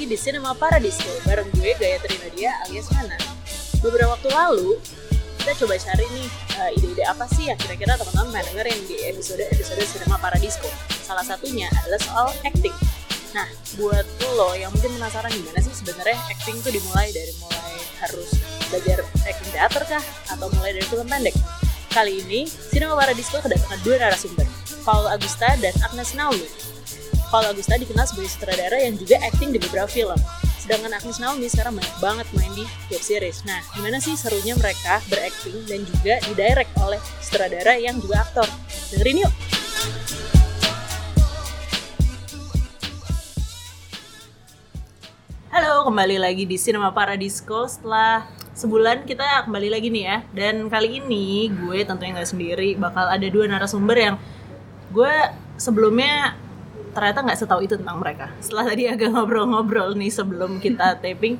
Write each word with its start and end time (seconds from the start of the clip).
lagi 0.00 0.16
di 0.16 0.16
Cinema 0.16 0.56
Paradiso 0.56 1.12
bareng 1.28 1.44
gue 1.60 1.76
Gayatri 1.76 2.16
Nadia 2.24 2.56
alias 2.64 2.88
Mana. 2.96 3.20
Beberapa 3.84 4.16
waktu 4.16 4.32
lalu 4.32 4.80
kita 5.36 5.52
coba 5.60 5.76
cari 5.76 6.08
nih 6.16 6.28
uh, 6.56 6.70
ide-ide 6.72 7.04
apa 7.04 7.28
sih 7.28 7.52
yang 7.52 7.60
kira-kira 7.60 8.00
teman-teman 8.00 8.40
dengerin 8.48 8.80
di 8.88 8.96
episode-episode 9.12 9.84
Cinema 9.84 10.16
Paradiso. 10.16 10.64
Salah 11.04 11.20
satunya 11.20 11.68
adalah 11.84 12.00
soal 12.00 12.32
acting. 12.48 12.72
Nah, 13.36 13.44
buat 13.76 14.08
lo 14.40 14.56
yang 14.56 14.72
mungkin 14.72 14.96
penasaran 14.96 15.36
gimana 15.36 15.60
sih 15.60 15.74
sebenarnya 15.76 16.16
acting 16.32 16.56
tuh 16.64 16.72
dimulai 16.72 17.12
dari 17.12 17.36
mulai 17.36 17.76
harus 18.00 18.40
belajar 18.72 19.04
acting 19.28 19.52
teater 19.52 19.84
kah 19.84 20.04
atau 20.32 20.48
mulai 20.56 20.80
dari 20.80 20.86
film 20.88 21.04
pendek? 21.12 21.36
Kali 21.92 22.24
ini, 22.24 22.48
Cinema 22.48 22.96
Paradiso 22.96 23.36
kedatangan 23.36 23.84
dua 23.84 24.00
narasumber, 24.00 24.48
Paul 24.80 25.12
Agusta 25.12 25.60
dan 25.60 25.76
Agnes 25.84 26.16
Naomi 26.16 26.69
Paul 27.30 27.46
Agusta 27.46 27.78
dikenal 27.78 28.10
sebagai 28.10 28.26
sutradara 28.26 28.74
yang 28.82 28.98
juga 28.98 29.14
acting 29.22 29.54
di 29.54 29.62
beberapa 29.62 29.86
film. 29.86 30.18
Sedangkan 30.58 30.90
Agnes 30.90 31.22
Naomi 31.22 31.46
sekarang 31.46 31.78
banyak 31.78 31.96
banget 32.02 32.26
main 32.34 32.50
di 32.58 32.66
web 32.90 32.98
series. 32.98 33.46
Nah, 33.46 33.62
gimana 33.70 34.02
sih 34.02 34.18
serunya 34.18 34.58
mereka 34.58 34.98
berakting 35.06 35.62
dan 35.70 35.86
juga 35.86 36.18
didirect 36.26 36.74
oleh 36.82 36.98
sutradara 37.22 37.78
yang 37.78 38.02
juga 38.02 38.26
aktor? 38.26 38.50
Dengerin 38.90 39.22
yuk! 39.22 39.34
Halo, 45.54 45.86
kembali 45.86 46.18
lagi 46.18 46.50
di 46.50 46.58
Cinema 46.58 46.90
Paradisco 46.90 47.70
setelah 47.70 48.26
sebulan 48.58 49.06
kita 49.06 49.46
kembali 49.46 49.70
lagi 49.70 49.86
nih 49.86 50.02
ya. 50.02 50.18
Dan 50.34 50.66
kali 50.66 50.98
ini 50.98 51.46
gue 51.46 51.86
tentunya 51.86 52.10
nggak 52.18 52.26
sendiri, 52.26 52.74
bakal 52.74 53.06
ada 53.06 53.26
dua 53.30 53.46
narasumber 53.46 53.94
yang 53.94 54.16
gue 54.90 55.14
sebelumnya 55.54 56.34
ternyata 56.90 57.22
nggak 57.22 57.38
setahu 57.38 57.60
itu 57.64 57.74
tentang 57.78 57.98
mereka. 57.98 58.30
Setelah 58.42 58.64
tadi 58.74 58.82
agak 58.86 59.10
ngobrol-ngobrol 59.14 59.94
nih 59.96 60.10
sebelum 60.10 60.58
kita 60.58 60.94
taping 61.02 61.38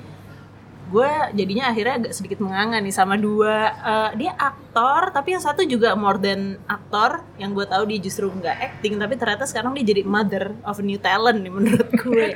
gue 0.90 1.12
jadinya 1.38 1.70
akhirnya 1.70 1.94
agak 2.02 2.12
sedikit 2.18 2.42
menganga 2.42 2.82
nih 2.82 2.90
sama 2.90 3.14
dua. 3.14 3.70
Uh, 3.78 4.10
dia 4.18 4.34
aktor 4.34 5.14
tapi 5.14 5.38
yang 5.38 5.42
satu 5.42 5.62
juga 5.62 5.94
more 5.94 6.18
than 6.18 6.58
aktor. 6.66 7.22
Yang 7.38 7.50
gue 7.62 7.66
tahu 7.70 7.82
dia 7.86 7.98
justru 8.02 8.26
nggak 8.26 8.56
acting 8.58 8.98
tapi 8.98 9.14
ternyata 9.14 9.46
sekarang 9.46 9.70
dia 9.78 9.86
jadi 9.86 10.02
mother 10.02 10.50
of 10.66 10.82
new 10.82 10.98
talent 10.98 11.46
nih 11.46 11.52
menurut 11.54 11.90
gue. 11.94 12.34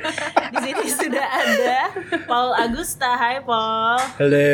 Di 0.55 0.57
sini 0.63 0.87
sudah 1.03 1.27
ada 1.27 1.79
Paul 2.23 2.55
Agusta 2.55 3.19
Hai 3.19 3.43
Paul. 3.43 3.99
Halo. 4.15 4.49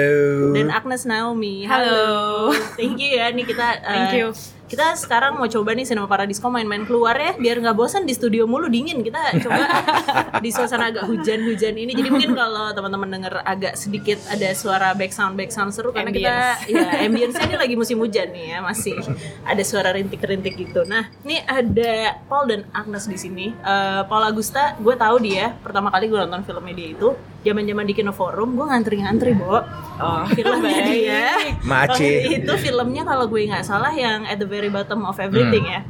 Dan 0.57 0.73
Agnes 0.73 1.05
Naomi. 1.05 1.69
Halo, 1.69 1.85
halo. 1.85 2.57
thank 2.73 2.97
you 2.97 3.21
ya 3.21 3.29
nih 3.29 3.45
kita 3.45 3.85
uh, 3.85 3.85
thank 3.85 4.17
you 4.17 4.33
kita 4.72 4.95
sekarang 4.95 5.36
mau 5.36 5.52
coba 5.52 5.75
nih 5.75 5.83
Cinema 5.83 6.08
Paradisco 6.08 6.47
main-main 6.47 6.88
keluar 6.88 7.11
ya 7.19 7.36
biar 7.36 7.59
nggak 7.59 7.75
bosan 7.75 8.08
di 8.08 8.16
studio 8.16 8.47
mulu 8.47 8.72
dingin. 8.72 9.03
Kita 9.03 9.36
coba 9.44 9.63
di 10.39 10.47
suasana 10.47 10.88
agak 10.88 11.11
hujan-hujan 11.11 11.75
ini. 11.75 11.91
Jadi 11.91 12.08
mungkin 12.08 12.31
kalau 12.31 12.72
teman-teman 12.72 13.11
denger 13.11 13.44
agak 13.44 13.75
sedikit 13.75 14.16
ada 14.31 14.47
suara 14.55 14.95
back 14.95 15.11
sound 15.11 15.36
back 15.36 15.52
sound 15.52 15.75
seru 15.75 15.91
karena 15.91 16.16
ambience. 16.16 16.63
kita 16.63 16.72
ya 16.72 16.88
ambience 17.03 17.36
ini 17.44 17.55
lagi 17.59 17.75
musim 17.75 18.00
hujan 18.00 18.31
nih 18.31 18.55
ya 18.55 18.58
masih 18.63 18.95
ada 19.44 19.63
suara 19.67 19.91
rintik-rintik 19.91 20.55
gitu. 20.55 20.88
Nah 20.88 21.11
ini 21.28 21.44
ada 21.44 22.23
Paul 22.31 22.47
dan 22.47 22.63
Agnes 22.72 23.11
di 23.11 23.19
sini. 23.19 23.52
Uh, 23.67 24.08
Paul 24.08 24.23
Agusta 24.23 24.80
gue 24.80 24.95
tahu 24.95 25.19
dia. 25.19 25.52
Pertama 25.59 25.91
kali 25.91 26.08
gue 26.08 26.16
nonton 26.16 26.47
filmnya 26.47 26.72
dia 26.72 26.95
itu 26.95 27.11
zaman-zaman 27.42 27.86
di 27.89 27.94
Kino 27.97 28.14
Forum 28.14 28.53
gue 28.53 28.66
ngantri-ngantri 28.70 29.34
bo 29.34 29.58
oh 30.02 30.23
filmnya 30.38 30.80
dia 30.89 31.25
Maci. 31.66 32.42
itu 32.42 32.53
filmnya 32.61 33.03
kalau 33.06 33.25
gue 33.30 33.50
nggak 33.50 33.66
salah 33.66 33.92
yang 33.94 34.25
at 34.30 34.38
the 34.38 34.47
very 34.47 34.70
bottom 34.70 35.06
of 35.06 35.17
everything 35.17 35.66
hmm. 35.66 35.75
ya 35.78 35.81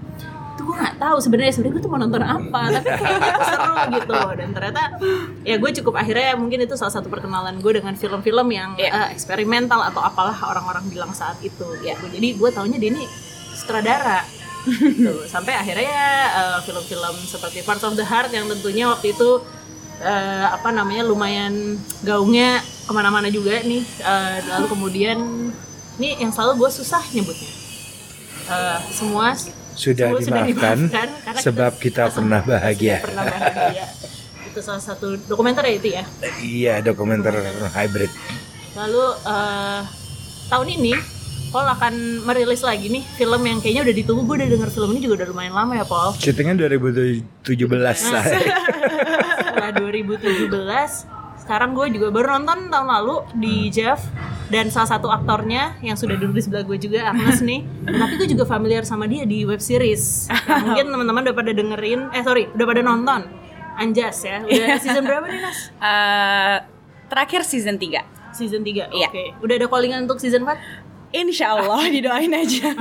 itu 0.51 0.67
gue 0.67 0.75
nggak 0.77 0.97
tahu 0.99 1.17
sebenarnya 1.17 1.51
sebenarnya 1.57 1.73
gue 1.73 1.83
tuh 1.83 1.91
mau 1.91 1.99
nonton 1.99 2.23
apa 2.23 2.61
tapi 2.75 2.87
kayaknya 2.91 3.35
seru 3.49 3.75
gitu 3.97 4.21
dan 4.37 4.49
ternyata 4.51 4.83
ya 5.41 5.55
gue 5.57 5.71
cukup 5.81 5.93
akhirnya 5.97 6.37
mungkin 6.37 6.59
itu 6.67 6.75
salah 6.77 6.93
satu 6.93 7.07
perkenalan 7.07 7.57
gue 7.57 7.71
dengan 7.81 7.95
film-film 7.95 8.47
yang 8.51 8.75
yeah. 8.77 8.93
uh, 8.93 9.07
eksperimental 9.09 9.81
atau 9.81 10.03
apalah 10.03 10.35
orang-orang 10.37 10.85
bilang 10.91 11.11
saat 11.15 11.39
itu 11.41 11.65
ya 11.81 11.95
jadi 11.97 12.27
gue 12.35 12.49
taunya 12.51 12.77
dia 12.77 12.93
ini 12.93 13.03
sutradara 13.57 14.21
gitu. 14.69 15.25
sampai 15.25 15.57
akhirnya 15.57 16.05
uh, 16.37 16.59
film-film 16.61 17.15
seperti 17.25 17.65
Parts 17.65 17.81
of 17.81 17.97
the 17.97 18.05
Heart 18.05 18.29
yang 18.29 18.45
tentunya 18.45 18.85
waktu 18.85 19.17
itu 19.17 19.41
uh, 20.01 20.47
apa 20.57 20.69
namanya 20.73 21.05
lumayan 21.05 21.77
gaungnya 22.01 22.59
ke 22.85 22.91
mana-mana 22.91 23.29
juga 23.29 23.61
nih. 23.61 23.85
Uh, 24.01 24.37
lalu 24.57 24.65
kemudian 24.73 25.17
ini 26.01 26.17
yang 26.19 26.33
selalu 26.33 26.65
gue 26.65 26.69
susah 26.81 27.01
nyebutnya. 27.13 27.51
Uh, 28.51 28.79
semua 28.91 29.37
sudah 29.77 30.11
semua 30.19 30.43
dimaafkan, 30.43 30.77
dimaafkan 30.91 31.33
sebab 31.39 31.71
kita, 31.79 32.09
kita 32.09 32.13
pernah 32.19 32.41
bahagia. 32.43 32.97
pernah 32.99 33.23
bahagia. 33.23 33.85
Itu 34.51 34.59
salah 34.59 34.83
satu 34.83 35.15
dokumenter 35.29 35.63
ya 35.63 35.73
itu 35.77 35.87
ya? 35.95 36.03
Iya 36.43 36.73
dokumenter 36.83 37.31
hybrid. 37.71 38.11
Lalu 38.75 39.05
uh, 39.23 39.81
tahun 40.51 40.67
ini 40.75 40.93
Paul 41.51 41.67
akan 41.67 42.23
merilis 42.23 42.63
lagi 42.63 42.87
nih 42.87 43.03
film 43.19 43.43
yang 43.43 43.59
kayaknya 43.59 43.83
udah 43.83 43.95
ditunggu. 43.95 44.21
Gue 44.23 44.35
udah 44.39 44.49
denger 44.51 44.69
film 44.71 44.89
ini 44.95 44.99
juga 45.03 45.23
udah 45.23 45.27
lumayan 45.35 45.53
lama 45.55 45.73
ya 45.75 45.83
Paul. 45.83 46.15
Syutingnya 46.15 46.55
2017 46.67 47.43
nah, 47.75 47.91
setelah 47.91 48.23
2017 49.75 50.51
sekarang 51.41 51.73
gue 51.73 51.97
juga 51.97 52.13
baru 52.13 52.37
nonton 52.37 52.69
tahun 52.69 52.87
lalu 52.87 53.15
di 53.41 53.55
Jeff 53.73 53.99
dan 54.53 54.69
salah 54.69 54.93
satu 54.93 55.09
aktornya 55.09 55.73
yang 55.81 55.97
sudah 55.97 56.13
duduk 56.19 56.37
di 56.37 56.41
sebelah 56.45 56.63
gue 56.67 56.77
juga 56.77 57.09
Agnes 57.09 57.41
nih 57.49 57.65
tapi 57.87 58.13
gue 58.21 58.29
juga 58.37 58.45
familiar 58.45 58.85
sama 58.85 59.09
dia 59.09 59.25
di 59.25 59.41
web 59.43 59.57
series 59.57 60.29
nah, 60.29 60.61
mungkin 60.69 60.93
teman-teman 60.93 61.21
udah 61.25 61.35
pada 61.35 61.51
dengerin 61.51 62.13
eh 62.13 62.21
sorry 62.21 62.45
udah 62.53 62.65
pada 62.69 62.81
nonton 62.85 63.21
Anjas 63.79 64.21
ya 64.21 64.45
udah 64.45 64.77
season 64.83 65.03
berapa 65.07 65.25
nih 65.25 65.41
Nas? 65.41 65.59
Uh, 65.81 66.57
terakhir 67.09 67.41
season 67.41 67.81
3 67.81 68.37
season 68.37 68.61
3 68.61 68.93
oke 68.93 68.95
iya. 68.95 69.09
okay. 69.09 69.33
udah 69.41 69.55
ada 69.57 69.67
callingan 69.67 70.05
untuk 70.05 70.21
season 70.21 70.45
4? 70.45 70.90
Insya 71.11 71.59
Allah 71.59 71.83
didoain 71.93 72.31
aja. 72.31 72.71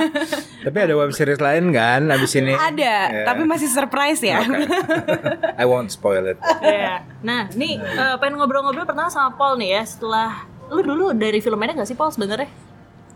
tapi 0.62 0.78
ada 0.78 0.94
web 0.94 1.10
series 1.10 1.42
lain 1.42 1.74
kan 1.74 2.06
abis 2.14 2.38
ini? 2.38 2.54
Ada, 2.54 2.94
yeah. 3.10 3.26
tapi 3.26 3.42
masih 3.42 3.66
surprise 3.66 4.22
ya. 4.22 4.46
Okay. 4.46 4.66
I 5.62 5.66
won't 5.66 5.91
spoil 5.91 6.22
it. 6.30 6.38
Yeah. 6.62 7.02
Nah, 7.26 7.50
nih 7.50 7.82
uh, 7.82 8.16
pengen 8.22 8.38
ngobrol-ngobrol 8.38 8.86
pertama 8.86 9.10
sama 9.10 9.34
Paul 9.34 9.58
nih 9.58 9.78
ya. 9.78 9.82
Setelah 9.82 10.46
lu 10.70 10.80
dulu 10.86 11.10
dari 11.10 11.42
film 11.42 11.58
pendek 11.58 11.82
gak 11.82 11.91
sih 11.91 11.98
Paul 11.98 12.14
sebenarnya? 12.14 12.46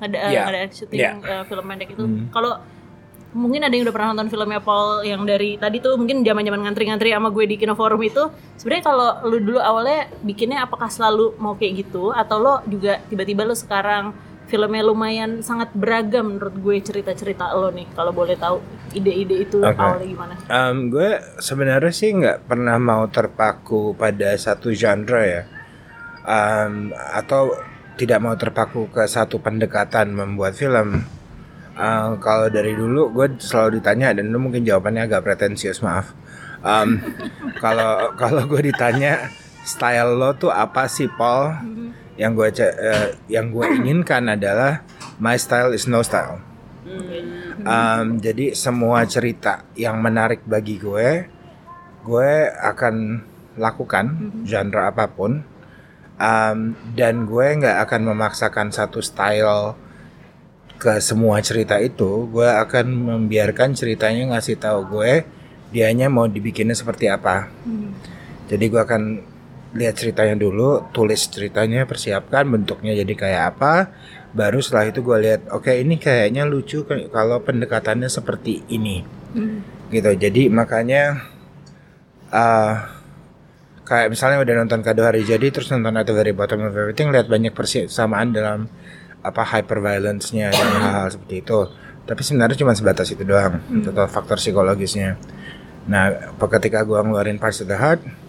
Ada 0.03 0.17
uh, 0.19 0.31
yeah. 0.35 0.47
ada 0.51 0.61
syuting 0.75 0.99
yeah. 0.99 1.15
uh, 1.23 1.45
film 1.47 1.65
pendek 1.71 1.95
itu. 1.95 2.03
Hmm. 2.03 2.27
Kalau 2.35 2.59
mungkin 3.35 3.67
ada 3.67 3.75
yang 3.75 3.85
udah 3.85 3.95
pernah 3.95 4.09
nonton 4.15 4.31
filmnya 4.31 4.63
Paul 4.63 5.03
yang 5.03 5.27
dari 5.27 5.59
tadi 5.59 5.83
tuh 5.83 5.99
mungkin 5.99 6.23
zaman-zaman 6.23 6.71
ngantri-ngantri 6.71 7.11
sama 7.11 7.35
gue 7.35 7.45
di 7.51 7.59
Kino 7.59 7.75
Forum 7.75 7.99
itu 8.07 8.31
sebenarnya 8.55 8.85
kalau 8.87 9.09
lu 9.27 9.43
dulu 9.43 9.59
awalnya 9.59 10.07
bikinnya 10.23 10.63
apakah 10.63 10.87
selalu 10.87 11.35
mau 11.43 11.59
kayak 11.59 11.85
gitu 11.85 12.15
atau 12.15 12.39
lo 12.39 12.55
juga 12.71 13.03
tiba-tiba 13.11 13.43
lu 13.43 13.59
sekarang 13.59 14.15
filmnya 14.45 14.85
lumayan 14.85 15.41
sangat 15.41 15.73
beragam 15.73 16.37
menurut 16.37 16.57
gue 16.61 16.77
cerita-cerita 16.85 17.57
lo 17.57 17.73
nih 17.73 17.89
kalau 17.97 18.13
boleh 18.13 18.37
tahu 18.37 18.61
ide-ide 18.93 19.49
itu 19.49 19.59
okay. 19.65 19.81
awalnya 19.81 20.07
gimana? 20.07 20.35
Um, 20.53 20.93
gue 20.93 21.21
sebenarnya 21.41 21.93
sih 21.93 22.11
nggak 22.13 22.45
pernah 22.45 22.77
mau 22.77 23.09
terpaku 23.09 23.97
pada 23.97 24.37
satu 24.37 24.71
genre 24.77 25.23
ya 25.25 25.43
um, 26.29 26.93
atau 26.93 27.57
tidak 27.97 28.19
mau 28.21 28.35
terpaku 28.37 28.91
ke 28.91 29.07
satu 29.07 29.41
pendekatan 29.41 30.13
membuat 30.13 30.59
film. 30.59 31.07
Uh, 31.75 32.15
kalau 32.23 32.47
dari 32.53 32.79
dulu 32.79 33.11
gue 33.11 33.35
selalu 33.43 33.83
ditanya 33.83 34.15
dan 34.15 34.31
itu 34.31 34.39
mungkin 34.39 34.63
jawabannya 34.63 35.11
agak 35.11 35.25
pretensius 35.27 35.83
maaf. 35.83 36.13
Um, 36.61 37.01
kalau 37.65 38.15
kalau 38.15 38.45
gue 38.47 38.71
ditanya 38.71 39.33
style 39.65 40.15
lo 40.15 40.37
tuh 40.37 40.53
apa 40.53 40.87
sih 40.87 41.09
Paul? 41.09 41.51
Mm-hmm 41.51 42.04
yang 42.15 42.33
gue 42.39 42.49
uh, 42.49 43.09
yang 43.27 43.51
gue 43.51 43.67
inginkan 43.83 44.31
adalah 44.31 44.83
my 45.19 45.35
style 45.39 45.75
is 45.75 45.87
no 45.91 46.03
style. 46.03 46.43
Um, 47.65 48.21
jadi 48.21 48.53
semua 48.53 49.09
cerita 49.09 49.65
yang 49.73 49.97
menarik 50.05 50.45
bagi 50.45 50.77
gue, 50.77 51.25
gue 52.05 52.33
akan 52.53 53.25
lakukan 53.57 54.05
mm-hmm. 54.11 54.45
genre 54.45 54.83
apa 54.93 55.09
pun, 55.09 55.41
um, 56.21 56.59
dan 56.93 57.25
gue 57.25 57.47
nggak 57.57 57.89
akan 57.89 58.01
memaksakan 58.13 58.69
satu 58.69 59.01
style 59.01 59.81
ke 60.77 61.01
semua 61.01 61.41
cerita 61.41 61.81
itu. 61.81 62.29
Gue 62.29 62.45
akan 62.45 62.85
membiarkan 63.25 63.73
ceritanya 63.73 64.37
ngasih 64.37 64.61
tahu 64.61 65.01
gue, 65.01 65.25
dianya 65.73 66.13
mau 66.13 66.29
dibikinnya 66.29 66.77
seperti 66.77 67.09
apa. 67.09 67.49
Mm-hmm. 67.65 67.91
Jadi 68.45 68.65
gue 68.69 68.81
akan 68.85 69.03
lihat 69.75 69.99
ceritanya 69.99 70.39
dulu, 70.39 70.87
tulis 70.95 71.27
ceritanya, 71.27 71.83
persiapkan 71.85 72.47
bentuknya 72.47 72.95
jadi 72.95 73.15
kayak 73.15 73.43
apa. 73.55 73.91
Baru 74.35 74.59
setelah 74.59 74.91
itu 74.91 75.03
gue 75.03 75.19
lihat, 75.19 75.47
oke 75.51 75.71
okay, 75.71 75.83
ini 75.83 75.99
kayaknya 75.99 76.47
lucu 76.47 76.83
kalau 77.11 77.43
pendekatannya 77.43 78.11
seperti 78.11 78.67
ini, 78.71 79.03
hmm. 79.35 79.91
gitu. 79.95 80.11
Jadi 80.15 80.51
makanya 80.51 81.23
uh, 82.35 82.75
kayak 83.87 84.11
misalnya 84.11 84.43
udah 84.43 84.55
nonton 84.63 84.83
kado 84.83 85.07
hari 85.07 85.23
jadi, 85.23 85.55
terus 85.55 85.71
nonton 85.71 85.95
atau 85.95 86.15
very 86.19 86.35
bottom 86.35 86.67
of 86.67 86.75
everything, 86.75 87.15
lihat 87.15 87.31
banyak 87.31 87.55
persamaan 87.55 88.35
dalam 88.35 88.67
apa 89.23 89.43
hyper 89.43 89.79
violence-nya 89.79 90.51
dan 90.51 90.69
hal-hal 90.83 91.09
seperti 91.15 91.35
itu. 91.43 91.59
Tapi 92.05 92.21
sebenarnya 92.21 92.59
cuma 92.59 92.75
sebatas 92.75 93.09
itu 93.15 93.23
doang, 93.23 93.63
hmm. 93.63 93.91
faktor 94.11 94.39
psikologisnya. 94.43 95.15
Nah, 95.87 96.33
ketika 96.37 96.83
gue 96.83 96.97
ngeluarin 96.97 97.39
Parts 97.39 97.63
of 97.63 97.71
the 97.71 97.79
Heart, 97.79 98.24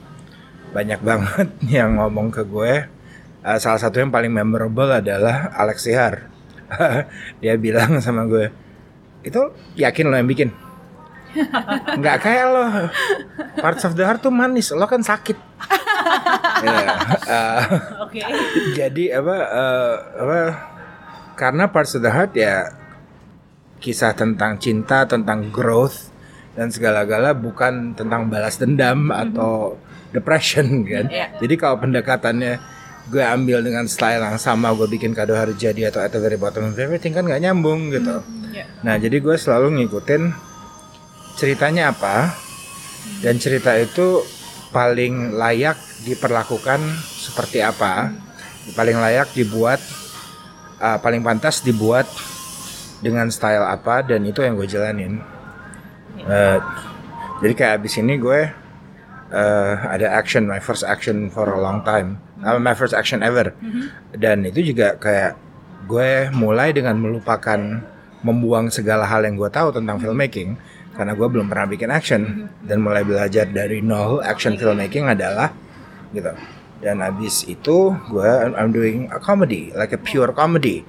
banyak 0.75 0.99
banget 0.99 1.47
yang 1.79 1.95
ngomong 1.95 2.27
ke 2.35 2.43
gue. 2.43 2.91
Uh, 3.45 3.57
salah 3.61 3.79
satu 3.79 4.03
yang 4.03 4.11
paling 4.11 4.33
memorable 4.33 4.91
adalah 4.91 5.55
Alex 5.55 5.87
Sihar. 5.87 6.27
Dia 7.39 7.55
bilang 7.55 8.03
sama 8.03 8.27
gue, 8.27 8.51
itu 9.23 9.39
yakin 9.79 10.11
lo 10.11 10.17
yang 10.19 10.27
bikin? 10.27 10.49
Nggak 12.01 12.17
kayak 12.19 12.45
lo. 12.51 12.63
Parts 13.63 13.87
of 13.87 13.95
the 13.95 14.03
Heart 14.03 14.27
tuh 14.27 14.33
manis, 14.33 14.73
lo 14.75 14.83
kan 14.89 14.99
sakit. 14.99 15.37
Ya, 16.65 16.97
uh, 17.29 17.61
Oke. 18.07 18.21
jadi 18.73 19.19
apa 19.19 19.35
uh, 19.45 19.95
apa 20.21 20.37
karena 21.37 21.69
Parts 21.69 21.97
of 21.97 22.01
the 22.01 22.09
Heart 22.09 22.33
ya 22.33 22.71
kisah 23.83 24.17
tentang 24.17 24.57
cinta, 24.57 25.05
tentang 25.05 25.53
growth 25.53 26.09
dan 26.55 26.71
segala-gala 26.71 27.35
bukan 27.35 27.93
tentang 27.93 28.31
balas 28.31 28.57
dendam 28.57 29.11
atau 29.11 29.75
depression 30.15 30.65
kan. 30.91 31.11
Iya. 31.11 31.35
Jadi 31.43 31.53
kalau 31.59 31.77
pendekatannya 31.83 32.57
gue 33.05 33.21
ambil 33.21 33.61
dengan 33.61 33.85
style 33.85 34.23
yang 34.23 34.39
sama, 34.41 34.73
gue 34.73 34.87
bikin 34.89 35.13
kado 35.13 35.37
hari 35.37 35.53
jadi 35.53 35.93
atau 35.93 36.01
at 36.01 36.09
the 36.09 36.17
very 36.17 36.39
bottom 36.39 36.71
of 36.71 36.77
everything 36.79 37.13
kan 37.13 37.27
nggak 37.27 37.43
nyambung 37.43 37.93
gitu. 37.93 38.23
Iya. 38.55 38.65
Nah 38.81 38.95
jadi 38.97 39.19
gue 39.21 39.35
selalu 39.35 39.83
ngikutin 39.83 40.33
ceritanya 41.35 41.91
apa 41.91 42.33
dan 43.21 43.37
cerita 43.37 43.75
itu 43.75 44.23
paling 44.71 45.35
layak 45.37 45.77
diperlakukan 46.03 46.81
seperti 47.05 47.63
apa, 47.63 48.11
paling 48.75 48.97
layak 48.97 49.31
dibuat, 49.31 49.79
uh, 50.81 50.97
paling 50.99 51.21
pantas 51.21 51.61
dibuat 51.61 52.09
dengan 52.99 53.29
style 53.29 53.63
apa 53.63 54.01
dan 54.01 54.25
itu 54.25 54.41
yang 54.41 54.57
gue 54.57 54.67
jalanin. 54.67 55.21
Uh, 56.25 56.57
jadi 57.43 57.53
kayak 57.53 57.73
abis 57.83 57.99
ini 57.99 58.17
gue 58.17 58.64
uh, 59.31 59.73
ada 59.89 60.11
action, 60.11 60.45
my 60.45 60.59
first 60.59 60.83
action 60.83 61.29
for 61.31 61.47
a 61.49 61.59
long 61.61 61.81
time, 61.81 62.21
Uh, 62.45 62.61
my 62.61 62.75
first 62.77 62.93
action 62.93 63.23
ever, 63.23 63.55
dan 64.13 64.43
itu 64.45 64.75
juga 64.75 64.99
kayak 65.01 65.33
gue 65.87 66.29
mulai 66.35 66.75
dengan 66.75 66.93
melupakan 66.93 67.57
membuang 68.21 68.69
segala 68.69 69.07
hal 69.07 69.25
yang 69.25 69.33
gue 69.33 69.49
tahu 69.49 69.73
tentang 69.73 69.97
filmmaking 69.97 70.53
karena 70.93 71.17
gue 71.17 71.25
belum 71.25 71.49
pernah 71.49 71.65
bikin 71.65 71.89
action. 71.89 72.51
Dan 72.61 72.85
mulai 72.85 73.01
belajar 73.07 73.49
dari 73.49 73.79
nol 73.79 74.21
action 74.21 74.59
filmmaking 74.59 75.09
adalah 75.09 75.55
gitu. 76.13 76.37
Dan 76.83 77.01
abis 77.01 77.47
itu 77.49 77.97
gue 78.11 78.29
I'm 78.53 78.69
doing 78.69 79.09
a 79.09 79.17
comedy 79.17 79.71
like 79.73 79.95
a 79.95 80.01
pure 80.01 80.35
comedy 80.35 80.85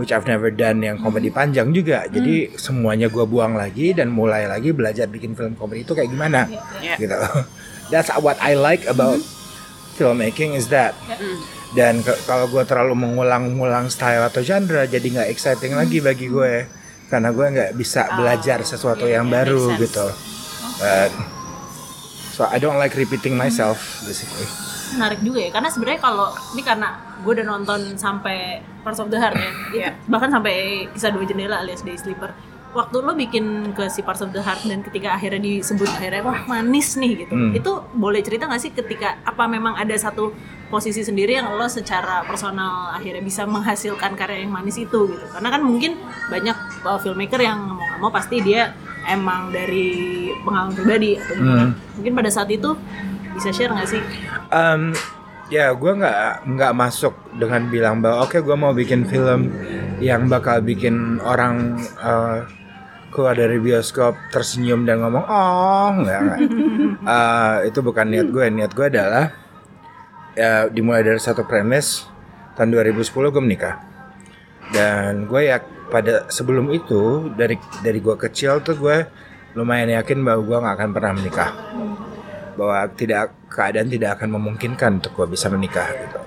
which 0.00 0.16
I've 0.16 0.24
never 0.24 0.48
done 0.48 0.80
yang 0.80 0.96
komedi 0.96 1.28
panjang 1.28 1.76
juga. 1.76 2.08
Jadi 2.08 2.56
semuanya 2.56 3.12
gue 3.12 3.28
buang 3.28 3.60
lagi 3.60 3.92
dan 3.92 4.08
mulai 4.08 4.48
lagi 4.48 4.72
belajar 4.72 5.04
bikin 5.04 5.36
film 5.36 5.52
komedi 5.60 5.84
itu 5.84 5.92
kayak 5.92 6.08
gimana. 6.08 6.48
Iya. 6.80 6.96
gitu. 6.96 7.20
That's 7.92 8.08
what 8.24 8.40
I 8.40 8.56
like 8.56 8.88
about 8.88 9.20
filmmaking 10.00 10.56
is 10.56 10.72
that 10.72 10.96
dan 11.76 12.00
ke- 12.00 12.16
kalau 12.24 12.48
gue 12.48 12.64
terlalu 12.64 12.96
mengulang-ulang 12.96 13.92
style 13.92 14.24
atau 14.24 14.40
genre 14.40 14.88
jadi 14.88 15.04
nggak 15.04 15.28
exciting 15.28 15.76
lagi 15.76 16.00
bagi 16.00 16.32
gue 16.32 16.64
karena 17.12 17.28
gue 17.34 17.46
nggak 17.52 17.70
bisa 17.76 18.08
belajar 18.16 18.64
sesuatu 18.64 19.04
iya, 19.04 19.20
yang 19.20 19.28
iya, 19.28 19.34
baru 19.44 19.60
make 19.60 19.76
sense. 19.76 19.84
gitu. 19.84 20.06
Uh, 20.80 21.08
so 22.32 22.42
I 22.48 22.56
don't 22.56 22.80
like 22.80 22.96
repeating 22.96 23.36
myself 23.36 24.00
basically 24.08 24.48
menarik 24.92 25.20
juga 25.20 25.38
ya 25.40 25.50
karena 25.50 25.68
sebenarnya 25.68 26.00
kalau 26.00 26.28
ini 26.50 26.62
karena 26.62 26.88
gue 27.18 27.32
udah 27.32 27.46
nonton 27.48 27.80
sampai 27.94 28.38
Parts 28.80 28.98
of 28.98 29.08
the 29.08 29.16
Heart 29.16 29.34
ya 29.34 29.44
itu 29.44 29.76
Iya. 29.76 29.90
bahkan 30.06 30.28
sampai 30.28 30.54
kisah 30.90 31.10
dua 31.10 31.22
jendela 31.22 31.58
alias 31.58 31.80
Day 31.80 31.94
Sleeper 31.94 32.32
waktu 32.70 32.96
lo 32.96 33.12
bikin 33.12 33.44
ke 33.72 33.86
si 33.86 34.00
Parts 34.00 34.20
of 34.20 34.30
the 34.30 34.38
Heart 34.38 34.62
dan 34.64 34.80
ketika 34.80 35.12
akhirnya 35.12 35.38
disebut 35.38 35.90
akhirnya 35.90 36.22
wah 36.22 36.38
manis 36.46 36.94
nih 36.94 37.12
gitu 37.20 37.34
Hmm. 37.34 37.50
itu 37.52 37.70
boleh 37.92 38.20
cerita 38.20 38.46
nggak 38.46 38.58
sih 38.58 38.70
ketika 38.70 39.18
apa 39.22 39.44
memang 39.44 39.74
ada 39.74 39.90
satu 39.92 40.30
posisi 40.66 41.02
sendiri 41.02 41.34
yang 41.34 41.50
lo 41.50 41.66
secara 41.66 42.22
personal 42.22 42.94
akhirnya 42.94 43.18
bisa 43.20 43.42
menghasilkan 43.44 44.14
karya 44.14 44.46
yang 44.46 44.54
manis 44.54 44.78
itu 44.78 45.10
gitu 45.10 45.26
karena 45.28 45.50
kan 45.50 45.60
mungkin 45.60 45.98
banyak 46.30 46.54
uh, 46.80 46.94
filmmaker 46.96 47.38
yang 47.38 47.58
mau 47.68 47.82
nggak 47.82 47.98
mau 47.98 48.10
pasti 48.10 48.38
dia 48.38 48.70
emang 49.02 49.50
dari 49.50 49.90
pengalaman 50.40 50.70
pribadi 50.70 51.18
atau 51.18 51.34
gimana. 51.34 51.64
Hmm. 51.64 51.74
mungkin 51.98 52.12
pada 52.14 52.30
saat 52.30 52.48
itu 52.48 52.70
bisa 53.40 53.56
share 53.56 53.72
nggak 53.72 53.88
sih? 53.88 54.02
Um, 54.52 54.92
ya 55.48 55.72
gue 55.72 55.92
nggak 55.96 56.44
nggak 56.44 56.72
masuk 56.76 57.16
dengan 57.40 57.72
bilang 57.72 58.04
bahwa 58.04 58.28
oke 58.28 58.36
gue 58.36 58.56
mau 58.60 58.76
bikin 58.76 59.08
film 59.08 59.48
yang 59.96 60.28
bakal 60.28 60.60
bikin 60.60 61.16
orang 61.24 61.80
uh, 62.04 62.44
keluar 63.08 63.32
dari 63.32 63.56
bioskop 63.56 64.14
tersenyum 64.28 64.84
dan 64.84 65.00
ngomong 65.00 65.24
oh 65.24 65.90
nggak 66.04 66.20
nggak. 66.20 66.40
Uh, 67.00 67.56
itu 67.72 67.80
bukan 67.80 68.12
niat 68.12 68.28
gue 68.28 68.44
niat 68.52 68.76
gue 68.76 68.86
adalah 68.92 69.32
ya 70.36 70.68
dimulai 70.68 71.00
dari 71.00 71.18
satu 71.18 71.48
premis 71.48 72.04
tahun 72.60 72.76
2010 72.76 73.08
gue 73.08 73.40
menikah. 73.40 73.80
Dan 74.70 75.24
gue 75.24 75.48
ya 75.48 75.64
pada 75.88 76.28
sebelum 76.28 76.68
itu 76.76 77.32
dari 77.32 77.56
dari 77.80 78.04
gue 78.04 78.20
kecil 78.20 78.60
tuh 78.60 78.76
gue 78.76 79.08
lumayan 79.56 79.96
yakin 79.96 80.20
bahwa 80.22 80.44
gue 80.44 80.56
nggak 80.60 80.74
akan 80.76 80.90
pernah 80.94 81.12
menikah 81.16 81.50
bahwa 82.54 82.86
tidak 82.94 83.34
keadaan 83.50 83.90
tidak 83.90 84.18
akan 84.18 84.38
memungkinkan 84.38 85.02
untuk 85.02 85.12
gue 85.14 85.34
bisa 85.34 85.50
menikah 85.50 85.86
gitu. 85.90 86.20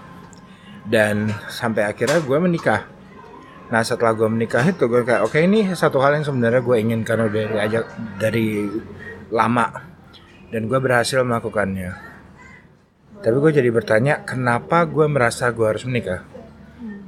Dan 0.83 1.31
sampai 1.47 1.87
akhirnya 1.87 2.19
gue 2.19 2.37
menikah. 2.39 2.87
Nah 3.71 3.81
setelah 3.81 4.13
gue 4.13 4.27
menikah 4.27 4.63
itu 4.67 4.85
gue 4.85 5.01
kayak 5.07 5.23
oke 5.23 5.39
ini 5.39 5.71
satu 5.71 6.03
hal 6.03 6.19
yang 6.19 6.25
sebenarnya 6.27 6.61
gue 6.61 6.75
inginkan 6.77 7.17
udah 7.23 7.31
dari 7.31 7.57
ajak 7.63 7.85
dari 8.19 8.47
lama. 9.31 9.67
Dan 10.53 10.69
gue 10.69 10.77
berhasil 10.77 11.23
melakukannya. 11.25 11.91
Tapi 13.23 13.35
gue 13.39 13.51
jadi 13.55 13.69
bertanya 13.71 14.27
kenapa 14.27 14.83
gue 14.85 15.07
merasa 15.07 15.49
gue 15.49 15.65
harus 15.65 15.87
menikah? 15.87 16.27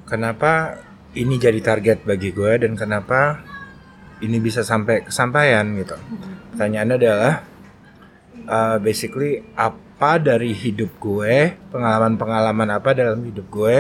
Kenapa 0.08 0.80
ini 1.16 1.40
jadi 1.40 1.60
target 1.64 2.04
bagi 2.04 2.36
gue 2.36 2.52
dan 2.60 2.76
kenapa 2.76 3.40
ini 4.24 4.40
bisa 4.40 4.64
sampai 4.64 5.04
kesampaian 5.08 5.64
gitu. 5.76 5.96
Pertanyaannya 6.56 6.96
adalah 6.96 7.34
uh, 8.48 8.78
basically 8.82 9.44
apa 9.54 10.18
dari 10.22 10.54
hidup 10.54 10.96
gue, 10.98 11.54
pengalaman-pengalaman 11.70 12.70
apa 12.74 12.96
dalam 12.96 13.22
hidup 13.26 13.48
gue 13.50 13.78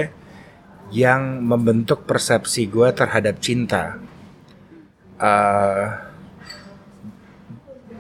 yang 0.94 1.42
membentuk 1.42 2.06
persepsi 2.06 2.70
gue 2.70 2.90
terhadap 2.94 3.42
cinta. 3.42 3.98
Uh, 5.16 5.96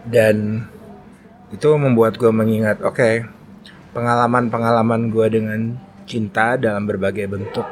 dan 0.05 0.67
itu 1.49 1.69
membuat 1.79 2.19
gue 2.19 2.29
mengingat, 2.29 2.83
oke, 2.83 3.25
pengalaman-pengalaman 3.95 5.09
gue 5.09 5.27
dengan 5.31 5.61
cinta 6.05 6.59
dalam 6.59 6.85
berbagai 6.85 7.25
bentuk, 7.25 7.65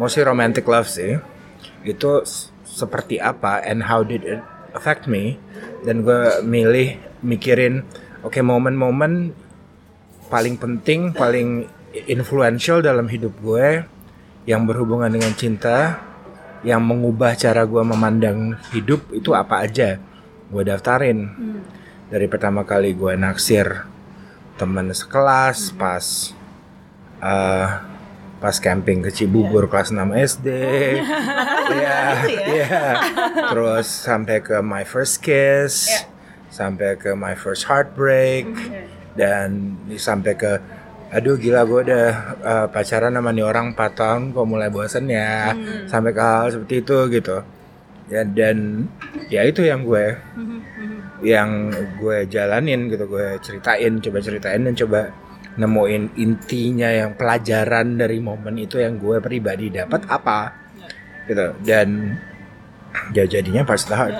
mostly 0.00 0.24
romantic 0.24 0.64
love 0.64 0.88
sih, 0.88 1.20
itu 1.84 2.10
seperti 2.64 3.20
apa 3.20 3.60
and 3.60 3.84
how 3.84 4.00
did 4.00 4.24
it 4.24 4.40
affect 4.72 5.04
me 5.04 5.36
dan 5.84 6.00
gue 6.00 6.40
milih 6.40 6.96
mikirin 7.20 7.84
oke 8.22 8.40
momen-momen 8.42 9.34
paling 10.32 10.56
penting 10.56 11.12
paling 11.12 11.68
influential 12.08 12.80
dalam 12.80 13.06
hidup 13.10 13.36
gue 13.44 13.84
yang 14.48 14.64
berhubungan 14.64 15.12
dengan 15.12 15.30
cinta 15.36 16.00
yang 16.62 16.82
mengubah 16.82 17.34
cara 17.34 17.66
gue 17.66 17.82
memandang 17.82 18.54
hidup 18.70 19.10
itu 19.10 19.34
apa 19.34 19.66
aja 19.66 19.98
gue 20.52 20.62
daftarin. 20.62 21.32
Dari 22.12 22.26
pertama 22.28 22.62
kali 22.62 22.92
gue 22.92 23.16
naksir 23.16 23.88
teman 24.60 24.92
sekelas 24.92 25.72
pas 25.74 26.04
eh, 27.24 27.68
pas 28.36 28.56
camping 28.60 29.00
ke 29.00 29.10
Cibubur 29.10 29.64
kelas 29.66 29.90
6 29.96 30.12
SD 30.12 30.46
Iya, 31.72 32.00
iya. 32.52 32.84
Terus 33.48 33.88
sampai 33.88 34.44
ke 34.44 34.60
my 34.60 34.84
first 34.84 35.24
kiss, 35.24 35.88
sampai 36.52 37.00
ke 37.00 37.16
my 37.16 37.32
first 37.32 37.64
heartbreak, 37.64 38.44
dan 39.16 39.80
sampai 39.96 40.36
ke 40.36 40.60
aduh 41.12 41.36
gila 41.36 41.68
gue 41.68 41.80
udah 41.92 42.08
uh, 42.40 42.66
pacaran 42.72 43.12
sama 43.12 43.36
nih 43.36 43.44
orang 43.44 43.76
4 43.76 44.00
tahun 44.00 44.22
kok 44.32 44.48
mulai 44.48 44.72
bosen 44.72 45.08
ya? 45.12 45.52
Sampai 45.88 46.12
ke 46.16 46.20
hal 46.20 46.52
seperti 46.52 46.84
itu 46.84 46.98
gitu. 47.12 47.36
Ya 48.08 48.24
dan 48.24 48.88
ya 49.28 49.44
itu 49.44 49.64
yang 49.64 49.84
gue 49.84 50.16
yang 51.20 51.68
gue 52.00 52.28
jalanin 52.28 52.88
gitu. 52.88 53.04
Gue 53.08 53.36
ceritain 53.44 53.92
coba 54.00 54.18
ceritain 54.24 54.60
dan 54.64 54.72
coba 54.72 55.12
nemuin 55.52 56.16
intinya 56.16 56.88
yang 56.88 57.12
pelajaran 57.12 58.00
dari 58.00 58.16
momen 58.16 58.56
itu 58.56 58.80
yang 58.80 58.96
gue 58.96 59.20
pribadi 59.20 59.68
dapat 59.68 60.08
apa 60.08 60.52
gitu. 61.28 61.52
Dan 61.60 62.16
ya 63.12 63.24
jadinya 63.28 63.68
pas 63.68 63.84
Heart 63.84 64.16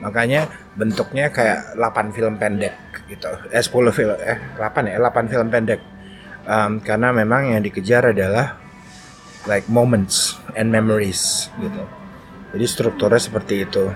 makanya 0.00 0.48
bentuknya 0.78 1.30
kayak 1.34 1.74
8 1.74 2.14
film 2.14 2.38
pendek 2.38 2.74
gitu. 3.10 3.30
Eh 3.50 3.62
10 3.62 3.90
film 3.90 4.16
eh 4.18 4.38
8 4.58 4.90
ya 4.90 4.96
8 5.02 5.30
film 5.32 5.48
pendek. 5.50 5.80
Um, 6.50 6.80
karena 6.80 7.12
memang 7.12 7.52
yang 7.52 7.62
dikejar 7.62 8.10
adalah 8.16 8.56
like 9.46 9.68
moments 9.68 10.40
and 10.56 10.72
memories 10.72 11.52
gitu. 11.60 11.84
Jadi 12.50 12.64
strukturnya 12.66 13.20
seperti 13.22 13.54
itu. 13.62 13.92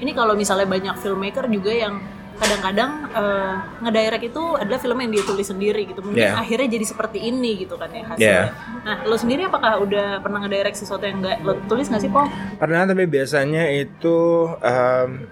Ini 0.00 0.16
kalau 0.16 0.32
misalnya 0.32 0.64
banyak 0.64 0.96
filmmaker 0.96 1.44
juga 1.52 1.72
yang 1.76 2.00
kadang-kadang 2.40 2.90
eh, 3.12 3.54
ngedirect 3.84 4.24
itu 4.26 4.42
adalah 4.56 4.80
film 4.80 4.96
yang 4.96 5.10
dia 5.12 5.22
tulis 5.22 5.44
sendiri 5.44 5.84
gitu 5.84 6.00
mungkin 6.00 6.18
Yeah. 6.20 6.40
akhirnya 6.40 6.68
jadi 6.72 6.84
seperti 6.84 7.18
ini 7.22 7.60
gitu 7.60 7.76
kan 7.76 7.92
ya 7.92 8.04
hasilnya 8.08 8.48
nah 8.80 8.96
lo 9.04 9.14
sendiri 9.14 9.44
apakah 9.44 9.76
udah 9.78 10.18
pernah 10.18 10.40
ngedirect 10.42 10.76
sesuatu 10.76 11.04
yang 11.04 11.20
nggak 11.20 11.44
lo 11.44 11.52
tulis 11.68 11.86
nggak 11.86 12.00
sih 12.00 12.08
Paul? 12.08 12.32
Pernah 12.56 12.88
tapi 12.88 13.04
biasanya 13.04 13.68
itu 13.68 14.16
em, 14.60 15.28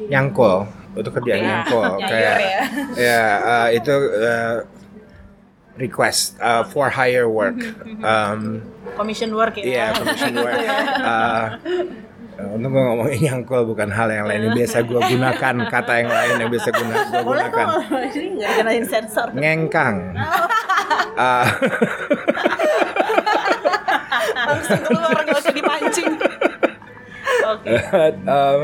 nyangkul, 0.00 0.64
itu 0.94 1.10
kerjaan 1.10 1.38
Oke. 1.38 1.46
nyangkul 1.46 1.88
Nyayor 2.00 2.08
kayak 2.08 2.36
ya. 2.38 2.62
ya 3.10 3.24
eh, 3.42 3.68
itu 3.76 3.94
eh, 4.16 4.56
request 5.76 6.36
uh, 6.38 6.62
for 6.62 6.90
hire 6.90 7.24
work. 7.24 7.56
Um, 8.00 8.60
commission 8.94 9.32
work 9.32 9.56
ya 9.56 9.64
Iya, 9.64 9.84
commission 9.96 10.34
work. 10.36 10.60
Uh, 11.00 11.46
untuk 12.54 12.68
gue 12.72 12.82
ngomongin 12.82 13.18
nyangkul 13.28 13.62
bukan 13.68 13.88
hal 13.92 14.08
yang 14.08 14.26
lain 14.26 14.40
yang 14.48 14.56
biasa 14.56 14.76
gue 14.86 15.00
gunakan 15.16 15.54
kata 15.68 15.92
yang 16.00 16.10
lain 16.10 16.34
yang 16.40 16.50
biasa 16.50 16.68
guna 16.72 16.94
gue 17.04 17.22
gunakan. 17.22 17.66
ini 18.16 18.28
nggak 18.40 18.50
kenain 18.60 18.84
sensor. 18.86 19.28
Ngengkang. 19.34 19.96
Uh, 21.14 21.46
Langsung 24.40 24.80
keluar 24.88 25.20
nggak 25.22 25.38
usah 25.38 25.54
dipancing. 25.54 26.10
oke. 27.46 27.68
Um, 28.30 28.60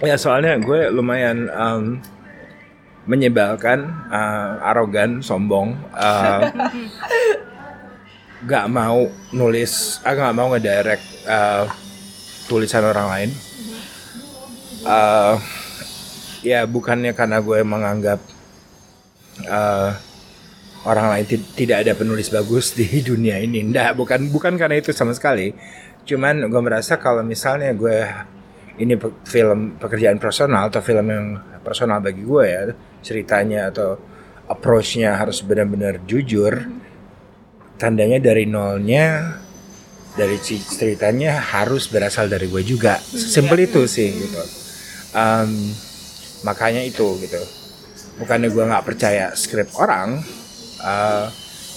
ya 0.00 0.16
soalnya 0.16 0.56
gue 0.56 0.88
lumayan 0.92 1.50
um, 1.52 2.00
menyebalkan 3.04 3.84
uh, 4.08 4.70
arogan 4.70 5.20
sombong 5.20 5.76
uh, 5.92 6.46
gak 8.48 8.66
mau 8.72 9.08
nulis 9.34 10.00
ah 10.06 10.16
gak 10.16 10.32
mau 10.32 10.48
ngedirect 10.52 11.04
uh, 11.28 11.68
tulisan 12.50 12.82
orang 12.82 13.06
lain. 13.06 13.30
Uh, 14.82 15.38
ya 16.42 16.66
bukannya 16.66 17.14
karena 17.14 17.38
gue 17.38 17.62
menganggap 17.62 18.18
uh, 19.46 19.94
orang 20.82 21.06
lain 21.14 21.24
ti- 21.28 21.48
tidak 21.54 21.86
ada 21.86 21.92
penulis 21.94 22.26
bagus 22.34 22.74
di 22.74 22.88
dunia 23.06 23.38
ini. 23.38 23.62
Ndak 23.70 23.94
bukan 23.94 24.26
bukan 24.34 24.58
karena 24.58 24.82
itu 24.82 24.90
sama 24.90 25.14
sekali. 25.14 25.54
Cuman 26.02 26.50
gue 26.50 26.62
merasa 26.64 26.98
kalau 26.98 27.22
misalnya 27.22 27.70
gue 27.70 28.02
ini 28.80 28.98
pe- 28.98 29.14
film 29.28 29.78
pekerjaan 29.78 30.18
personal 30.18 30.72
atau 30.72 30.82
film 30.82 31.06
yang 31.06 31.26
personal 31.60 32.00
bagi 32.02 32.24
gue 32.24 32.44
ya 32.48 32.62
ceritanya 33.04 33.68
atau 33.68 34.00
approach-nya 34.48 35.14
harus 35.14 35.44
benar-benar 35.44 36.02
jujur 36.08 36.66
tandanya 37.76 38.16
dari 38.18 38.48
nolnya 38.48 39.36
dari 40.18 40.36
ceritanya 40.42 41.38
harus 41.38 41.86
berasal 41.86 42.26
dari 42.26 42.50
gue 42.50 42.62
juga. 42.66 42.98
Simpel 42.98 43.66
itu 43.66 43.86
sih 43.86 44.10
gitu. 44.10 44.42
Em, 45.14 45.74
makanya 46.42 46.82
itu 46.82 47.18
gitu. 47.22 47.40
Bukannya 48.20 48.50
gue 48.52 48.64
nggak 48.64 48.84
percaya 48.86 49.32
skrip 49.34 49.70
orang 49.78 50.20
eh 50.80 51.26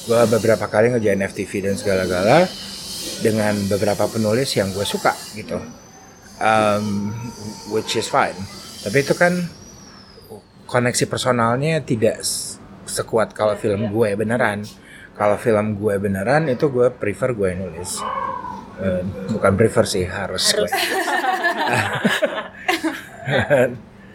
gue 0.03 0.21
beberapa 0.27 0.67
kali 0.67 0.91
ngerjain 0.91 1.23
FTV 1.23 1.51
dan 1.63 1.75
segala-gala 1.79 2.43
dengan 3.23 3.55
beberapa 3.71 4.03
penulis 4.11 4.51
yang 4.55 4.71
gue 4.75 4.83
suka 4.83 5.15
gitu. 5.39 5.59
Um, 6.43 7.15
which 7.71 7.95
is 7.95 8.11
fine. 8.11 8.35
Tapi 8.83 8.99
itu 8.99 9.15
kan 9.15 9.47
koneksi 10.67 11.07
personalnya 11.07 11.79
tidak 11.79 12.19
sekuat 12.83 13.31
kalau 13.31 13.55
film 13.55 13.87
gue 13.95 14.09
beneran 14.19 14.67
kalau 15.23 15.39
film 15.39 15.79
gue 15.79 15.95
beneran 16.03 16.51
itu 16.51 16.67
gue 16.67 16.91
prefer 16.91 17.31
gue 17.31 17.55
nulis. 17.55 18.03
Eh, 18.83 19.07
bukan 19.31 19.55
prefer 19.55 19.87
sih 19.87 20.03
harus, 20.03 20.51
gue. 20.51 20.67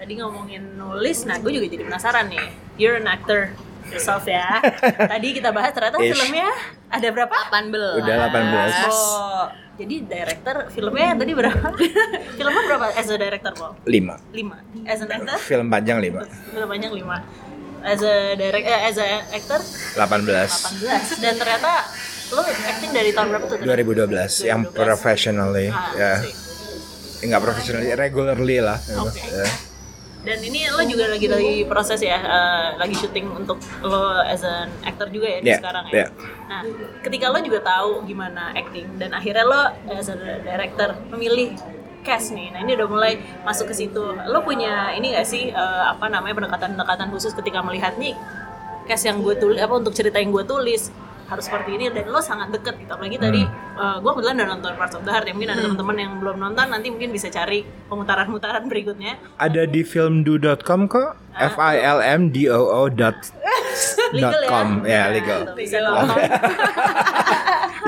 tadi 0.04 0.12
ngomongin 0.20 0.76
nulis 0.76 1.24
nah 1.24 1.40
gue 1.40 1.48
juga 1.48 1.64
jadi 1.72 1.88
penasaran 1.88 2.28
nih. 2.28 2.44
You're 2.76 3.00
an 3.00 3.08
actor 3.08 3.56
yourself 3.88 4.28
ya. 4.28 4.60
Tadi 5.08 5.40
kita 5.40 5.48
bahas 5.48 5.72
ternyata 5.72 5.96
Ish. 5.96 6.12
filmnya 6.12 6.52
ada 6.92 7.08
berapa? 7.08 7.36
18. 7.56 8.04
Udah 8.04 8.16
18. 8.28 8.92
oh 8.92 9.48
jadi 9.80 9.94
director 10.04 10.68
filmnya 10.68 11.16
tadi 11.16 11.32
berapa? 11.32 11.72
Filmnya 12.36 12.62
berapa 12.68 12.86
as 12.98 13.08
a 13.08 13.16
director 13.16 13.54
Paul? 13.56 13.72
lima. 13.88 14.20
Lima. 14.34 14.60
As 14.84 15.00
an 15.00 15.08
actor? 15.08 15.38
Film 15.40 15.72
panjang 15.72 16.04
lima. 16.04 16.28
Film 16.52 16.68
panjang 16.68 16.92
lima 16.92 17.24
as 17.80 18.00
a 18.00 18.14
direct 18.34 18.64
eh, 18.64 18.80
as 18.84 18.96
a 18.96 19.06
actor 19.28 19.60
18 19.94 20.26
18 20.26 21.22
dan 21.22 21.34
ternyata 21.34 21.72
lo 22.28 22.42
acting 22.44 22.90
dari 22.90 23.10
tahun 23.10 23.28
berapa 23.30 23.44
tuh? 23.46 23.56
tadi? 23.56 23.66
2012 23.66 24.04
yang 24.44 24.60
2012. 24.64 24.76
professionally 24.76 25.66
Ah, 25.68 25.90
ya 25.94 26.12
sih. 26.20 26.34
nggak 27.20 27.40
professionally 27.40 27.90
regularly 27.92 28.58
lah. 28.58 28.78
Ya. 28.78 29.48
Dan 30.18 30.38
ini 30.40 30.66
lo 30.66 30.82
juga 30.82 31.08
lagi 31.08 31.24
lagi 31.24 31.64
proses 31.64 31.98
ya, 31.98 32.18
eh, 32.18 32.68
lagi 32.76 32.92
syuting 32.92 33.32
untuk 33.32 33.56
lo 33.80 34.18
as 34.18 34.42
an 34.42 34.68
actor 34.82 35.08
juga 35.08 35.24
ya 35.24 35.38
Yeah, 35.40 35.58
sekarang 35.58 35.84
ya. 35.88 35.94
yeah. 35.96 36.08
Nah, 36.44 36.62
ketika 37.00 37.26
lo 37.28 37.38
juga 37.40 37.58
tahu 37.60 38.02
gimana 38.04 38.52
acting 38.52 38.98
dan 38.98 39.10
akhirnya 39.10 39.42
lo 39.42 39.62
as 39.88 40.06
a 40.06 40.16
director 40.42 40.94
memilih 41.08 41.54
cast 42.08 42.32
nih. 42.32 42.48
Nah, 42.48 42.60
ini 42.60 42.72
udah 42.72 42.88
mulai 42.88 43.12
masuk 43.42 43.68
ke 43.68 43.74
situ. 43.76 44.00
Lo 44.24 44.40
punya 44.40 44.72
ini 44.90 45.12
gak 45.12 45.24
sih 45.24 45.52
eh, 45.52 45.82
apa 45.84 46.08
namanya 46.08 46.32
pendekatan-pendekatan 46.34 47.08
khusus 47.08 47.32
ketika 47.32 47.60
melihat 47.60 47.92
nih 47.94 48.16
cast 48.82 49.04
yang 49.04 49.20
gue 49.20 49.36
tulis 49.36 49.60
apa 49.60 49.74
untuk 49.74 49.92
cerita 49.92 50.16
yang 50.16 50.32
gue 50.32 50.42
tulis 50.42 50.88
harus 51.28 51.44
seperti 51.44 51.76
ini 51.76 51.92
dan 51.92 52.08
lo 52.08 52.18
sangat 52.18 52.48
deket 52.50 52.74
gitu. 52.78 52.88
Apalagi 52.88 53.18
tadi 53.18 53.44
Hmm. 53.78 54.00
gue 54.00 54.10
kebetulan 54.10 54.34
udah 54.34 54.48
nonton 54.48 54.72
Parts 54.74 54.96
of 54.96 55.04
the 55.04 55.12
Heart 55.12 55.28
ya. 55.28 55.32
Mungkin 55.32 55.50
ada 55.50 55.60
teman-teman 55.62 55.96
yang 55.96 56.12
belum 56.16 56.36
nonton 56.40 56.66
nanti 56.66 56.88
mungkin 56.88 57.12
bisa 57.12 57.28
cari 57.28 57.62
pemutaran-pemutaran 57.86 58.64
berikutnya. 58.64 59.20
Ada 59.36 59.68
di 59.68 59.84
filmdo.com 59.84 60.88
kok. 60.88 61.14
Ah. 61.30 61.46
f 61.46 61.54
i 61.60 61.76
l 61.78 62.00
m 62.02 62.32
d 62.32 62.48
o 62.48 62.58
o 62.58 62.88
dot 62.88 63.14
legal 64.16 64.40
ya? 64.40 64.48
com. 64.48 64.68
Ya 64.82 64.98
Nah, 64.98 65.08
legal. 65.12 65.40
bisa 65.54 65.78
nonton 65.78 66.16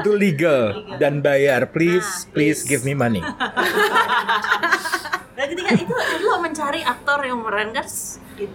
itu 0.00 0.10
legal 0.12 0.64
dan 0.96 1.20
bayar 1.20 1.68
please 1.68 2.26
Nah, 2.26 2.32
please 2.32 2.64
please. 2.64 2.66
give 2.66 2.82
me 2.82 2.92
money 2.92 3.20
dan 5.36 5.44
ketika 5.48 5.70
itu 5.72 5.94
lo 6.22 6.36
mencari 6.40 6.80
aktor 6.84 7.24
yang 7.24 7.40
memerankan 7.40 7.84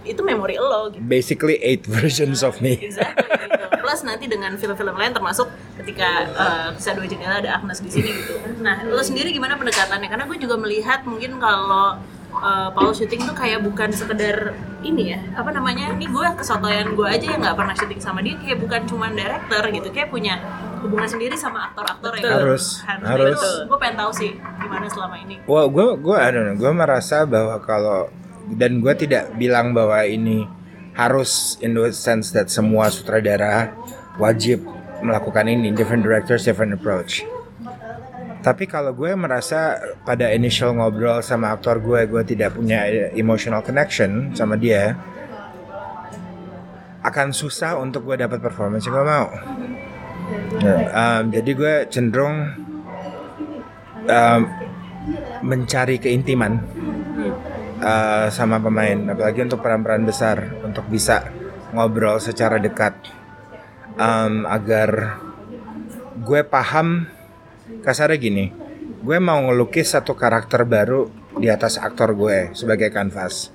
itu 0.02 0.20
memori 0.22 0.58
lo 0.58 0.90
gitu 0.90 1.02
basically 1.02 1.58
eight 1.62 1.86
versions 1.90 2.42
of 2.42 2.58
me 2.58 2.78
Exactly, 2.78 3.26
gitu. 3.26 3.54
Plus 3.86 4.02
nanti 4.02 4.26
dengan 4.26 4.50
film-film 4.58 4.98
lain 4.98 5.14
termasuk 5.14 5.46
ketika 5.78 6.26
uh, 6.34 6.68
kisah 6.74 6.98
dua 6.98 7.06
jendela 7.06 7.38
ada 7.38 7.62
Agnes 7.62 7.78
di 7.78 7.86
sini 7.86 8.10
gitu. 8.10 8.34
Nah, 8.58 8.82
lo 8.82 8.98
sendiri 8.98 9.30
gimana 9.30 9.54
pendekatannya? 9.54 10.10
Karena 10.10 10.26
gue 10.26 10.42
juga 10.42 10.58
melihat 10.58 11.06
mungkin 11.06 11.38
kalau 11.38 11.94
uh, 12.34 12.68
Paul 12.74 12.90
syuting 12.90 13.22
tuh 13.22 13.38
kayak 13.38 13.62
bukan 13.62 13.94
sekedar 13.94 14.58
ini 14.82 15.14
ya, 15.14 15.22
apa 15.38 15.54
namanya? 15.54 15.94
Ini 15.94 16.02
gue 16.10 16.26
kesotoyan 16.34 16.98
gue 16.98 17.06
aja 17.06 17.30
yang 17.30 17.46
nggak 17.46 17.54
pernah 17.54 17.78
syuting 17.78 18.02
sama 18.02 18.26
dia, 18.26 18.34
kayak 18.42 18.58
bukan 18.58 18.90
cuman 18.90 19.14
director 19.14 19.62
gitu, 19.70 19.88
kayak 19.94 20.10
punya 20.10 20.42
hubungan 20.86 21.08
sendiri 21.10 21.34
sama 21.34 21.68
aktor-aktor 21.70 22.14
yang 22.16 22.46
Harus, 22.46 22.80
harus. 22.86 23.40
Gue 23.66 23.78
pengen 23.82 23.96
tahu 23.98 24.12
sih 24.14 24.30
gimana 24.38 24.86
selama 24.86 25.16
ini. 25.18 25.34
Well, 25.44 25.68
gue 25.68 25.98
gue 25.98 26.16
know, 26.16 26.54
gue 26.54 26.72
merasa 26.72 27.26
bahwa 27.26 27.58
kalau 27.60 28.08
dan 28.54 28.78
gue 28.78 28.94
tidak 28.94 29.34
bilang 29.34 29.74
bahwa 29.74 30.06
ini 30.06 30.46
harus 30.94 31.60
in 31.60 31.74
the 31.76 31.90
sense 31.92 32.32
that 32.32 32.48
semua 32.48 32.88
sutradara 32.88 33.74
wajib 34.16 34.64
melakukan 35.04 35.44
ini 35.50 35.74
different 35.74 36.06
directors 36.06 36.46
different 36.46 36.72
approach. 36.72 37.26
Tapi 38.40 38.70
kalau 38.70 38.94
gue 38.94 39.10
merasa 39.18 39.74
pada 40.06 40.30
initial 40.30 40.70
ngobrol 40.78 41.18
sama 41.18 41.50
aktor 41.50 41.82
gue, 41.82 42.06
gue 42.06 42.22
tidak 42.22 42.54
punya 42.54 42.86
emotional 43.18 43.58
connection 43.58 44.30
sama 44.38 44.54
dia, 44.54 44.94
akan 47.02 47.34
susah 47.34 47.74
untuk 47.74 48.06
gue 48.06 48.22
dapat 48.22 48.38
performance 48.38 48.86
yang 48.86 48.94
gue 48.94 49.06
mau. 49.06 49.26
Um, 50.26 51.30
jadi 51.30 51.50
gue 51.54 51.74
cenderung 51.86 52.50
um, 54.10 54.40
mencari 55.46 56.02
keintiman 56.02 56.58
uh, 57.78 58.26
sama 58.34 58.58
pemain, 58.58 59.14
apalagi 59.14 59.46
untuk 59.46 59.62
peran-peran 59.62 60.02
besar, 60.02 60.50
untuk 60.66 60.90
bisa 60.90 61.30
ngobrol 61.70 62.18
secara 62.18 62.58
dekat, 62.58 62.98
um, 63.94 64.42
agar 64.50 65.22
gue 66.18 66.40
paham 66.42 67.06
kasarnya 67.86 68.18
gini, 68.18 68.50
gue 69.06 69.18
mau 69.22 69.38
ngelukis 69.46 69.94
satu 69.94 70.18
karakter 70.18 70.66
baru 70.66 71.06
di 71.38 71.46
atas 71.46 71.78
aktor 71.78 72.18
gue 72.18 72.50
sebagai 72.56 72.90
kanvas. 72.90 73.54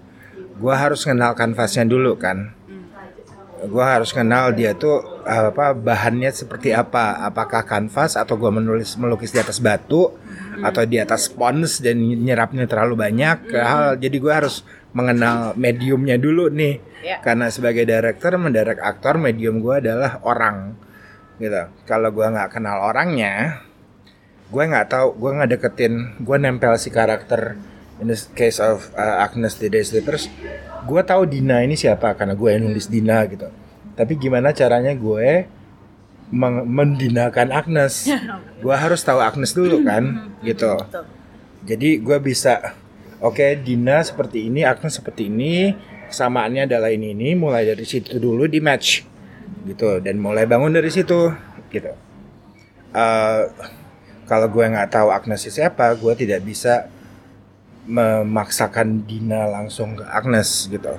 Gue 0.61 0.71
harus 0.77 1.03
kenal 1.03 1.35
kanvasnya 1.35 1.83
dulu 1.83 2.15
kan. 2.15 2.53
Gue 3.65 3.81
harus 3.81 4.13
kenal 4.13 4.53
dia 4.53 4.77
tuh 4.77 5.10
apa 5.25 5.77
bahannya 5.77 6.29
seperti 6.33 6.73
apa. 6.75 7.21
Apakah 7.25 7.65
kanvas 7.65 8.19
atau 8.19 8.35
gue 8.37 8.51
menulis 8.51 8.97
melukis 8.97 9.31
di 9.31 9.39
atas 9.39 9.61
batu 9.61 10.13
atau 10.61 10.83
di 10.85 10.97
atas 11.01 11.31
spons 11.31 11.79
dan 11.81 12.01
nyerapnya 12.01 12.65
terlalu 12.65 12.99
banyak. 12.99 13.51
Hal 13.53 13.97
jadi 13.97 14.17
gue 14.17 14.33
harus 14.33 14.65
mengenal 14.91 15.55
mediumnya 15.55 16.19
dulu 16.19 16.51
nih. 16.51 16.81
Ya. 17.01 17.17
Karena 17.23 17.49
sebagai 17.49 17.87
director 17.87 18.37
mendirect 18.37 18.81
aktor 18.81 19.17
medium 19.17 19.63
gue 19.63 19.81
adalah 19.81 20.21
orang 20.21 20.75
gitu. 21.41 21.69
Kalau 21.89 22.13
gue 22.13 22.27
nggak 22.27 22.53
kenal 22.53 22.85
orangnya, 22.85 23.65
gue 24.51 24.63
nggak 24.67 24.87
tahu 24.91 25.07
gue 25.15 25.31
nggak 25.31 25.49
deketin 25.55 25.93
gue 26.19 26.35
nempel 26.35 26.75
si 26.75 26.91
karakter 26.91 27.55
in 28.03 28.11
the 28.11 28.19
case 28.35 28.59
of 28.59 28.91
uh, 28.99 29.23
Agnes 29.23 29.55
the 29.55 29.71
Day 29.71 29.79
Slippers 29.79 30.27
gue 30.83 31.01
tahu 31.07 31.23
Dina 31.23 31.63
ini 31.63 31.79
siapa 31.79 32.11
karena 32.19 32.35
gue 32.35 32.49
yang 32.51 32.67
nulis 32.67 32.91
Dina 32.91 33.23
gitu 33.31 33.47
tapi 33.95 34.15
gimana 34.17 34.55
caranya 34.55 34.95
gue 34.95 35.45
mendinakan 36.63 37.51
Agnes? 37.51 38.07
Gue 38.63 38.75
harus 38.77 39.03
tahu 39.03 39.19
Agnes 39.19 39.51
dulu 39.51 39.83
kan 39.83 40.03
gitu. 40.47 40.77
Betul. 40.77 41.05
jadi 41.61 41.89
gue 42.01 42.17
bisa 42.17 42.73
oke 43.21 43.61
Dina 43.61 44.01
seperti 44.01 44.49
ini 44.49 44.65
Agnes 44.65 44.97
seperti 44.97 45.29
ini 45.29 45.73
kesamaannya 46.09 46.65
adalah 46.65 46.89
ini 46.89 47.13
ini 47.13 47.37
mulai 47.37 47.69
dari 47.69 47.85
situ 47.85 48.17
dulu 48.21 48.45
di 48.47 48.61
match 48.61 49.03
gitu. 49.65 49.99
Dan 49.99 50.21
mulai 50.21 50.45
bangun 50.47 50.71
dari 50.73 50.89
situ 50.93 51.33
gitu. 51.73 51.91
Eh, 52.91 53.41
kalau 54.29 54.47
gue 54.47 54.65
nggak 54.71 54.89
tahu 54.93 55.09
Agnes 55.11 55.43
siapa 55.43 55.91
gue 55.99 56.13
tidak 56.15 56.45
bisa 56.45 56.87
memaksakan 57.89 59.03
Dina 59.09 59.49
langsung 59.49 59.97
ke 59.97 60.05
Agnes 60.05 60.69
gitu. 60.69 60.95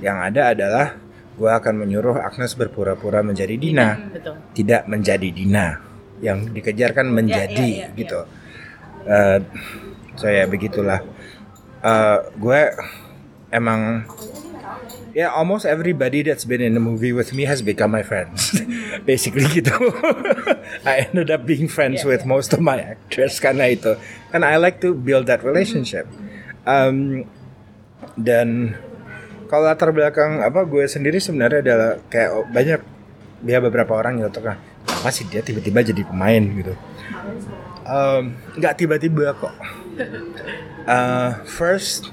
Yang 0.00 0.18
ada 0.32 0.42
adalah 0.54 0.86
gue 1.32 1.50
akan 1.50 1.74
menyuruh 1.86 2.20
Agnes 2.20 2.52
berpura-pura 2.54 3.24
menjadi 3.24 3.56
Dina 3.56 3.96
Betul. 4.12 4.36
tidak 4.52 4.84
menjadi 4.84 5.28
Dina 5.32 5.66
yang 6.22 6.52
dikejarkan 6.52 7.10
menjadi 7.10 7.66
ya, 7.66 7.88
ya. 7.90 7.98
gitu. 7.98 8.20
Eh, 9.08 9.38
so 10.14 10.30
ya 10.30 10.46
begitulah. 10.46 11.02
Eh, 11.82 12.18
gue 12.38 12.60
emang 13.50 14.06
ya 15.12 15.28
almost 15.34 15.68
everybody 15.68 16.24
that's 16.24 16.46
been 16.46 16.60
in 16.62 16.72
the 16.72 16.80
movie 16.80 17.12
with 17.12 17.32
me 17.34 17.44
has 17.44 17.60
become 17.60 17.90
my 17.90 18.04
friends. 18.04 18.54
Basically 19.08 19.48
gitu. 19.50 19.74
I 20.88 21.10
ended 21.10 21.32
up 21.32 21.42
being 21.48 21.66
friends 21.66 22.04
Yeah, 22.04 22.14
with 22.14 22.22
most 22.28 22.52
of 22.54 22.60
my 22.62 22.78
actors 22.78 23.40
karena 23.42 23.72
itu. 23.72 23.96
And 24.30 24.44
I 24.46 24.56
like 24.56 24.80
to 24.84 24.94
build 24.94 25.26
that 25.26 25.42
relationship. 25.42 26.06
Um, 26.62 27.26
dan 28.14 28.78
kalau 29.52 29.68
latar 29.68 29.92
belakang 29.92 30.40
apa 30.40 30.64
gue 30.64 30.88
sendiri 30.88 31.20
sebenarnya 31.20 31.60
adalah 31.60 31.90
kayak 32.08 32.48
banyak. 32.56 32.80
Dia 33.44 33.60
beberapa 33.60 33.92
orang 33.92 34.24
yang 34.24 34.32
kan 34.32 34.56
apa 34.88 35.12
sih 35.12 35.28
dia 35.28 35.44
tiba-tiba 35.44 35.84
jadi 35.84 36.08
pemain? 36.08 36.40
gitu. 36.40 36.72
Nggak 38.56 38.74
tiba-tiba 38.80 39.36
kok. 39.36 39.52
Eh, 40.88 41.30
first 41.44 42.08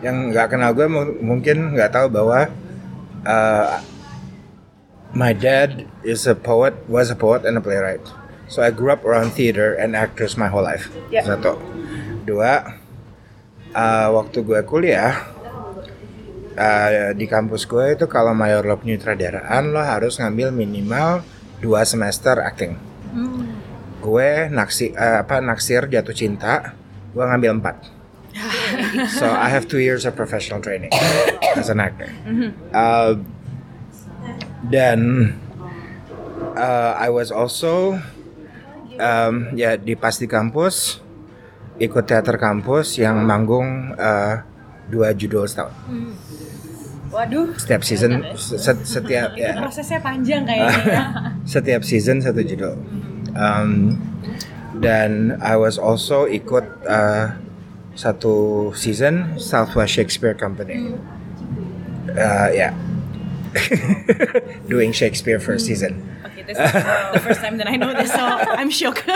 yang 0.00 0.32
nggak 0.32 0.56
kenal 0.56 0.72
gue 0.72 0.88
mu- 0.88 1.20
mungkin 1.20 1.76
nggak 1.76 1.92
tahu 1.92 2.08
bahwa 2.08 2.48
eh, 3.28 3.68
my 5.12 5.36
dad 5.36 5.84
is 6.08 6.24
a 6.24 6.32
poet 6.32 6.72
was 6.88 7.12
a 7.12 7.18
poet 7.18 7.44
and 7.44 7.60
a 7.60 7.62
playwright. 7.62 8.00
So 8.48 8.64
I 8.64 8.72
grew 8.72 8.88
up 8.88 9.04
around 9.04 9.36
theater 9.36 9.76
and 9.76 9.92
actors 9.92 10.40
my 10.40 10.48
whole 10.48 10.64
life. 10.64 10.88
Yeah. 11.12 11.28
satu. 11.28 11.60
Dua 12.24 12.80
eh, 13.76 14.08
waktu 14.08 14.40
gue 14.40 14.64
kuliah 14.64 15.41
eh, 16.56 17.10
di 17.16 17.26
kampus 17.28 17.64
gue 17.68 17.96
itu 17.96 18.04
kalau 18.08 18.36
mayor 18.36 18.64
lo 18.64 18.76
penyutradaraan 18.78 19.72
lo 19.72 19.80
harus 19.80 20.20
ngambil 20.20 20.52
minimal 20.52 21.24
dua 21.62 21.86
semester 21.86 22.40
acting. 22.42 22.76
Gue 24.02 24.50
naksi 24.50 24.92
eh, 24.92 25.22
apa 25.22 25.38
naksir 25.38 25.86
jatuh 25.86 26.16
cinta, 26.16 26.74
gue 27.14 27.24
ngambil 27.24 27.62
empat. 27.62 27.76
so 29.20 29.28
I 29.28 29.52
have 29.52 29.68
two 29.68 29.84
years 29.84 30.08
of 30.08 30.16
professional 30.16 30.64
training 30.64 30.88
as 31.52 31.68
an 31.68 31.84
actor. 31.84 32.08
Uh, 32.72 33.20
dan 34.64 35.32
uh, 36.56 36.92
I 36.96 37.12
was 37.12 37.28
also 37.28 38.00
um, 38.96 39.52
ya 39.52 39.76
di 39.76 39.92
pas 39.98 40.16
di 40.16 40.24
kampus 40.24 41.04
ikut 41.80 42.04
teater 42.08 42.36
kampus 42.38 42.96
yang 43.00 43.20
manggung 43.24 43.96
uh, 43.96 44.44
dua 44.88 45.16
judul 45.16 45.48
setahun 45.48 45.72
Waduh, 47.12 47.52
setiap 47.60 47.84
season 47.84 48.24
se- 48.40 48.88
setiap 48.88 49.36
ya. 49.36 49.52
prosesnya 49.60 50.00
panjang 50.00 50.48
kayaknya. 50.48 51.00
setiap 51.52 51.84
season 51.84 52.24
satu 52.24 52.40
judul. 52.40 52.80
Um, 53.36 54.00
dan 54.80 55.36
I 55.44 55.60
was 55.60 55.76
also 55.76 56.24
ikut 56.24 56.64
uh, 56.88 57.36
satu 57.92 58.72
season 58.72 59.36
Southwest 59.36 59.92
Shakespeare 59.92 60.32
Company. 60.32 60.96
Uh, 62.16 62.48
ya. 62.56 62.72
Doing 64.72 64.96
Shakespeare 64.96 65.36
first 65.36 65.68
season. 65.68 66.00
Okay, 66.24 66.40
this 66.48 66.56
is 66.56 66.72
the 67.12 67.20
first 67.20 67.44
time 67.44 67.60
that 67.60 67.68
I 67.68 67.76
know 67.76 67.92
this, 67.92 68.08
so 68.08 68.24
I'm 68.24 68.72
shocked. 68.72 69.04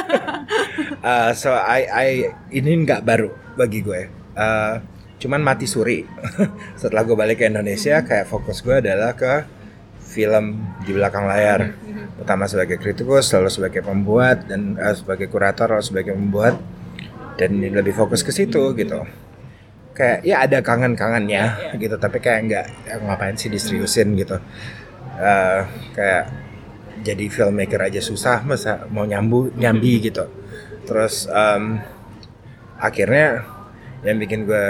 Uh, 1.06 1.30
so 1.30 1.54
I, 1.54 1.86
I 1.86 2.06
ini 2.50 2.82
nggak 2.82 3.06
baru 3.06 3.30
bagi 3.54 3.78
gue. 3.78 4.10
Uh, 4.34 4.82
cuman 5.16 5.40
mati 5.42 5.64
suri. 5.68 6.04
Setelah 6.80 7.02
gue 7.04 7.16
balik 7.16 7.42
ke 7.42 7.46
Indonesia, 7.48 8.02
kayak 8.04 8.26
fokus 8.28 8.60
gue 8.60 8.78
adalah 8.80 9.16
ke 9.16 9.44
film 10.00 10.64
di 10.84 10.90
belakang 10.94 11.26
layar. 11.26 11.76
Pertama 12.16 12.48
sebagai 12.48 12.80
kritikus, 12.80 13.32
lalu 13.36 13.50
sebagai 13.52 13.82
pembuat 13.84 14.48
dan 14.48 14.76
uh, 14.80 14.94
sebagai 14.96 15.28
kurator, 15.28 15.72
lalu 15.72 15.84
sebagai 15.84 16.12
pembuat. 16.16 16.56
Dan 17.36 17.60
lebih 17.60 17.92
fokus 17.92 18.24
ke 18.24 18.32
situ 18.32 18.72
gitu. 18.72 19.04
Kayak 19.92 20.18
ya 20.24 20.36
ada 20.40 20.58
kangen-kangennya 20.64 21.76
gitu, 21.76 22.00
tapi 22.00 22.20
kayak 22.20 22.40
nggak 22.48 22.66
ya 22.88 22.94
ngapain 23.00 23.36
sih 23.36 23.52
diseriusin 23.52 24.16
gitu. 24.16 24.40
Uh, 25.16 25.68
kayak 25.92 26.32
jadi 27.06 27.30
filmmaker 27.30 27.80
aja 27.86 28.00
susah 28.02 28.42
masa 28.42 28.88
mau 28.90 29.06
nyambu 29.06 29.54
nyambi 29.54 30.02
gitu 30.02 30.26
terus 30.86 31.30
em, 31.30 31.82
akhirnya 32.78 33.46
yang 34.02 34.18
bikin 34.22 34.46
gue 34.46 34.66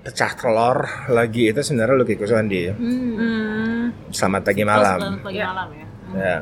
pecah 0.00 0.32
telur 0.32 0.88
lagi 1.12 1.52
itu 1.52 1.60
sebenarnya 1.60 2.00
Lucky 2.00 2.16
Kuswandi 2.16 2.72
Hmm. 2.72 3.92
Selamat 4.08 4.48
Pagi 4.48 4.64
Malam. 4.64 4.98
Selamat 4.98 5.22
pagi 5.22 5.40
malam 5.44 5.68
ya. 5.70 5.86
ya. 6.16 6.36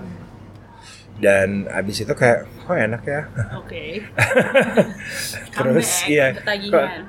Dan 1.18 1.66
abis 1.66 2.06
itu 2.06 2.14
kayak 2.14 2.46
kok 2.46 2.78
enak 2.78 3.02
ya? 3.02 3.22
Oke. 3.58 4.06
terus 5.58 5.90
Comeback, 6.06 6.06
iya. 6.06 6.26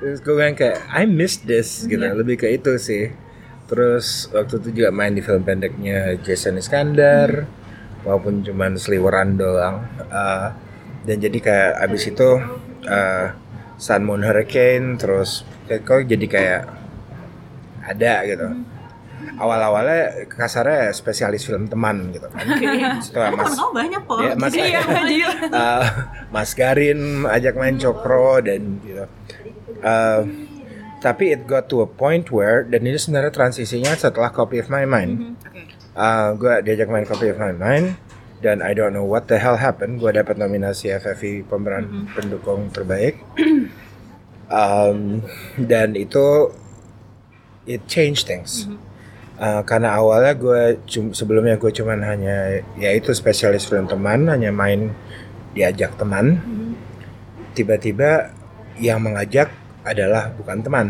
terus 0.02 0.18
gue 0.26 0.34
bilang 0.34 0.58
kayak 0.58 0.82
I 0.90 1.06
miss 1.06 1.38
this 1.46 1.86
gitu. 1.86 2.02
Iya. 2.02 2.18
lebih 2.18 2.42
ke 2.42 2.50
itu 2.50 2.74
sih. 2.82 3.14
Terus 3.70 4.26
waktu 4.34 4.58
itu 4.58 4.82
juga 4.82 4.90
main 4.90 5.14
di 5.14 5.22
film 5.22 5.46
pendeknya 5.46 6.18
Jason 6.18 6.58
Iskandar 6.58 7.46
walaupun 8.02 8.42
cuman 8.42 8.74
seliweran 8.74 9.38
doang. 9.38 9.86
Eh, 10.10 10.48
dan 11.06 11.16
jadi 11.22 11.38
kayak 11.38 11.72
abis 11.86 12.10
itu 12.10 12.42
eh, 12.90 13.26
Sun 13.78 14.02
Moon 14.04 14.26
Hurricane 14.26 14.98
terus 14.98 15.46
kok 15.78 16.02
jadi 16.10 16.26
kayak 16.26 16.62
ada 17.86 18.12
gitu 18.26 18.46
awal-awalnya 19.36 20.28
kasarnya 20.28 20.92
spesialis 20.92 21.44
film 21.44 21.68
teman 21.68 22.12
gitu 22.12 22.28
kan 22.28 22.44
setelah 23.00 23.32
mas 23.36 23.56
banyak 23.56 24.02
po. 24.04 24.20
Ya, 24.20 24.32
Mas- 24.36 24.56
ya, 24.56 24.80
jadi 24.84 25.16
uh, 25.48 25.84
Mas 26.32 26.52
Garin 26.56 27.24
ajak 27.24 27.54
main 27.56 27.76
cokro 27.80 28.40
dan 28.44 28.80
gitu. 28.84 29.04
Uh, 29.80 30.20
tapi 31.00 31.32
it 31.32 31.48
got 31.48 31.72
to 31.72 31.80
a 31.80 31.88
point 31.88 32.28
where 32.28 32.64
dan 32.68 32.84
ini 32.84 33.00
sebenarnya 33.00 33.32
transisinya 33.32 33.96
setelah 33.96 34.28
Copy 34.28 34.60
of 34.60 34.68
My 34.68 34.84
Mind. 34.84 35.36
Uh, 35.96 36.36
gue 36.36 36.54
diajak 36.64 36.92
main 36.92 37.08
Copy 37.08 37.32
of 37.32 37.40
My 37.40 37.56
Mind 37.56 37.96
dan 38.44 38.60
I 38.60 38.72
don't 38.76 38.92
know 38.92 39.08
what 39.08 39.28
the 39.28 39.40
hell 39.40 39.56
happened. 39.56 40.00
Gue 40.00 40.12
dapat 40.12 40.36
nominasi 40.36 40.92
FFI 40.96 41.48
pemeran 41.48 42.08
pendukung 42.12 42.68
terbaik. 42.68 43.20
Um, 44.50 45.22
dan 45.54 45.94
itu 45.94 46.50
it 47.70 47.86
changed 47.86 48.26
things. 48.26 48.66
Uh, 49.40 49.64
karena 49.64 49.96
awalnya 49.96 50.36
gue 50.36 50.62
sebelumnya 51.16 51.56
gue 51.56 51.72
cuman 51.72 52.04
hanya 52.04 52.60
ya 52.76 52.92
itu 52.92 53.14
spesialis 53.16 53.64
film 53.64 53.88
teman 53.88 54.28
hanya 54.28 54.52
main 54.52 54.92
diajak 55.54 55.96
teman. 55.96 56.42
Tiba-tiba 57.54 58.34
yang 58.76 59.00
mengajak 59.00 59.48
adalah 59.80 60.28
bukan 60.36 60.60
teman 60.60 60.86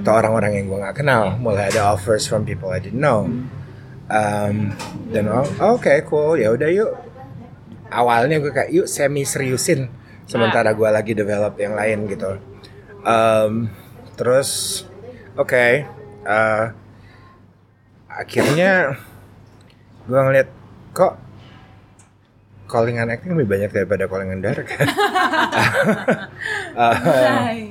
atau 0.00 0.12
orang-orang 0.16 0.62
yang 0.62 0.64
gue 0.72 0.78
nggak 0.80 0.96
kenal. 1.04 1.36
Mulai 1.36 1.74
ada 1.74 1.92
offers 1.92 2.24
from 2.24 2.48
people 2.48 2.72
I 2.72 2.80
didn't 2.80 3.02
know. 3.02 3.28
Um, 4.04 4.76
dan 5.12 5.28
oh, 5.28 5.44
oke 5.76 5.92
cool 6.08 6.40
ya 6.40 6.54
udah 6.54 6.70
yuk. 6.72 6.92
Awalnya 7.92 8.40
gue 8.40 8.52
kayak 8.54 8.70
yuk 8.72 8.86
semi 8.88 9.28
seriusin 9.28 9.92
sementara 10.24 10.72
gue 10.72 10.88
lagi 10.88 11.12
develop 11.12 11.60
yang 11.60 11.76
lain 11.76 12.08
gitu 12.08 12.53
Um, 13.04 13.68
terus 14.16 14.82
oke 15.36 15.84
uh, 16.24 16.64
akhirnya 18.08 18.96
gue 20.08 20.16
ngeliat 20.16 20.48
kok 20.96 21.20
callingan 22.64 23.12
acting 23.12 23.36
lebih 23.36 23.50
banyak 23.58 23.70
daripada 23.76 24.08
callingan 24.08 24.40
direct 24.40 24.72
Uh, 26.74 26.90
Hai. 26.90 27.70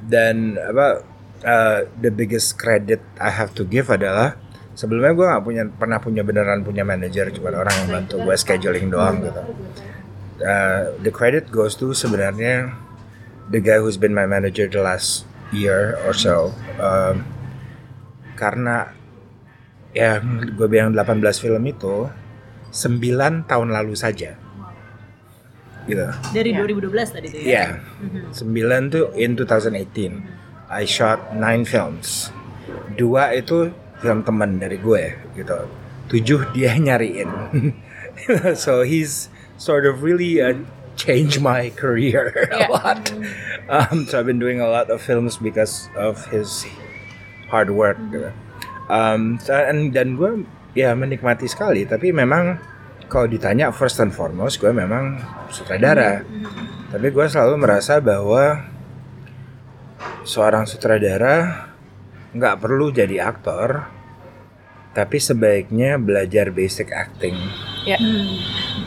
dan 0.00 0.56
apa 0.56 1.04
uh, 1.44 1.78
the 2.00 2.08
biggest 2.08 2.56
credit 2.56 3.04
I 3.20 3.28
have 3.28 3.52
to 3.58 3.68
give 3.68 3.92
adalah 3.92 4.38
sebelumnya 4.72 5.12
gue 5.12 5.26
nggak 5.28 5.44
punya 5.44 5.62
pernah 5.68 5.98
punya 6.00 6.22
beneran 6.24 6.64
punya 6.64 6.88
manajer 6.88 7.28
cuma 7.36 7.52
orang 7.52 7.74
yang 7.84 7.90
bantu 8.00 8.22
gue 8.22 8.36
scheduling 8.38 8.88
doang 8.88 9.18
gitu 9.24 9.42
Uh, 10.38 10.94
the 11.02 11.10
credit 11.10 11.50
goes 11.50 11.74
to 11.74 11.90
sebenarnya 11.90 12.70
the 13.48 13.60
guy 13.60 13.80
who's 13.80 13.96
been 13.96 14.12
my 14.12 14.26
manager 14.28 14.68
the 14.68 14.80
last 14.80 15.24
year 15.50 15.96
or 16.04 16.12
so 16.12 16.52
um, 16.76 17.24
karena 18.36 18.92
ya 19.96 20.20
gue 20.22 20.68
bilang 20.68 20.92
18 20.92 21.18
film 21.40 21.64
itu 21.64 22.06
9 22.68 23.48
tahun 23.48 23.68
lalu 23.72 23.96
saja. 23.96 24.36
Gitu. 25.88 26.04
Dari 26.36 26.52
Ya. 26.52 26.60
2012 26.68 27.16
tadi 27.16 27.26
tuh 27.32 27.40
ya. 27.40 27.80
ya 27.80 28.36
9 28.36 28.92
tuh 28.92 29.08
in 29.16 29.32
2018 29.32 30.68
I 30.68 30.84
shot 30.84 31.32
9 31.32 31.64
films. 31.64 32.28
Dua 33.00 33.32
itu 33.32 33.72
film 34.04 34.20
teman 34.20 34.60
dari 34.60 34.76
gue 34.76 35.16
gitu. 35.34 35.58
Tujuh 36.12 36.52
dia 36.52 36.76
nyariin. 36.76 37.30
So 38.58 38.82
he's 38.82 39.30
sort 39.56 39.86
of 39.86 40.02
really 40.02 40.42
uh, 40.42 40.58
changed 40.98 41.38
my 41.38 41.70
career 41.72 42.34
a 42.50 42.66
Yeah. 42.66 42.68
lot. 42.68 43.00
Um, 43.70 44.04
so 44.04 44.18
I've 44.18 44.26
been 44.26 44.42
doing 44.42 44.58
a 44.58 44.66
lot 44.66 44.90
of 44.90 44.98
films 44.98 45.38
because 45.38 45.86
of 45.94 46.26
his 46.28 46.66
hard 47.48 47.70
work. 47.70 47.96
Gitu. 48.10 48.34
um, 48.90 49.38
dan, 49.46 49.94
dan 49.94 50.18
gue 50.18 50.42
ya 50.74 50.92
menikmati 50.92 51.46
sekali. 51.46 51.86
Tapi 51.86 52.10
memang 52.10 52.58
kalau 53.06 53.24
ditanya 53.24 53.70
first 53.70 54.02
and 54.02 54.10
foremost 54.10 54.58
gue 54.58 54.68
memang 54.68 55.22
sutradara. 55.48 56.26
Tapi 56.88 57.06
gue 57.08 57.26
selalu 57.28 57.54
merasa 57.60 58.00
bahwa 58.02 58.66
seorang 60.24 60.68
sutradara 60.68 61.68
nggak 62.32 62.60
perlu 62.60 62.92
jadi 62.92 63.24
aktor 63.24 63.88
tapi 64.96 65.16
sebaiknya 65.20 66.00
belajar 66.00 66.50
basic 66.50 66.90
acting. 66.92 67.36
Ya. 67.86 67.96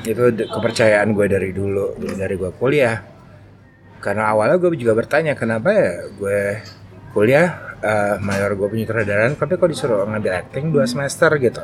itu 0.01 0.29
de- 0.33 0.45
kepercayaan 0.45 1.13
gue 1.13 1.25
dari 1.25 1.49
dulu 1.53 1.97
dari 1.97 2.35
gue 2.37 2.51
kuliah. 2.57 3.01
Karena 4.01 4.33
awalnya 4.33 4.57
gue 4.57 4.73
juga 4.77 4.97
bertanya 4.97 5.37
kenapa 5.37 5.69
ya 5.73 5.93
gue 6.17 6.41
kuliah 7.13 7.77
eh, 7.81 8.15
mayor 8.21 8.57
gue 8.57 8.67
punya 8.69 8.85
sutradaran 8.89 9.33
tapi 9.37 9.57
kok 9.57 9.69
disuruh 9.69 10.05
ngambil 10.09 10.33
acting 10.41 10.73
dua 10.73 10.85
semester 10.89 11.29
gitu? 11.37 11.61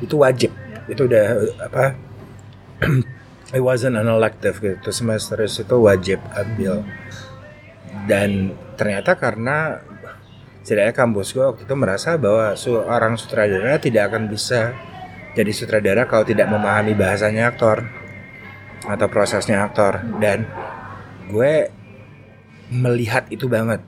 Itu 0.00 0.20
wajib. 0.20 0.52
Itu 0.88 1.08
udah 1.08 1.26
apa 1.64 1.84
it 3.56 3.62
wasn't 3.62 3.96
an 3.96 4.08
elective 4.08 4.60
gitu. 4.60 4.88
Semester 4.92 5.40
itu 5.44 5.76
wajib 5.76 6.20
ambil. 6.32 6.84
Dan 8.04 8.52
ternyata 8.76 9.16
karena 9.16 9.80
setidaknya 10.64 10.96
kampus 10.96 11.36
gue 11.36 11.44
waktu 11.44 11.68
itu 11.68 11.76
merasa 11.76 12.16
bahwa 12.16 12.56
seorang 12.56 13.20
sutradara 13.20 13.76
tidak 13.76 14.08
akan 14.08 14.32
bisa 14.32 14.72
jadi 15.36 15.52
sutradara 15.52 16.08
kalau 16.08 16.24
tidak 16.24 16.48
memahami 16.48 16.96
bahasanya 16.96 17.52
aktor 17.52 17.84
atau 18.88 19.06
prosesnya 19.12 19.60
aktor. 19.60 20.00
Dan 20.16 20.48
gue 21.28 21.68
melihat 22.72 23.28
itu 23.28 23.44
banget. 23.44 23.84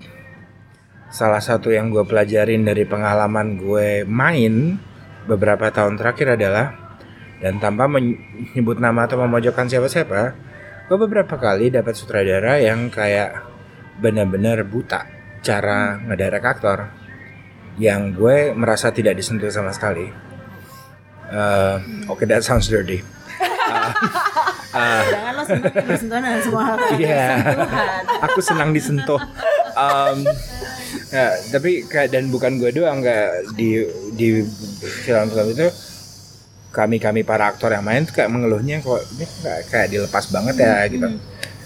Salah 1.09 1.41
satu 1.41 1.73
yang 1.73 1.89
gue 1.89 2.05
pelajarin 2.05 2.61
dari 2.61 2.85
pengalaman 2.85 3.57
gue 3.57 4.05
main 4.05 4.77
beberapa 5.25 5.73
tahun 5.73 5.97
terakhir 5.97 6.37
adalah 6.37 6.77
dan 7.41 7.57
tanpa 7.57 7.89
menyebut 7.89 8.77
nama 8.77 9.09
atau 9.09 9.21
memojokkan 9.21 9.69
siapa-siapa 9.69 10.21
gue 10.89 10.97
beberapa 10.97 11.37
kali 11.37 11.69
dapat 11.69 11.93
sutradara 11.93 12.57
yang 12.63 12.89
kayak 12.89 13.45
benar-benar 14.01 14.65
buta 14.65 15.16
cara 15.47 16.03
ngederek 16.03 16.43
aktor 16.43 16.91
yang 17.79 18.11
gue 18.11 18.51
merasa 18.51 18.91
tidak 18.91 19.15
disentuh 19.15 19.47
sama 19.49 19.71
sekali 19.71 20.11
Uh, 21.27 21.83
Oke, 22.07 22.23
that 22.23 22.47
sounds 22.47 22.71
dirty. 22.71 23.03
Jangan 24.71 25.33
lo 25.35 25.43
seneng 25.43 25.75
yang 25.75 25.87
bersentuhan 25.91 26.23
dengan 26.23 26.39
semua 26.39 26.63
hal 26.63 26.77
Iya. 26.95 27.27
Tuhan. 27.35 28.03
Aku 28.31 28.39
senang 28.39 28.71
disentuh. 28.71 29.19
Um, 29.75 30.23
ya, 31.11 31.35
tapi 31.51 31.83
kayak 31.83 32.15
dan 32.15 32.31
bukan 32.31 32.63
gue 32.63 32.71
doang 32.71 33.03
kayak 33.03 33.43
di 33.59 33.83
di 34.15 34.39
film-film 35.03 35.51
itu 35.51 35.67
kami 36.71 37.03
kami 37.03 37.27
para 37.27 37.51
aktor 37.51 37.75
yang 37.75 37.83
main 37.83 38.07
tuh 38.07 38.15
kayak 38.15 38.31
mengeluhnya 38.31 38.79
kok 38.79 39.03
ini 39.19 39.27
kayak, 39.43 39.63
kayak 39.67 39.89
dilepas 39.91 40.31
banget 40.31 40.63
ya 40.63 40.87
gitu. 40.87 41.09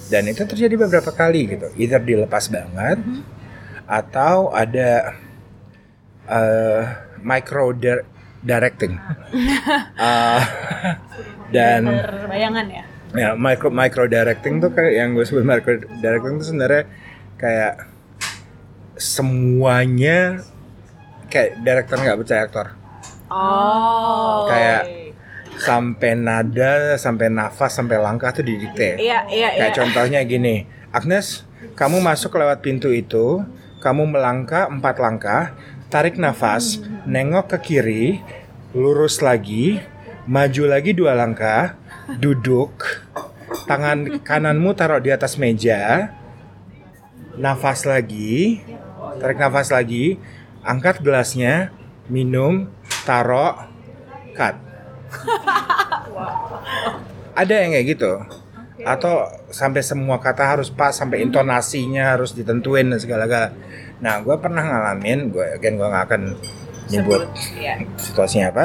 Dan 0.09 0.25
itu 0.25 0.43
terjadi 0.49 0.75
beberapa 0.81 1.12
kali 1.12 1.53
gitu. 1.53 1.69
Either 1.77 2.01
dilepas 2.01 2.49
banget 2.49 2.97
atau 3.90 4.55
ada 4.55 5.18
uh, 6.24 6.83
micro 7.18 7.74
dir- 7.74 8.07
directing. 8.40 8.94
Uh, 9.98 10.40
dan 11.55 11.83
Berbayangan 11.90 12.66
ya. 12.70 12.85
ya 13.11 13.29
micro 13.35 13.68
micro 13.68 14.07
directing 14.07 14.62
tuh 14.62 14.70
kayak 14.70 14.94
yang 14.94 15.09
gue 15.12 15.26
sebut 15.26 15.42
micro 15.42 15.74
directing 15.98 16.38
tuh 16.38 16.46
sebenarnya 16.46 16.87
kayak 17.35 17.74
semuanya 18.94 20.46
kayak 21.26 21.59
director 21.59 21.96
nggak 21.96 22.18
percaya 22.18 22.42
aktor 22.46 22.66
Oh. 23.31 24.46
Kayak- 24.46 25.14
sampai 25.61 26.16
nada 26.16 26.96
sampai 26.96 27.29
nafas 27.29 27.76
sampai 27.76 28.00
langkah 28.00 28.33
tuh 28.33 28.40
didikte 28.40 28.96
Iya, 28.96 29.29
iya, 29.29 29.48
iya. 29.53 29.61
kayak 29.61 29.74
contohnya 29.76 30.20
gini 30.24 30.64
Agnes 30.88 31.44
kamu 31.76 32.00
masuk 32.00 32.33
lewat 32.33 32.64
pintu 32.64 32.88
itu 32.88 33.44
kamu 33.81 34.16
melangkah 34.16 34.69
empat 34.69 34.97
langkah 35.01 35.43
tarik 35.88 36.21
nafas 36.21 36.79
nengok 37.09 37.57
ke 37.57 37.59
kiri 37.59 38.05
lurus 38.77 39.25
lagi 39.25 39.81
maju 40.29 40.62
lagi 40.71 40.95
dua 40.95 41.16
langkah 41.16 41.75
duduk 42.21 42.85
tangan 43.66 44.23
kananmu 44.23 44.77
taruh 44.77 45.03
di 45.03 45.11
atas 45.11 45.40
meja 45.40 46.12
nafas 47.35 47.88
lagi 47.88 48.62
tarik 49.19 49.40
nafas 49.40 49.75
lagi 49.75 50.21
angkat 50.62 51.01
gelasnya 51.01 51.73
minum 52.12 52.69
taruh 53.07 53.71
cut. 54.35 54.57
Ada 57.35 57.55
yang 57.64 57.71
kayak 57.73 57.87
gitu? 57.97 58.12
Atau 58.85 59.29
sampai 59.53 59.85
semua 59.85 60.19
kata 60.19 60.45
harus 60.57 60.69
pas 60.73 60.93
sampai 60.93 61.21
intonasinya 61.25 62.16
harus 62.16 62.33
ditentuin 62.33 62.88
dan 62.88 62.99
segala 63.01 63.29
galanya 63.29 63.69
nah 64.01 64.19
gue 64.19 64.37
pernah 64.37 64.61
ngalamin 64.61 65.29
gue 65.29 65.47
again 65.55 65.77
gue 65.77 65.85
nggak 65.85 66.05
akan 66.07 66.23
nyebut 66.89 67.23
Iya. 67.55 67.85
situasinya 67.95 68.49
apa 68.51 68.65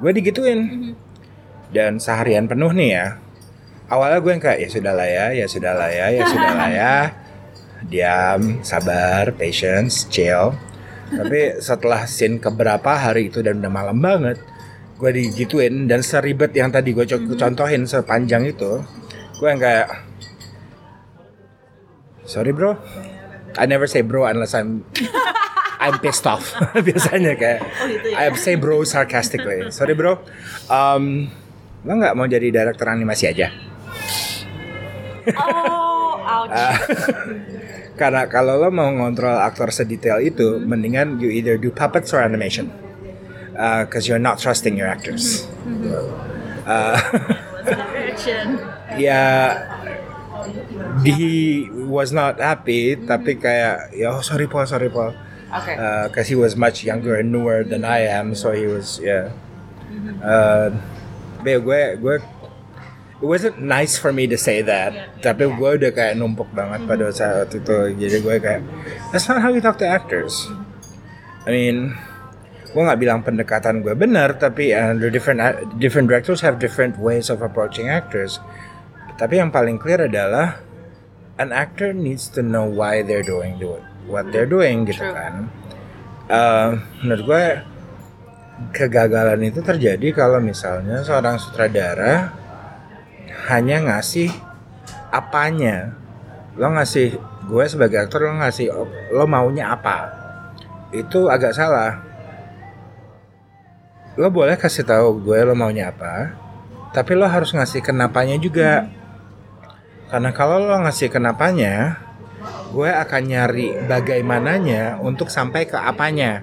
gue 0.00 0.10
digituin. 0.12 0.60
Dan 1.70 2.02
seharian 2.02 2.50
penuh 2.50 2.72
nih 2.72 2.90
ya 2.92 3.06
awalnya 3.86 4.18
gue 4.18 4.32
yang 4.32 4.42
kayak 4.42 4.58
ya 4.58 4.68
sudah 4.68 4.90
lah 4.90 5.06
ya 5.06 5.26
ya 5.30 5.46
sudah 5.46 5.72
lah 5.72 5.86
ya 5.86 6.06
ya 6.10 6.22
sudah 6.24 6.52
lah 6.52 6.70
ya. 6.70 6.94
Diam 7.90 8.40
sabar 8.60 9.30
patience 9.32 10.04
chill. 10.06 10.50
Tapi 11.10 11.58
setelah 11.58 12.04
scene 12.04 12.38
keberapa 12.38 12.90
hari 12.90 13.28
itu 13.28 13.38
dan 13.40 13.58
udah 13.58 13.70
malam 13.70 13.98
banget 13.98 14.38
gue 14.94 15.10
digituin 15.10 15.86
dan 15.86 16.00
seribet 16.00 16.52
yang 16.52 16.68
tadi 16.68 16.92
gue 16.92 17.02
co- 17.02 17.34
contohin 17.34 17.82
sepanjang 17.84 18.44
itu 18.46 18.84
gue 19.36 19.48
yang 19.48 19.56
kayak 19.56 19.88
sorry 22.22 22.52
bro 22.52 22.76
I 23.58 23.64
never 23.66 23.86
say 23.86 24.02
bro 24.02 24.26
unless 24.26 24.54
I'm 24.54 24.84
I'm 25.80 25.96
pissed 25.98 26.28
off 26.28 26.52
biasanya 26.86 27.34
kayak 27.34 27.60
I 28.14 28.30
say 28.36 28.54
bro 28.54 28.84
sarcastically. 28.84 29.72
Sorry 29.72 29.96
bro. 29.96 30.20
Um, 30.68 31.32
lo 31.82 31.96
nggak 31.96 32.14
mau 32.14 32.28
jadi 32.28 32.52
director 32.52 32.86
animasi 32.86 33.32
aja? 33.32 33.48
Oh, 35.34 36.20
ouch. 36.20 36.52
Ah. 36.52 36.76
karena 38.00 38.28
kalau 38.32 38.56
lo 38.56 38.72
mau 38.72 38.88
ngontrol 38.88 39.36
aktor 39.44 39.68
sedetail 39.68 40.24
itu 40.24 40.56
mendingan 40.60 41.20
you 41.20 41.28
either 41.28 41.60
do 41.60 41.68
puppets 41.72 42.12
or 42.16 42.20
animation. 42.24 42.72
Uh, 43.60 43.84
cause 43.84 44.08
you're 44.08 44.22
not 44.22 44.40
trusting 44.40 44.72
your 44.72 44.88
actors. 44.88 45.44
Uh, 46.64 46.96
Action. 48.20 48.56
ya 48.96 49.22
he 51.02 51.66
was 51.70 52.12
not 52.12 52.38
happy 52.38 52.96
tapi 52.98 53.38
kayak 53.38 53.94
ya 53.96 54.18
oh, 54.18 54.22
sorry 54.22 54.46
Paul 54.50 54.66
sorry 54.66 54.90
Paul. 54.90 55.14
Oke. 55.50 55.74
uh, 55.74 56.06
cause 56.14 56.30
he 56.30 56.38
was 56.38 56.54
much 56.54 56.86
younger 56.86 57.18
and 57.18 57.34
newer 57.34 57.66
than 57.66 57.82
I 57.82 58.06
am 58.06 58.38
so 58.38 58.54
he 58.54 58.70
was 58.70 59.02
yeah. 59.02 59.34
Uh, 60.22 60.70
tapi 61.42 61.58
gue 61.58 61.80
gue 61.98 62.16
it 63.20 63.26
wasn't 63.26 63.58
nice 63.58 63.98
for 63.98 64.14
me 64.14 64.30
to 64.30 64.38
say 64.38 64.62
that 64.62 64.94
tapi 65.18 65.50
gue 65.50 65.70
udah 65.74 65.90
kayak 65.90 66.14
numpuk 66.14 66.46
banget 66.54 66.86
pada 66.86 67.10
saat 67.10 67.50
itu. 67.50 67.98
Jadi 67.98 68.16
gue 68.22 68.36
kayak 68.38 68.62
that's 69.10 69.26
not 69.26 69.42
how 69.42 69.50
you 69.50 69.58
talk 69.58 69.74
to 69.82 69.86
actors. 69.88 70.46
I 71.46 71.50
mean 71.50 71.98
gue 72.70 72.82
nggak 72.86 73.00
bilang 73.02 73.26
pendekatan 73.26 73.82
gue 73.82 73.98
benar 73.98 74.38
tapi 74.38 74.70
uh, 74.70 74.94
the 74.94 75.10
different 75.10 75.42
different 75.82 76.06
directors 76.06 76.46
have 76.46 76.62
different 76.62 76.94
ways 77.02 77.26
of 77.26 77.42
approaching 77.42 77.90
actors. 77.90 78.38
Tapi 79.18 79.42
yang 79.42 79.50
paling 79.50 79.82
clear 79.82 80.06
adalah 80.06 80.69
an 81.40 81.56
actor 81.56 81.96
needs 81.96 82.28
to 82.28 82.44
know 82.44 82.68
why 82.68 83.00
they're 83.00 83.24
doing 83.24 83.56
do- 83.56 83.80
what 84.04 84.28
they're 84.28 84.48
doing 84.48 84.84
gitu 84.84 85.00
True. 85.00 85.16
kan. 85.16 85.48
Uh, 86.28 86.76
menurut 87.00 87.22
gue 87.24 87.44
kegagalan 88.76 89.40
itu 89.48 89.64
terjadi 89.64 90.12
kalau 90.12 90.36
misalnya 90.38 91.00
seorang 91.00 91.40
sutradara 91.40 92.36
hanya 93.48 93.80
ngasih 93.88 94.28
apanya. 95.08 95.96
Lo 96.60 96.68
ngasih 96.76 97.16
gue 97.48 97.64
sebagai 97.64 98.04
aktor 98.04 98.28
lo 98.28 98.36
ngasih 98.36 98.68
lo 99.16 99.24
maunya 99.24 99.72
apa? 99.72 100.12
Itu 100.92 101.32
agak 101.32 101.56
salah. 101.56 102.04
Lo 104.20 104.28
boleh 104.28 104.60
kasih 104.60 104.84
tahu 104.84 105.24
gue 105.24 105.40
lo 105.40 105.56
maunya 105.56 105.88
apa 105.88 106.36
tapi 106.90 107.14
lo 107.14 107.26
harus 107.26 107.54
ngasih 107.54 107.86
kenapanya 107.86 108.34
juga 108.34 108.90
karena 110.10 110.34
kalau 110.34 110.58
lo 110.58 110.74
ngasih 110.82 111.06
kenapanya 111.06 112.02
gue 112.74 112.90
akan 112.90 113.22
nyari 113.30 113.78
bagaimananya 113.86 114.98
untuk 114.98 115.30
sampai 115.30 115.70
ke 115.70 115.78
apanya. 115.78 116.42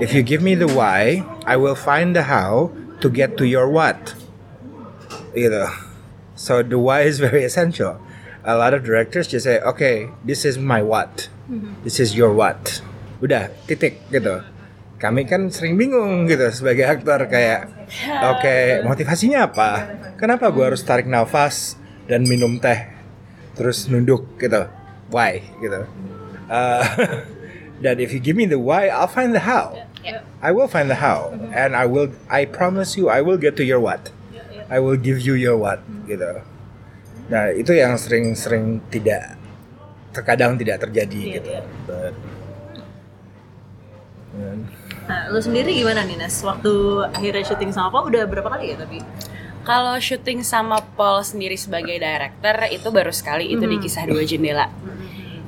If 0.00 0.16
you 0.16 0.24
give 0.24 0.40
me 0.40 0.56
the 0.56 0.68
why 0.68 1.24
I 1.44 1.60
will 1.60 1.76
find 1.76 2.16
the 2.16 2.24
how 2.28 2.72
to 3.04 3.06
get 3.12 3.36
to 3.40 3.44
your 3.44 3.68
what. 3.68 4.16
Gitu. 5.36 5.68
So 6.32 6.64
the 6.64 6.80
why 6.80 7.04
is 7.04 7.20
very 7.20 7.44
essential. 7.44 8.00
A 8.46 8.56
lot 8.56 8.72
of 8.72 8.86
directors 8.86 9.28
just 9.28 9.44
say 9.44 9.60
okay 9.60 10.08
this 10.24 10.48
is 10.48 10.56
my 10.56 10.80
what. 10.80 11.28
This 11.84 12.00
is 12.00 12.16
your 12.16 12.32
what. 12.32 12.80
Udah 13.20 13.52
titik 13.68 14.00
gitu. 14.08 14.44
Kami 14.98 15.28
kan 15.28 15.52
sering 15.52 15.76
bingung 15.76 16.26
gitu 16.26 16.48
sebagai 16.50 16.88
aktor 16.88 17.28
kayak 17.28 17.68
oke 18.32 18.56
motivasinya 18.88 19.48
apa? 19.50 19.70
Kenapa 20.16 20.48
gue 20.48 20.64
harus 20.64 20.82
tarik 20.82 21.08
nafas 21.08 21.78
dan 22.08 22.24
minum 22.24 22.56
teh 22.58 22.88
terus 23.54 23.86
nunduk 23.86 24.24
gitu. 24.40 24.66
Why? 25.12 25.44
Gitu. 25.60 25.84
Uh, 26.48 26.82
dan 27.84 28.00
if 28.00 28.10
you 28.10 28.18
give 28.18 28.34
me 28.34 28.48
the 28.48 28.58
why 28.58 28.88
I'll 28.88 29.10
find 29.10 29.36
the 29.36 29.44
how. 29.44 29.76
I 30.40 30.56
will 30.56 30.70
find 30.70 30.88
the 30.88 30.98
how. 31.04 31.36
And 31.52 31.76
I 31.76 31.84
will 31.84 32.10
I 32.32 32.48
promise 32.48 32.96
you 32.96 33.12
I 33.12 33.20
will 33.20 33.36
get 33.36 33.54
to 33.60 33.64
your 33.64 33.78
what. 33.78 34.08
I 34.68 34.80
will 34.80 34.96
give 34.96 35.20
you 35.20 35.36
your 35.36 35.56
what 35.60 35.84
gitu. 36.08 36.40
Nah 37.28 37.52
itu 37.52 37.76
yang 37.76 37.96
sering-sering 38.00 38.80
tidak 38.88 39.36
terkadang 40.16 40.56
tidak 40.56 40.80
terjadi 40.80 41.20
Iya, 41.20 41.34
gitu. 41.40 41.48
iya. 41.52 41.62
But- 41.84 42.16
Nah, 45.08 45.32
lu 45.32 45.40
sendiri 45.40 45.72
gimana 45.72 46.04
nih 46.04 46.20
Nes? 46.20 46.44
Waktu 46.44 46.70
akhirnya 47.10 47.40
syuting 47.40 47.72
sama 47.72 47.88
Paul 47.88 48.12
udah 48.12 48.28
berapa 48.28 48.44
kali 48.52 48.76
ya 48.76 48.76
tapi? 48.76 49.00
Kalau 49.68 50.00
syuting 50.00 50.40
sama 50.40 50.80
Paul 50.96 51.20
sendiri 51.20 51.52
sebagai 51.54 52.00
director 52.00 52.56
itu 52.72 52.88
baru 52.88 53.12
sekali 53.12 53.52
itu 53.52 53.60
di 53.60 53.76
kisah 53.76 54.08
dua 54.08 54.24
jendela. 54.24 54.72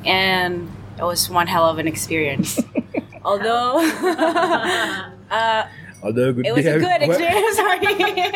And 0.04 0.68
it 0.94 1.04
was 1.04 1.24
one 1.26 1.48
hell 1.48 1.64
of 1.64 1.80
an 1.80 1.88
experience. 1.88 2.60
Although 3.24 3.80
uh, 5.32 5.62
Although 6.00 6.32
it 6.40 6.52
was 6.52 6.64
a 6.64 6.76
dia- 6.76 6.80
good 6.80 7.00
gua- 7.04 7.12
experience, 7.12 7.56
sorry. 7.60 7.80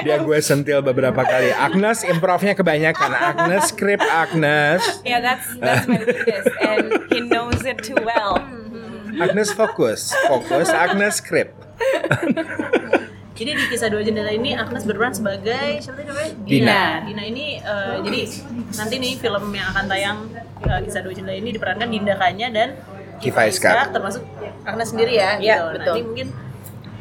dia 0.01 0.16
gue 0.20 0.38
sentil 0.40 0.81
beberapa 0.81 1.20
kali. 1.20 1.49
Agnes 1.49 2.05
improvnya 2.05 2.53
kebanyakan. 2.53 3.12
Agnes 3.12 3.73
skrip 3.73 4.01
Agnes. 4.01 4.85
yeah, 5.01 5.20
that's 5.20 5.49
that's 5.57 5.85
my 5.85 6.01
weakness, 6.01 6.44
and 6.61 6.92
he 7.09 7.25
knows 7.25 7.64
it 7.64 7.81
too 7.81 7.97
well. 8.01 8.37
Agnes 9.16 9.49
fokus, 9.49 10.12
fokus 10.29 10.68
Agnes 10.68 11.25
skrip. 11.25 11.57
Jadi 13.35 13.51
di 13.53 13.64
kisah 13.66 13.88
dua 13.88 13.99
jendela 14.01 14.31
ini 14.31 14.55
Agnes 14.55 14.83
berperan 14.83 15.11
sebagai 15.11 15.79
siapa 15.79 15.99
tadi 15.99 16.07
namanya? 16.07 16.31
Dina. 16.40 16.83
Dina 17.03 17.23
ini 17.25 17.47
eh, 17.57 17.97
jadi 18.01 18.20
nanti 18.75 18.94
nih 18.97 19.12
film 19.16 19.44
yang 19.51 19.66
akan 19.68 19.85
tayang 19.85 20.18
eh, 20.61 20.81
kisah 20.81 21.01
dua 21.01 21.12
jendela 21.12 21.35
ini 21.35 21.51
diperankan 21.51 21.88
Dinda 21.88 22.14
Kanya 22.14 22.49
dan 22.49 22.68
Kifa 23.16 23.42
Iskak. 23.44 23.90
termasuk 23.90 24.23
Agnes 24.62 24.88
sendiri 24.88 25.12
ya. 25.14 25.37
Iya, 25.37 25.55
gitu. 25.57 25.64
betul. 25.73 25.83
Nanti 25.88 26.03
mungkin 26.05 26.29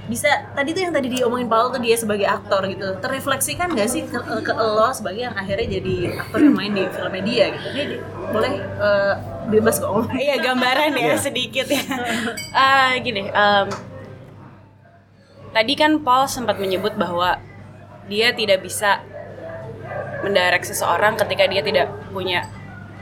bisa 0.03 0.27
tadi 0.51 0.69
tuh 0.71 0.81
yang 0.81 0.91
tadi 0.91 1.07
diomongin 1.07 1.47
Paul 1.47 1.69
tuh 1.69 1.79
dia 1.79 1.95
sebagai 1.95 2.27
aktor 2.27 2.67
gitu 2.67 2.99
terrefleksikan 2.99 3.71
gak 3.71 3.87
sih 3.87 4.03
ke, 4.03 4.19
ke 4.43 4.51
lo 4.51 4.91
sebagai 4.91 5.23
yang 5.23 5.33
akhirnya 5.33 5.79
jadi 5.79 5.95
aktor 6.19 6.43
yang 6.43 6.51
main 6.51 6.71
di 6.71 6.83
filmnya 6.85 7.23
dia 7.23 7.45
gitu 7.49 7.67
ini 7.71 7.83
di- 7.87 8.01
boleh 8.27 8.51
eh, 8.59 9.13
bebas 9.47 9.79
kok 9.79 9.87
ngomong 9.87 10.11
Iya 10.11 10.35
gambaran 10.41 10.91
ya 10.91 11.03
Iya. 11.05 11.15
sedikit 11.17 11.67
ya. 11.67 11.79
Eh, 12.51 12.91
gini, 12.99 13.23
em, 13.25 13.67
tadi 15.53 15.73
kan 15.77 16.01
Paul 16.01 16.25
sempat 16.25 16.57
menyebut 16.57 16.97
bahwa 16.97 17.37
dia 18.09 18.33
tidak 18.35 18.65
bisa 18.65 18.99
mendirect 20.25 20.67
seseorang 20.67 21.15
ketika 21.15 21.47
dia 21.47 21.61
tidak 21.61 21.87
punya 22.11 22.43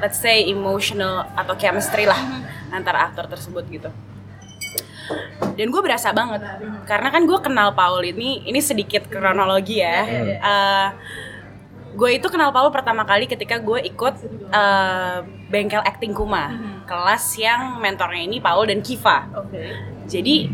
let's 0.01 0.19
say 0.19 0.45
emotional 0.49 1.25
atau 1.37 1.53
chemistry 1.55 2.05
lah 2.05 2.19
antara 2.73 3.07
aktor 3.09 3.29
tersebut 3.29 3.63
gitu. 3.71 3.89
Dan 5.55 5.67
gue 5.67 5.81
berasa 5.83 6.09
banget 6.15 6.41
karena 6.87 7.09
kan 7.11 7.23
gue 7.27 7.39
kenal 7.43 7.73
Paul 7.75 8.01
ini 8.01 8.45
ini 8.45 8.59
sedikit 8.59 9.05
kronologi 9.07 9.81
ya. 9.81 9.99
Eh, 10.41 10.87
gue 11.91 12.09
itu 12.17 12.27
kenal 12.31 12.49
Paul 12.55 12.71
pertama 12.71 13.03
kali 13.05 13.27
ketika 13.29 13.59
gue 13.61 13.79
ikut 13.85 14.15
eh, 14.49 15.17
bengkel 15.51 15.83
acting 15.83 16.15
Kuma 16.15 16.49
kelas 16.89 17.37
yang 17.37 17.77
mentornya 17.79 18.23
ini 18.25 18.37
Paul 18.41 18.65
dan 18.65 18.81
Kiva. 18.81 19.29
Jadi 20.09 20.49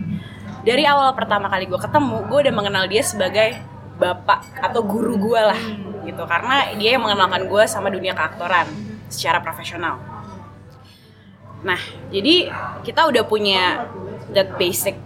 dari 0.65 0.84
awal 0.86 1.13
pertama 1.13 1.50
kali 1.52 1.70
gue 1.70 1.80
ketemu, 1.80 2.26
gue 2.30 2.39
udah 2.48 2.54
mengenal 2.54 2.86
dia 2.89 3.04
sebagai 3.04 3.58
bapak 3.98 4.62
atau 4.62 4.82
guru 4.86 5.17
gue 5.17 5.41
lah, 5.41 5.62
gitu. 6.06 6.24
Karena 6.26 6.70
dia 6.78 6.98
yang 6.98 7.04
mengenalkan 7.04 7.50
gue 7.50 7.63
sama 7.65 7.89
dunia 7.89 8.13
keaktoran 8.13 8.70
secara 9.10 9.41
profesional. 9.41 9.98
Nah, 11.65 11.82
jadi 12.13 12.54
kita 12.86 13.10
udah 13.10 13.24
punya 13.26 13.89
that 14.34 14.56
basic 14.62 14.98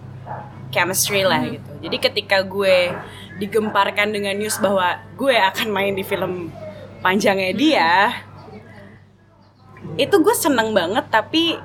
chemistry 0.72 1.24
lah 1.24 1.40
gitu. 1.44 1.70
Jadi 1.84 1.96
ketika 2.00 2.40
gue 2.44 2.92
digemparkan 3.40 4.12
dengan 4.12 4.36
news 4.36 4.56
bahwa 4.60 5.00
gue 5.16 5.36
akan 5.36 5.68
main 5.68 5.92
di 5.96 6.04
film 6.04 6.52
panjangnya 7.00 7.52
dia, 7.56 7.90
itu 9.96 10.16
gue 10.16 10.34
seneng 10.36 10.72
banget 10.72 11.04
tapi 11.12 11.58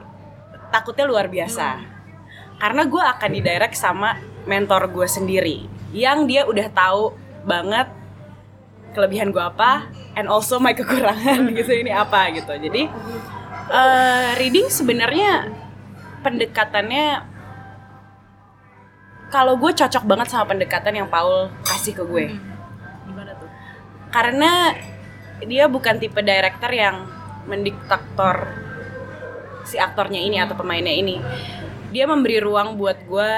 takutnya 0.73 1.07
luar 1.07 1.31
biasa 1.31 1.96
karena 2.57 2.83
gue 2.89 3.03
akan 3.03 3.29
didirect 3.33 3.77
sama 3.77 4.17
mentor 4.49 4.89
gue 4.89 5.07
sendiri 5.07 5.57
yang 5.93 6.25
dia 6.25 6.43
udah 6.45 6.67
tahu 6.73 7.13
banget 7.45 7.87
kelebihan 8.97 9.29
gue 9.29 9.43
apa 9.43 9.87
and 10.17 10.25
also 10.25 10.57
my 10.57 10.73
kekurangan 10.77 11.53
gitu 11.53 11.71
ini 11.71 11.93
apa 11.93 12.33
gitu. 12.33 12.49
Jadi 12.49 12.89
eh, 13.69 14.27
reading 14.41 14.67
sebenarnya 14.73 15.53
pendekatannya 16.25 17.37
kalau 19.27 19.59
gue 19.59 19.71
cocok 19.75 20.03
banget 20.07 20.27
sama 20.31 20.55
pendekatan 20.55 21.03
yang 21.03 21.07
Paul 21.11 21.51
kasih 21.61 21.93
ke 21.93 22.03
gue. 22.07 22.25
Gimana 23.05 23.31
tuh? 23.37 23.49
Karena 24.09 24.73
dia 25.45 25.69
bukan 25.69 26.01
tipe 26.01 26.17
director 26.23 26.71
yang 26.73 27.05
mendiktator 27.45 28.49
si 29.67 29.75
aktornya 29.75 30.23
ini 30.23 30.39
atau 30.39 30.55
pemainnya 30.55 30.95
ini 30.95 31.19
dia 31.91 32.03
memberi 32.03 32.43
ruang 32.43 32.75
buat 32.75 32.99
gue 33.07 33.31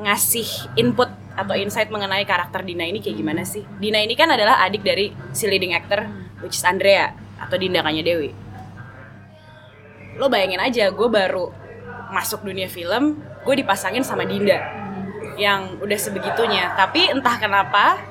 ngasih 0.00 0.78
input 0.78 1.10
atau 1.38 1.54
insight 1.54 1.92
mengenai 1.92 2.26
karakter 2.26 2.66
Dina 2.66 2.86
ini 2.86 2.98
kayak 2.98 3.16
gimana 3.18 3.42
sih. 3.46 3.62
Dina 3.78 4.02
ini 4.02 4.18
kan 4.18 4.30
adalah 4.30 4.62
adik 4.66 4.82
dari 4.82 5.14
si 5.30 5.46
leading 5.46 5.74
actor 5.76 6.06
which 6.42 6.58
is 6.58 6.64
Andrea 6.64 7.14
atau 7.38 7.54
Dinda 7.54 7.84
Kanya 7.84 8.02
Dewi. 8.02 8.34
Lo 10.18 10.26
bayangin 10.26 10.58
aja 10.58 10.90
gue 10.90 11.08
baru 11.08 11.54
masuk 12.10 12.42
dunia 12.42 12.66
film 12.66 13.20
gue 13.46 13.54
dipasangin 13.54 14.02
sama 14.02 14.26
Dinda 14.26 14.58
yang 15.38 15.78
udah 15.78 15.98
sebegitunya. 15.98 16.74
Tapi 16.74 17.14
entah 17.14 17.38
kenapa 17.38 18.02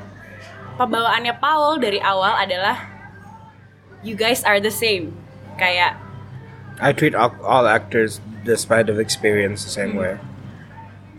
pembawaannya 0.79 1.35
Paul 1.35 1.83
dari 1.83 1.99
awal 1.99 2.37
adalah 2.39 2.87
you 4.05 4.15
guys 4.15 4.45
are 4.47 4.63
the 4.63 4.71
same. 4.71 5.11
Kayak 5.59 5.99
I 6.77 6.93
treat 6.93 7.17
all, 7.17 7.33
all 7.41 7.65
actors 7.65 8.21
despite 8.47 8.87
of 8.87 8.97
experience 8.97 9.67
the 9.67 9.73
same 9.73 9.93
way. 9.99 10.15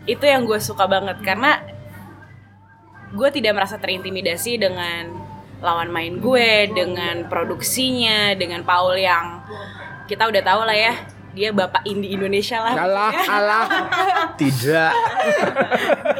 itu 0.09 0.25
yang 0.25 0.49
gue 0.49 0.57
suka 0.57 0.89
banget 0.89 1.21
karena 1.21 1.61
gue 3.13 3.29
tidak 3.29 3.61
merasa 3.61 3.77
terintimidasi 3.77 4.57
dengan 4.57 5.13
lawan 5.61 5.93
main 5.93 6.17
gue 6.17 6.73
dengan 6.73 7.29
produksinya 7.29 8.33
dengan 8.33 8.65
Paul 8.65 8.97
yang 8.97 9.45
kita 10.09 10.25
udah 10.33 10.41
tahu 10.41 10.65
lah 10.65 10.73
ya 10.73 10.95
dia 11.37 11.53
bapak 11.53 11.85
indie 11.85 12.17
Indonesia 12.17 12.57
lah 12.59 12.75
Alah, 12.75 13.13
alah. 13.37 13.67
Tidak. 14.35 14.93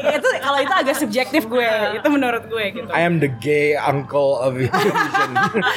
itu 0.09 0.27
kalau 0.39 0.59
itu 0.61 0.73
agak 0.73 0.95
subjektif 0.95 1.43
gue 1.45 1.69
itu 1.97 2.07
menurut 2.07 2.45
gue 2.45 2.63
gitu 2.77 2.89
I 2.93 3.01
am 3.03 3.17
the 3.17 3.31
gay 3.41 3.73
uncle 3.73 4.37
of 4.37 4.59
Indonesian. 4.59 5.31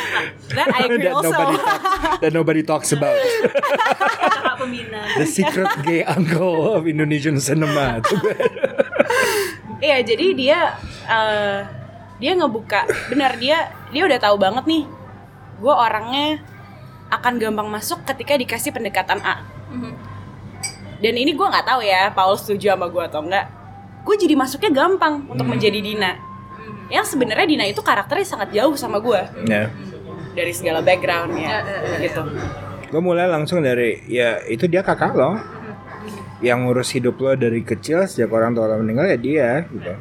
dan 0.57 0.67
I 0.73 0.79
agree 0.85 1.07
that 1.07 1.15
also 1.17 1.33
nobody 1.33 1.57
talks, 1.57 2.21
that 2.21 2.33
nobody 2.33 2.63
talks 2.63 2.91
about. 2.93 3.17
The 5.19 5.27
secret 5.27 5.71
gay 5.83 6.07
uncle 6.07 6.71
of 6.79 6.87
Indonesian 6.87 7.43
cinema. 7.43 7.99
Iya, 9.83 9.99
jadi 10.07 10.27
dia 10.39 10.59
eh, 11.11 11.59
dia 12.23 12.33
ngebuka 12.39 12.87
benar 13.11 13.35
dia 13.43 13.75
dia 13.91 14.07
udah 14.07 14.19
tahu 14.23 14.39
banget 14.39 14.65
nih. 14.71 14.85
Gue 15.59 15.75
orangnya 15.75 16.39
akan 17.13 17.37
gampang 17.37 17.69
masuk 17.69 18.01
ketika 18.09 18.41
dikasih 18.41 18.73
pendekatan 18.73 19.21
A. 19.21 19.45
Dan 21.03 21.15
ini 21.19 21.37
gue 21.37 21.45
nggak 21.45 21.67
tahu 21.67 21.85
ya, 21.85 22.09
Paul 22.17 22.41
setuju 22.41 22.73
sama 22.73 22.89
gue 22.89 23.03
atau 23.05 23.21
enggak. 23.21 23.47
Gue 24.03 24.17
jadi 24.17 24.33
masuknya 24.33 24.71
gampang 24.73 25.29
untuk 25.29 25.45
menjadi 25.45 25.79
Dina. 25.79 26.17
Yang 26.89 27.15
sebenarnya 27.15 27.47
Dina 27.47 27.65
itu 27.69 27.85
karakternya 27.85 28.27
sangat 28.27 28.49
jauh 28.55 28.75
sama 28.79 28.99
gue 28.99 29.21
yeah. 29.49 29.69
dari 30.33 30.53
segala 30.57 30.81
backgroundnya 30.81 31.65
gitu. 32.01 32.23
gue 32.93 33.01
mulai 33.01 33.25
langsung 33.25 33.65
dari 33.65 34.05
ya 34.05 34.45
itu 34.45 34.69
dia 34.69 34.85
kakak 34.85 35.17
lo 35.17 35.41
yang 36.45 36.69
ngurus 36.69 36.93
hidup 36.93 37.17
lo 37.17 37.33
dari 37.33 37.65
kecil 37.65 38.05
sejak 38.05 38.29
orang 38.29 38.53
tua 38.53 38.69
lo 38.69 38.85
meninggal 38.85 39.09
ya 39.09 39.17
dia 39.17 39.51
gitu 39.73 39.93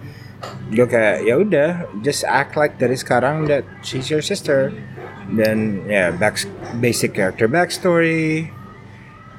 gue 0.72 0.88
kayak 0.88 1.28
ya 1.28 1.36
udah 1.38 1.70
just 2.02 2.26
act 2.26 2.58
like 2.58 2.80
dari 2.82 2.98
sekarang 2.98 3.46
that 3.46 3.66
she's 3.86 4.10
your 4.10 4.24
sister. 4.24 4.74
Dan 5.32 5.88
ya 5.88 6.12
back 6.12 6.44
basic 6.82 7.16
character 7.16 7.48
backstory 7.48 8.52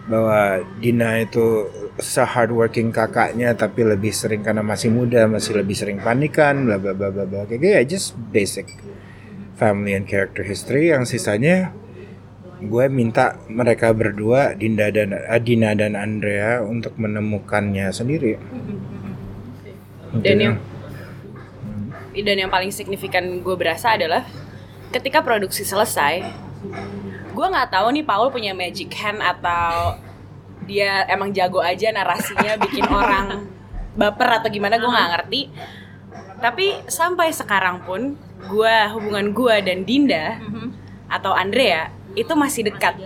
bahwa 0.08 0.64
Dina 0.80 1.22
itu 1.22 1.68
se-hardworking 2.00 2.90
kakaknya 2.90 3.52
tapi 3.54 3.84
lebih 3.84 4.10
sering 4.10 4.40
karena 4.40 4.64
masih 4.64 4.88
muda 4.88 5.28
masih 5.28 5.60
lebih 5.60 5.76
sering 5.76 6.00
panikan 6.00 6.64
bla 6.64 6.80
bla 6.80 6.96
bla 6.96 7.12
bla 7.12 7.24
bla. 7.28 7.44
Kayak 7.44 7.60
gitu 7.60 7.72
ya 7.76 7.82
just 7.84 8.16
basic 8.32 8.72
family 9.60 9.92
and 9.92 10.08
character 10.08 10.42
history. 10.42 10.90
Yang 10.90 11.18
sisanya 11.18 11.76
gue 12.62 12.86
minta 12.88 13.42
mereka 13.50 13.90
berdua 13.90 14.54
Dinda 14.54 14.88
dan 14.94 15.18
Adina 15.28 15.74
dan 15.74 15.98
Andrea 15.98 16.62
untuk 16.62 16.94
menemukannya 16.96 17.90
sendiri. 17.90 18.38
Dan 20.12 20.36
Gitu. 20.40 20.71
Dan 22.20 22.36
yang 22.36 22.52
paling 22.52 22.68
signifikan 22.68 23.40
gue 23.40 23.56
berasa 23.56 23.96
adalah 23.96 24.28
ketika 24.92 25.24
produksi 25.24 25.64
selesai, 25.64 26.20
gue 27.32 27.46
nggak 27.48 27.72
tahu 27.72 27.88
nih 27.96 28.04
Paul 28.04 28.28
punya 28.28 28.52
magic 28.52 28.92
hand 28.92 29.24
atau 29.24 29.96
dia 30.68 31.08
emang 31.08 31.32
jago 31.32 31.64
aja 31.64 31.88
narasinya 31.90 32.60
bikin 32.60 32.84
orang 33.00 33.48
baper 33.96 34.28
atau 34.44 34.48
gimana 34.52 34.76
gue 34.76 34.86
nggak 34.86 35.10
ngerti. 35.16 35.42
Tapi 36.42 36.84
sampai 36.90 37.32
sekarang 37.32 37.86
pun 37.88 38.20
gue 38.52 38.76
hubungan 38.92 39.32
gue 39.32 39.54
dan 39.64 39.88
Dinda 39.88 40.36
atau 41.08 41.32
Andrea 41.32 41.88
itu 42.12 42.36
masih 42.36 42.68
dekat. 42.68 43.00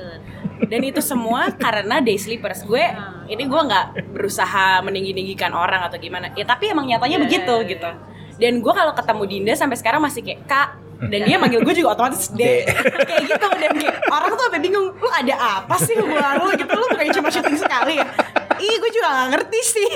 Dan 0.67 0.83
itu 0.83 0.99
semua 0.99 1.53
karena 1.63 2.03
day 2.03 2.19
sleepers. 2.19 2.67
Gue 2.67 2.83
ini 3.31 3.47
gue 3.47 3.61
nggak 3.61 4.11
berusaha 4.11 4.83
meninggi 4.83 5.15
ninggikan 5.15 5.55
orang 5.55 5.87
atau 5.87 6.01
gimana. 6.03 6.35
Ya 6.35 6.43
tapi 6.43 6.75
emang 6.75 6.91
nyatanya 6.91 7.23
begitu 7.23 7.55
gitu 7.71 8.16
dan 8.37 8.61
gue 8.61 8.73
kalau 8.73 8.93
ketemu 8.93 9.23
Dinda 9.27 9.53
sampai 9.53 9.77
sekarang 9.77 10.01
masih 10.01 10.21
kayak 10.21 10.41
kak 10.45 10.69
dan 10.97 11.21
dia 11.23 11.37
manggil 11.37 11.61
gue 11.61 11.75
juga 11.75 11.93
otomatis 11.93 12.33
de 12.39 12.65
kayak 13.05 13.23
gitu 13.27 13.49
dan 13.53 13.71
kayak 13.75 13.97
orang 14.07 14.33
tuh 14.33 14.45
sampai 14.49 14.61
bingung 14.61 14.87
lu 14.91 15.09
ada 15.11 15.35
apa 15.61 15.77
sih 15.77 15.93
hubungan 15.93 16.41
lu? 16.41 16.49
Gitu 16.53 16.73
lu 16.73 16.87
bukannya 16.89 17.13
cuma 17.13 17.29
syuting 17.29 17.57
sekali 17.57 18.01
ya? 18.01 18.07
Ih 18.57 18.75
gue 18.77 18.91
juga 18.91 19.09
gak 19.11 19.29
ngerti 19.33 19.61
sih. 19.63 19.91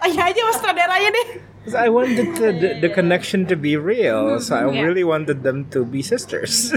Tanya 0.00 0.22
aja 0.24 0.40
mas 0.42 0.54
sutradaranya 0.56 1.10
deh. 1.10 1.28
'Cause 1.60 1.76
I 1.76 1.92
wanted 1.92 2.32
the, 2.34 2.48
the, 2.50 2.70
the 2.80 2.88
connection 2.88 3.44
to 3.44 3.52
be 3.52 3.76
real 3.76 4.40
so 4.40 4.56
I 4.56 4.64
Yeah. 4.64 4.88
really 4.88 5.04
wanted 5.04 5.44
them 5.44 5.68
to 5.76 5.84
be 5.84 6.00
sisters. 6.00 6.72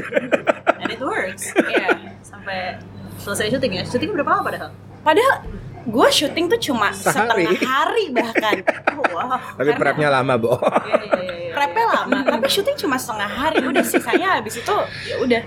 And 0.75 0.91
it 0.91 0.99
works 0.99 1.47
Iya. 1.55 2.11
sampai 2.21 2.75
selesai 3.17 3.55
syuting 3.55 3.79
ya? 3.79 3.83
Syuting 3.87 4.11
berapa 4.11 4.35
lama 4.35 4.43
padahal? 4.43 4.69
Padahal 4.99 5.47
gue 5.81 6.07
syuting 6.13 6.45
tuh 6.45 6.59
cuma 6.61 6.93
Sehari. 6.93 7.49
setengah 7.49 7.57
hari 7.65 8.05
bahkan. 8.13 8.55
Wah 9.15 9.41
tapi 9.57 9.71
prepnya 9.75 10.13
lama 10.13 10.33
bo. 10.37 10.53
Iya 10.57 10.97
iya 11.09 11.23
iya 11.25 11.53
prepnya 11.53 11.85
lama 11.89 12.17
tapi 12.21 12.47
syuting 12.47 12.77
cuma 12.77 12.95
setengah 13.01 13.29
hari. 13.29 13.57
Udah 13.65 13.83
sisanya 13.85 14.37
habis 14.37 14.61
itu 14.61 14.75
ya 15.09 15.15
udah. 15.17 15.41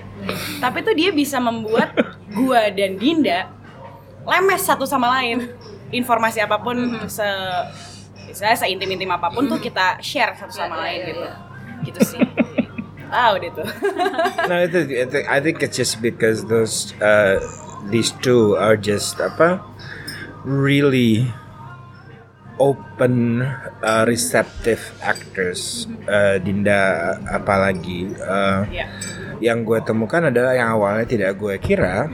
Tapi 0.59 0.79
tuh 0.83 0.95
dia 0.97 1.11
bisa 1.15 1.39
membuat 1.39 1.95
gua 2.35 2.67
dan 2.75 2.99
Dinda 2.99 3.47
lemes 4.27 4.63
satu 4.65 4.85
sama 4.89 5.11
lain. 5.21 5.55
Informasi 5.95 6.43
apa 6.43 6.59
pun 6.59 6.75
se 7.07 7.27
misalnya 8.27 8.59
seintim 8.59 8.91
intim 8.91 9.11
apa 9.15 9.31
pun 9.31 9.47
tuh 9.47 9.63
kita 9.63 10.03
share 10.03 10.35
satu 10.35 10.51
sama 10.51 10.83
lain 10.83 11.15
gitu. 11.15 11.27
gitu 11.87 12.01
sih. 12.03 12.23
Ah 13.15 13.31
udah 13.39 13.51
tuh. 13.55 13.69
No 14.51 14.59
itu 14.59 14.79
I 14.91 15.07
think, 15.07 15.25
I 15.31 15.39
think 15.39 15.57
it's 15.63 15.79
just 15.79 16.03
because 16.03 16.43
those 16.51 16.91
uh, 16.99 17.39
these 17.89 18.11
two 18.19 18.59
are 18.59 18.75
just 18.75 19.23
apa 19.23 19.63
really 20.45 21.27
open 22.61 23.43
uh, 23.83 24.05
receptive 24.07 24.95
actors 25.03 25.91
uh, 26.07 26.39
Dinda 26.39 27.19
apalagi 27.27 28.15
uh, 28.23 28.63
ya 28.71 28.87
yang 29.43 29.67
gue 29.67 29.77
temukan 29.83 30.31
adalah 30.31 30.55
yang 30.55 30.73
awalnya 30.79 31.07
tidak 31.09 31.37
gue 31.37 31.59
kira. 31.59 32.07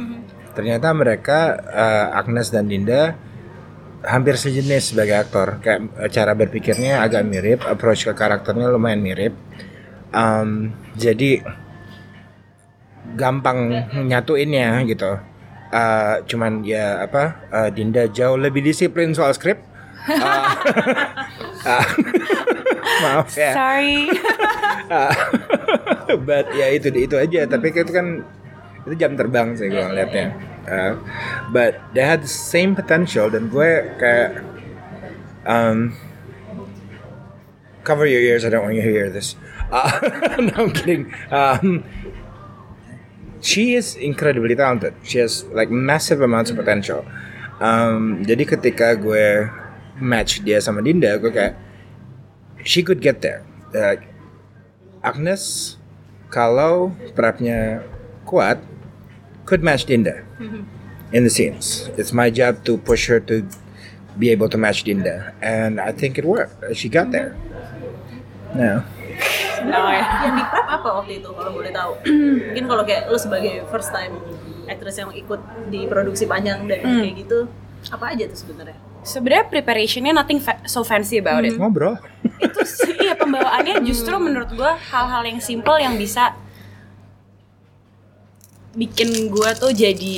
Ternyata 0.57 0.90
mereka 0.97 1.57
uh, 1.69 2.19
Agnes 2.19 2.49
dan 2.51 2.66
Dinda 2.66 3.14
hampir 4.03 4.35
sejenis 4.35 4.97
sebagai 4.97 5.21
aktor. 5.21 5.61
Kayak 5.61 5.81
uh, 5.95 6.09
cara 6.09 6.33
berpikirnya 6.35 7.05
agak 7.05 7.23
mirip 7.23 7.61
approach 7.69 8.09
ke 8.09 8.12
karakternya 8.16 8.73
lumayan 8.73 9.05
mirip. 9.05 9.35
Um, 10.11 10.75
jadi 10.99 11.45
gampang 13.14 13.71
nyatuinnya 14.11 14.83
gitu 14.90 15.30
Uh, 15.71 16.19
cuman 16.27 16.67
ya 16.67 17.07
apa 17.07 17.47
uh, 17.55 17.69
Dinda 17.71 18.11
jauh 18.11 18.35
lebih 18.35 18.59
disiplin 18.67 19.15
soal 19.15 19.31
skrip. 19.31 19.63
Uh, 20.11 20.51
uh, 21.71 21.87
maaf 23.05 23.31
ya. 23.39 23.53
Sorry. 23.55 24.11
Ah, 24.91 25.15
but 26.29 26.51
ya 26.53 26.75
itu 26.75 26.91
itu 26.91 27.15
aja. 27.15 27.47
Tapi 27.47 27.71
itu 27.71 27.93
kan 27.95 28.27
itu 28.87 28.95
jam 28.99 29.15
terbang 29.15 29.55
sih 29.55 29.71
gue 29.71 29.79
ngeliatnya. 29.79 30.35
Uh, 30.67 30.93
but 31.55 31.79
they 31.97 32.05
had 32.05 32.21
the 32.23 32.31
same 32.31 32.75
potential 32.75 33.31
dan 33.31 33.49
gue 33.49 33.71
kayak 33.97 34.45
um, 35.47 35.95
cover 37.83 38.07
your 38.07 38.21
ears 38.21 38.45
I 38.45 38.51
don't 38.53 38.67
want 38.67 38.77
you 38.77 38.85
to 38.85 38.91
hear 38.91 39.09
this. 39.11 39.35
Uh, 39.71 39.91
no 40.43 40.67
I'm 40.67 40.75
kidding. 40.75 41.15
Um, 41.31 41.87
she 43.40 43.74
is 43.74 43.96
incredibly 43.96 44.55
talented 44.55 44.94
she 45.03 45.18
has 45.18 45.44
like 45.53 45.68
massive 45.72 46.20
amounts 46.20 46.53
of 46.53 46.57
potential 46.57 47.05
um, 47.61 48.24
jadi 48.24 48.44
ketika 48.44 48.96
gue 48.96 49.48
match 50.00 50.40
dia 50.44 50.61
sama 50.61 50.81
Dinda 50.81 51.16
gue 51.20 51.33
kayak 51.33 51.57
she 52.64 52.85
could 52.85 53.00
get 53.00 53.24
there 53.24 53.44
like 53.72 54.07
Agnes 55.00 55.76
kalau 56.31 56.92
prepnya 57.16 57.83
kuat 58.29 58.61
could 59.48 59.64
match 59.64 59.88
Dinda 59.88 60.22
in 61.12 61.24
the 61.24 61.31
scenes. 61.31 61.90
It's 61.96 62.12
my 62.12 62.31
job 62.31 62.64
to 62.64 62.79
push 62.79 63.09
her 63.09 63.20
to 63.20 63.46
be 64.18 64.31
able 64.31 64.48
to 64.48 64.59
match 64.59 64.85
Dinda, 64.85 65.35
and 65.42 65.81
I 65.81 65.92
think 65.92 66.18
it 66.18 66.24
worked. 66.24 66.76
She 66.76 66.88
got 66.88 67.11
there. 67.11 67.37
Yeah. 68.55 68.83
Oh, 69.62 69.90
ya. 69.90 70.05
yang 70.23 70.35
di 70.35 70.44
prep 70.44 70.66
apa 70.66 70.88
waktu 70.94 71.12
itu 71.18 71.29
kalau 71.29 71.51
boleh 71.51 71.70
tahu? 71.70 71.92
Mungkin 72.49 72.64
kalau 72.64 72.83
kayak 72.83 73.03
lu 73.07 73.16
sebagai 73.16 73.64
first 73.66 73.90
time 73.90 74.16
actress 74.64 74.96
yang 74.96 75.11
ikut 75.11 75.40
di 75.66 75.85
produksi 75.85 76.25
panjang 76.25 76.64
dan 76.64 76.79
Hmm. 76.81 77.01
kayak 77.01 77.14
gitu 77.18 77.38
apa 77.87 78.05
aja 78.09 78.25
tuh 78.27 78.38
sebenarnya? 78.38 78.79
Sebenarnya 79.01 79.44
preparationnya 79.46 80.12
nothing 80.12 80.38
fa- 80.38 80.61
so 80.64 80.81
fancy 80.81 81.16
about 81.16 81.42
it. 81.42 81.55
Ngobrol. 81.55 81.96
itu 82.40 82.61
sih 82.62 82.96
iya 82.99 83.12
pembawaannya 83.12 83.81
justru 83.83 84.16
menurut 84.16 84.49
gue 84.51 84.73
hal-hal 84.87 85.23
yang 85.23 85.40
simple 85.40 85.77
yang 85.77 85.92
bisa 85.94 86.33
bikin 88.70 89.09
gue 89.29 89.51
tuh 89.55 89.73
jadi 89.73 90.14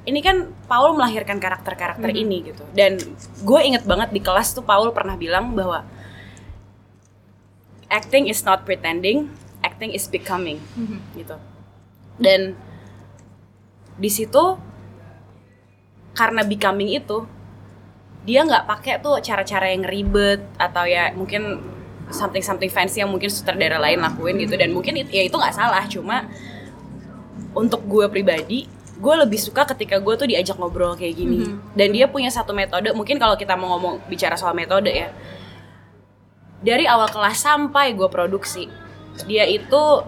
ini 0.00 0.18
kan 0.18 0.48
Paul 0.64 0.96
melahirkan 0.96 1.36
karakter-karakter 1.36 2.08
ini 2.10 2.50
gitu. 2.50 2.64
Dan 2.72 2.96
gue 3.38 3.60
inget 3.60 3.84
banget 3.84 4.10
di 4.10 4.18
kelas 4.18 4.50
tuh 4.50 4.64
Paul 4.64 4.90
pernah 4.90 5.14
bilang 5.14 5.52
bahwa 5.52 5.84
acting 7.90 8.30
is 8.30 8.46
not 8.46 8.62
pretending 8.62 9.28
acting 9.60 9.92
is 9.92 10.08
becoming. 10.08 10.56
Gitu. 11.12 11.36
Dan 12.16 12.56
di 14.00 14.08
situ 14.08 14.56
karena 16.16 16.40
becoming 16.42 16.96
itu 16.96 17.28
dia 18.24 18.44
nggak 18.44 18.64
pakai 18.68 19.00
tuh 19.00 19.20
cara-cara 19.20 19.72
yang 19.72 19.84
ribet 19.84 20.40
atau 20.56 20.84
ya 20.84 21.12
mungkin 21.12 21.60
something 22.12 22.40
something 22.40 22.68
fancy 22.68 23.00
yang 23.00 23.08
mungkin 23.08 23.28
sutradara 23.28 23.76
lain 23.76 24.00
lakuin 24.00 24.36
gitu. 24.40 24.56
Dan 24.56 24.72
mungkin 24.72 24.96
it- 24.96 25.12
ya 25.12 25.24
itu 25.24 25.36
nggak 25.36 25.52
salah. 25.56 25.84
Cuma 25.88 26.28
untuk 27.52 27.82
gue 27.84 28.06
pribadi 28.08 28.64
gue 29.00 29.14
lebih 29.16 29.40
suka 29.40 29.64
ketika 29.64 29.96
gue 29.96 30.12
tuh 30.12 30.28
diajak 30.28 30.60
ngobrol 30.60 30.92
kayak 30.92 31.16
gini. 31.16 31.56
Dan 31.72 31.92
dia 31.96 32.04
punya 32.04 32.28
satu 32.28 32.52
metode 32.52 32.92
mungkin 32.92 33.16
kalau 33.16 33.36
kita 33.36 33.56
mau 33.56 33.76
ngomong 33.76 34.04
bicara 34.08 34.36
soal 34.36 34.52
metode 34.52 34.92
ya 34.92 35.08
dari 36.60 36.84
awal 36.84 37.08
kelas 37.08 37.40
sampai 37.40 37.96
gue 37.96 38.08
produksi 38.08 38.68
dia 39.24 39.44
itu 39.44 40.04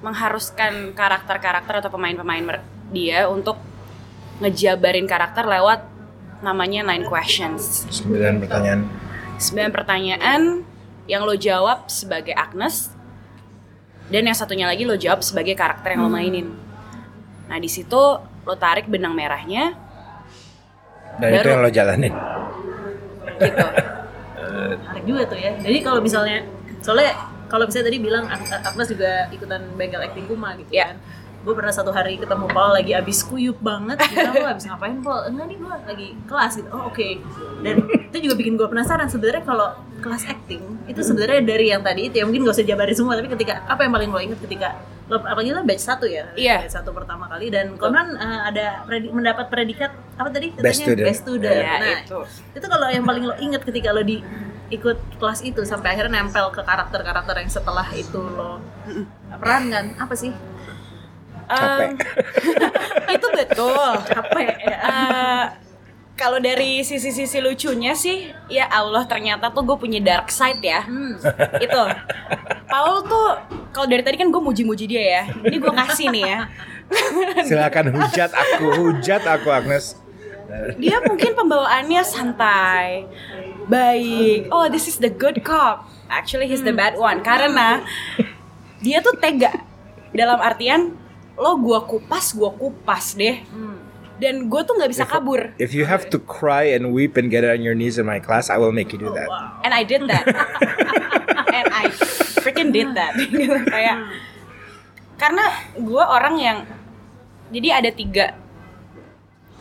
mengharuskan 0.00 0.96
karakter-karakter 0.96 1.84
atau 1.84 1.90
pemain-pemain 1.92 2.60
dia 2.90 3.28
untuk 3.28 3.60
ngejabarin 4.40 5.04
karakter 5.04 5.44
lewat 5.44 5.84
namanya 6.40 6.80
nine 6.88 7.04
questions 7.04 7.84
Sembilan 7.92 8.40
pertanyaan. 8.40 8.80
sembilan 9.36 9.70
pertanyaan 9.70 10.42
yang 11.04 11.22
lo 11.28 11.36
jawab 11.36 11.86
sebagai 11.92 12.32
Agnes 12.32 12.88
dan 14.08 14.24
yang 14.24 14.34
satunya 14.34 14.64
lagi 14.64 14.88
lo 14.88 14.96
jawab 14.96 15.20
sebagai 15.22 15.54
karakter 15.54 15.94
yang 15.94 16.02
lo 16.02 16.10
mainin. 16.10 16.50
Nah 17.46 17.58
di 17.60 17.70
situ 17.70 18.00
lo 18.18 18.54
tarik 18.56 18.88
benang 18.88 19.14
merahnya 19.14 19.76
Dan 21.20 21.30
itu 21.36 21.46
yang 21.46 21.62
lo 21.62 21.70
jalanin. 21.70 22.14
gitu. 23.38 23.66
menarik 24.72 25.04
juga 25.04 25.22
tuh 25.26 25.38
ya 25.38 25.50
jadi 25.56 25.78
kalau 25.80 26.00
misalnya 26.00 26.38
soalnya 26.78 27.10
kalau 27.46 27.64
misalnya 27.64 27.86
tadi 27.86 27.98
bilang 27.98 28.24
Ag- 28.24 28.62
Agnes 28.64 28.88
juga 28.88 29.10
ikutan 29.28 29.60
bengkel 29.74 30.00
acting 30.00 30.24
kuma 30.24 30.54
gitu 30.54 30.70
Ya. 30.70 30.86
kan 30.88 30.98
gue 31.40 31.50
pernah 31.50 31.72
satu 31.72 31.88
hari 31.88 32.14
ketemu 32.14 32.46
Paul 32.46 32.74
lagi 32.74 32.92
abis 32.92 33.22
kuyup 33.22 33.56
banget 33.58 33.96
gitu 34.04 34.28
lo 34.30 34.44
abis 34.46 34.64
ngapain 34.66 35.00
Paul 35.00 35.24
enggak 35.26 35.46
nih 35.46 35.56
gue 35.56 35.68
lagi 35.82 36.08
kelas 36.22 36.52
gitu 36.54 36.68
oh 36.68 36.84
oke 36.86 37.08
dan 37.58 37.74
itu 38.06 38.16
juga 38.20 38.34
bikin 38.36 38.54
gue 38.54 38.66
penasaran 38.66 39.08
sebenarnya 39.08 39.40
kalau 39.42 39.72
kelas 39.98 40.24
acting 40.26 40.60
itu 40.84 41.00
sebenarnya 41.00 41.40
dari 41.40 41.66
yang 41.66 41.80
tadi 41.80 42.06
itu 42.06 42.16
ya 42.16 42.24
mungkin 42.24 42.44
gak 42.44 42.54
usah 42.54 42.66
jabarin 42.66 42.92
semua 42.92 43.16
tapi 43.16 43.28
ketika 43.30 43.64
apa 43.64 43.80
yang 43.80 43.90
paling 43.90 44.10
lo 44.10 44.20
inget 44.20 44.36
ketika 44.38 44.68
lo 45.08 45.16
apalagi 45.18 45.50
lo 45.50 45.64
batch 45.64 45.80
satu 45.82 46.04
ya 46.04 46.28
Iya. 46.34 46.60
batch 46.60 46.76
satu 46.76 46.92
pertama 46.92 47.24
kali 47.26 47.48
dan 47.48 47.72
konon 47.74 48.08
eh, 48.14 48.40
ada 48.46 48.84
predi- 48.84 49.08
mendapat 49.10 49.48
predikat 49.48 49.90
apa 50.14 50.28
tadi 50.28 50.52
Best 50.54 50.84
student. 50.84 51.08
best 51.08 51.20
student 51.22 51.56
Ya, 51.56 51.72
nah 51.74 51.98
itu. 51.98 52.20
itu 52.52 52.66
kalau 52.68 52.86
yang 52.86 53.02
paling 53.02 53.24
lo 53.24 53.34
inget 53.38 53.64
ketika 53.64 53.90
lo 53.90 54.04
di 54.04 54.20
ikut 54.70 54.98
kelas 55.18 55.42
itu 55.42 55.66
sampai 55.66 55.98
akhirnya 55.98 56.22
nempel 56.22 56.48
ke 56.54 56.62
karakter-karakter 56.62 57.34
yang 57.42 57.50
setelah 57.50 57.86
itu 57.90 58.18
lo 58.22 58.62
peran 59.42 59.70
kan 59.70 59.86
apa 59.98 60.14
sih 60.14 60.30
Capek. 61.50 61.98
Itu 63.18 63.26
betul. 63.34 63.90
capek 64.06 64.54
ya 64.62 64.76
Eh, 64.86 65.44
kalau 66.14 66.38
dari 66.38 66.84
sisi-sisi 66.84 67.40
lucunya 67.40 67.96
sih, 67.96 68.28
ya 68.46 68.68
Allah 68.68 69.02
ternyata 69.08 69.48
tuh 69.50 69.64
gue 69.64 69.76
punya 69.80 69.98
dark 69.98 70.28
side 70.30 70.62
ya. 70.62 70.84
Hmm. 70.84 71.16
itu. 71.64 71.82
Paul 72.70 73.02
tuh 73.08 73.28
kalau 73.74 73.86
dari 73.90 74.04
tadi 74.04 74.20
kan 74.20 74.28
gue 74.28 74.38
muji-muji 74.38 74.84
dia 74.86 75.02
ya. 75.02 75.22
Ini 75.42 75.56
gue 75.58 75.72
kasih 75.74 76.06
nih 76.12 76.22
ya. 76.22 76.40
Silakan 77.48 77.98
hujat 77.98 78.30
aku, 78.30 78.66
hujat 78.78 79.22
aku 79.24 79.48
Agnes. 79.50 79.96
Dia 80.82 80.98
mungkin 81.06 81.38
pembawaannya 81.38 82.02
santai, 82.02 83.06
baik. 83.70 84.50
Oh, 84.50 84.66
this 84.66 84.90
is 84.90 84.98
the 84.98 85.08
good 85.08 85.46
cop. 85.46 85.86
Actually, 86.10 86.50
he's 86.50 86.66
the 86.66 86.74
bad 86.74 86.98
one. 86.98 87.22
Karena 87.22 87.86
dia 88.84 88.98
tuh 88.98 89.14
tega. 89.16 89.54
Dalam 90.10 90.42
artian 90.42 90.98
lo 91.38 91.54
gua 91.62 91.86
kupas, 91.86 92.34
gua 92.34 92.50
kupas 92.50 93.14
deh. 93.14 93.46
Dan 94.20 94.52
gue 94.52 94.60
tuh 94.68 94.76
nggak 94.76 94.92
bisa 94.92 95.08
kabur. 95.08 95.56
If 95.56 95.72
you 95.72 95.88
have 95.88 96.12
to 96.12 96.20
cry 96.20 96.76
and 96.76 96.92
weep 96.92 97.16
and 97.16 97.32
get 97.32 97.40
on 97.40 97.64
your 97.64 97.72
knees 97.72 97.96
in 97.96 98.04
my 98.04 98.20
class, 98.20 98.52
I 98.52 98.60
will 98.60 98.74
make 98.74 98.92
you 98.92 99.00
do 99.00 99.08
that. 99.16 99.32
And 99.64 99.72
I 99.72 99.80
did 99.80 100.04
that. 100.12 100.28
And 101.56 101.66
I 101.72 101.88
freaking 102.44 102.68
did 102.68 102.92
that. 103.00 103.16
Kayak 103.74 103.96
karena 105.16 105.44
gue 105.72 106.04
orang 106.04 106.34
yang 106.36 106.58
jadi 107.48 107.80
ada 107.80 107.90
tiga 107.96 108.36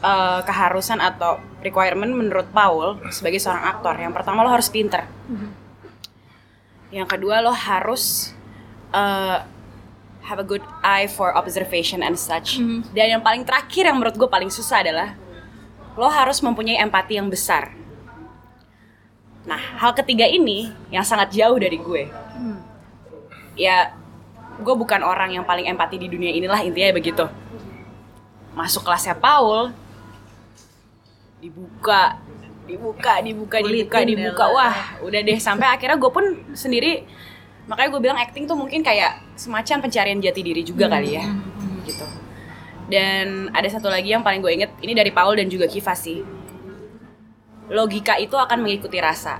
uh, 0.04 0.41
keharusan 0.43 1.00
atau 1.00 1.39
requirement 1.64 2.12
menurut 2.12 2.47
Paul 2.52 3.00
sebagai 3.12 3.39
seorang 3.39 3.66
aktor. 3.78 3.95
Yang 4.00 4.14
pertama 4.16 4.43
lo 4.43 4.52
harus 4.52 4.68
pinter. 4.72 5.08
Yang 6.89 7.08
kedua 7.16 7.43
lo 7.43 7.54
harus 7.54 8.34
uh, 8.95 9.45
have 10.26 10.39
a 10.41 10.47
good 10.47 10.64
eye 10.82 11.06
for 11.10 11.34
observation 11.36 12.02
and 12.02 12.18
such. 12.18 12.58
Dan 12.93 13.20
yang 13.20 13.24
paling 13.24 13.45
terakhir 13.45 13.89
yang 13.89 13.97
menurut 13.97 14.16
gue 14.18 14.30
paling 14.30 14.50
susah 14.50 14.82
adalah 14.82 15.16
lo 16.00 16.08
harus 16.08 16.39
mempunyai 16.39 16.80
empati 16.80 17.20
yang 17.20 17.28
besar. 17.28 17.76
Nah, 19.47 19.60
hal 19.82 19.95
ketiga 19.97 20.28
ini 20.30 20.70
yang 20.93 21.02
sangat 21.02 21.34
jauh 21.34 21.58
dari 21.58 21.80
gue. 21.80 22.04
Ya, 23.60 23.91
gue 24.60 24.76
bukan 24.76 25.04
orang 25.04 25.36
yang 25.36 25.43
paling 25.43 25.68
empati 25.68 26.00
di 26.00 26.08
dunia 26.08 26.32
inilah 26.32 26.62
intinya 26.64 26.95
begitu. 26.95 27.26
Masuk 28.54 28.86
kelasnya 28.86 29.16
Paul, 29.18 29.72
dibuka, 31.40 32.20
dibuka, 32.68 33.24
dibuka, 33.24 33.58
dibuka, 33.64 33.98
Kulitin 33.98 34.08
dibuka. 34.16 34.46
ya. 34.46 34.54
Wah, 34.54 34.78
udah 35.04 35.20
deh 35.24 35.40
sampai 35.40 35.68
akhirnya 35.72 35.98
gue 35.98 36.12
pun 36.12 36.26
sendiri 36.54 37.04
makanya 37.70 37.90
gue 37.94 38.02
bilang 38.02 38.20
acting 38.20 38.50
tuh 38.50 38.58
mungkin 38.58 38.82
kayak 38.82 39.22
semacam 39.38 39.86
pencarian 39.86 40.18
jati 40.18 40.42
diri 40.42 40.66
juga 40.66 40.90
kali 40.90 41.16
ya, 41.16 41.26
gitu. 41.86 42.06
Dan 42.90 43.54
ada 43.54 43.70
satu 43.70 43.86
lagi 43.94 44.10
yang 44.10 44.26
paling 44.26 44.42
gue 44.42 44.50
inget 44.50 44.72
ini 44.82 44.98
dari 44.98 45.14
Paul 45.14 45.38
dan 45.38 45.46
juga 45.46 45.70
Kiva 45.70 45.94
sih 45.94 46.26
logika 47.70 48.18
itu 48.18 48.34
akan 48.34 48.66
mengikuti 48.66 48.98
rasa. 48.98 49.38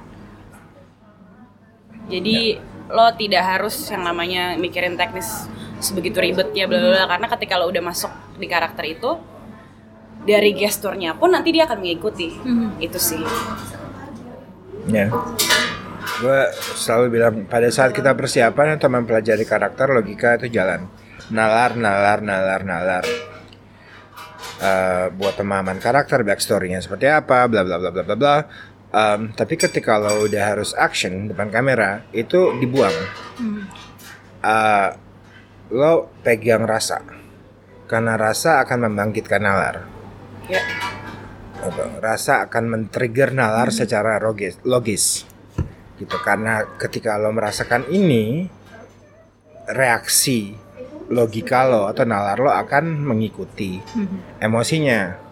Jadi 2.10 2.62
lo 2.90 3.10
tidak 3.18 3.44
harus 3.46 3.74
yang 3.90 4.06
namanya 4.06 4.54
mikirin 4.58 4.94
teknis 4.94 5.50
sebegitu 5.82 6.22
ribetnya 6.22 6.70
bla 6.70 6.78
bla 6.78 6.90
bla 6.94 7.06
karena 7.10 7.28
ketika 7.34 7.54
lo 7.58 7.70
udah 7.70 7.82
masuk 7.82 8.14
di 8.38 8.46
karakter 8.46 8.86
itu 8.86 9.18
dari 10.28 10.52
gesturnya 10.56 11.16
pun 11.16 11.32
nanti 11.32 11.56
dia 11.56 11.68
akan 11.68 11.80
mengikuti. 11.80 12.34
Itu 12.80 13.00
sih. 13.00 13.24
Ya. 14.90 15.12
Gue 16.20 16.40
selalu 16.76 17.06
bilang 17.14 17.34
pada 17.48 17.70
saat 17.72 17.96
kita 17.96 18.12
persiapan 18.18 18.76
atau 18.76 18.92
mempelajari 18.92 19.48
karakter 19.48 19.88
logika 19.94 20.36
itu 20.42 20.52
jalan. 20.52 20.90
Nalar, 21.30 21.78
nalar, 21.78 22.20
nalar, 22.20 22.62
nalar. 22.66 23.06
Eh, 24.60 25.08
buat 25.16 25.40
pemahaman 25.40 25.80
karakter, 25.80 26.20
backstory-nya 26.28 26.84
seperti 26.84 27.08
apa, 27.08 27.48
bla 27.48 27.64
bla 27.64 27.80
bla 27.80 27.90
bla 27.96 28.04
bla 28.04 28.16
bla. 28.20 28.36
Em, 28.90 29.32
tapi 29.32 29.56
ketika 29.56 30.02
lo 30.02 30.26
udah 30.26 30.44
harus 30.44 30.76
action 30.76 31.32
depan 31.32 31.48
kamera, 31.48 32.04
itu 32.12 32.58
dibuang. 32.60 32.92
Eh, 34.44 34.90
lo 35.72 36.12
pegang 36.26 36.68
rasa, 36.68 37.00
karena 37.88 38.20
rasa 38.20 38.60
akan 38.66 38.92
membangkitkan 38.92 39.40
nalar. 39.40 39.99
Ya. 40.50 40.62
Rasa 42.02 42.50
akan 42.50 42.64
men-trigger 42.72 43.36
nalar 43.36 43.70
secara 43.70 44.18
logis, 44.18 44.58
logis. 44.66 45.24
Gitu 46.02 46.16
karena 46.24 46.66
ketika 46.80 47.20
lo 47.20 47.30
merasakan 47.30 47.86
ini 47.92 48.48
reaksi 49.70 50.56
logika 51.12 51.68
lo 51.68 51.86
atau 51.86 52.08
nalar 52.08 52.40
lo 52.40 52.50
akan 52.50 53.06
mengikuti 53.06 53.78
emosinya. 54.42 55.30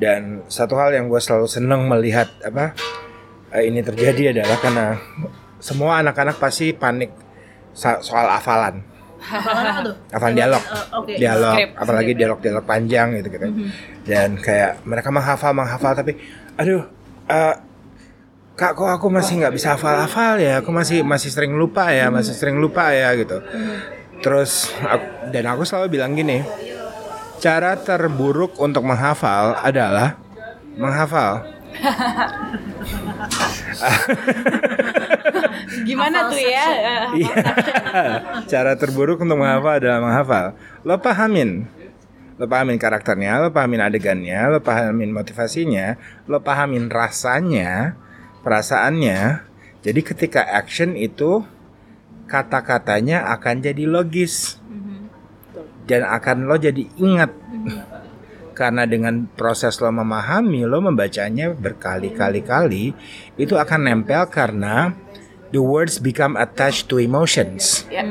Dan 0.00 0.48
satu 0.48 0.80
hal 0.80 0.96
yang 0.96 1.12
gue 1.12 1.20
selalu 1.20 1.44
seneng 1.44 1.84
melihat 1.84 2.32
apa 2.40 2.72
eh, 3.52 3.68
ini 3.68 3.84
terjadi 3.84 4.32
adalah 4.32 4.56
karena 4.56 4.86
semua 5.60 6.00
anak-anak 6.00 6.40
pasti 6.40 6.72
panik 6.72 7.12
soal 7.76 8.26
hafalan, 8.32 8.80
hafalan 9.20 10.34
dialog. 10.34 10.62
Eh, 11.06 11.16
dialog 11.16 11.54
apalagi 11.76 12.10
dialog-dialog 12.14 12.64
panjang 12.64 13.14
gitu 13.14 13.28
gitu 13.28 13.46
dan 14.02 14.34
kayak 14.36 14.82
mereka 14.82 15.08
menghafal 15.08 15.52
menghafal 15.52 15.92
tapi 15.92 16.16
aduh 16.54 16.82
eh, 17.26 17.54
kak 18.52 18.74
kok 18.74 18.90
aku 18.90 19.06
masih 19.08 19.38
nggak 19.38 19.52
bisa 19.52 19.72
hafal-hafal 19.72 20.36
ya? 20.36 20.60
Aku 20.60 20.68
masih 20.68 21.00
masih 21.00 21.28
sering 21.28 21.52
lupa 21.52 21.88
ya 21.88 22.08
masih 22.08 22.32
sering 22.32 22.56
lupa 22.56 22.90
ya 22.90 23.12
gitu. 23.14 23.40
Terus 24.20 24.68
aku- 24.78 25.28
dan 25.28 25.44
aku 25.46 25.62
selalu 25.64 25.86
bilang 25.90 26.12
gini 26.12 26.44
cara 27.40 27.74
terburuk 27.74 28.56
untuk 28.56 28.84
menghafal 28.84 29.56
adalah 29.56 30.16
menghafal 30.76 31.40
Gimana 35.86 36.26
Hafal 36.26 36.30
tuh 36.34 36.40
ya? 36.42 36.66
Eh, 36.66 37.06
Iya. 37.22 37.34
Cara 38.50 38.72
terburuk 38.74 39.22
untuk 39.22 39.38
menghafal 39.38 39.78
adalah 39.78 40.00
menghafal. 40.02 40.46
Lo 40.82 40.98
pahamin. 40.98 41.66
Lo 42.40 42.48
pahamin 42.48 42.80
karakternya, 42.80 43.36
lo 43.44 43.52
pahamin 43.52 43.84
adegannya, 43.84 44.48
lo 44.48 44.64
pahamin 44.64 45.12
motivasinya, 45.12 46.00
lo 46.24 46.40
pahamin 46.40 46.88
rasanya, 46.88 48.00
perasaannya. 48.40 49.44
Jadi 49.84 50.00
ketika 50.00 50.48
action 50.48 50.96
itu 50.96 51.44
kata-katanya 52.24 53.28
akan 53.36 53.60
jadi 53.60 53.84
logis. 53.84 54.56
Dan 55.84 56.06
akan 56.06 56.46
lo 56.46 56.56
jadi 56.56 56.86
ingat. 57.02 57.34
Karena 58.54 58.84
dengan 58.84 59.24
proses 59.36 59.80
lo 59.80 59.88
memahami, 59.88 60.64
lo 60.68 60.78
membacanya 60.84 61.50
berkali-kali-kali, 61.52 62.92
itu 63.40 63.54
akan 63.56 63.80
nempel 63.88 64.28
karena 64.28 64.92
the 65.50 65.62
words 65.62 65.98
become 65.98 66.38
attached 66.38 66.86
to 66.88 66.98
emotions. 66.98 67.84
ya. 67.90 68.02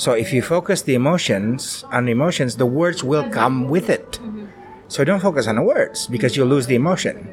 So 0.00 0.16
if 0.16 0.32
you 0.32 0.40
focus 0.40 0.82
the 0.88 0.96
emotions 0.96 1.84
on 1.92 2.08
emotions, 2.08 2.56
the 2.56 2.64
words 2.64 3.04
will 3.04 3.28
come 3.28 3.68
with 3.68 3.92
it. 3.92 4.16
So 4.88 5.04
don't 5.04 5.20
focus 5.20 5.44
on 5.46 5.60
the 5.60 5.66
words 5.66 6.08
because 6.08 6.34
you 6.34 6.42
lose 6.48 6.66
the 6.66 6.74
emotion. 6.74 7.28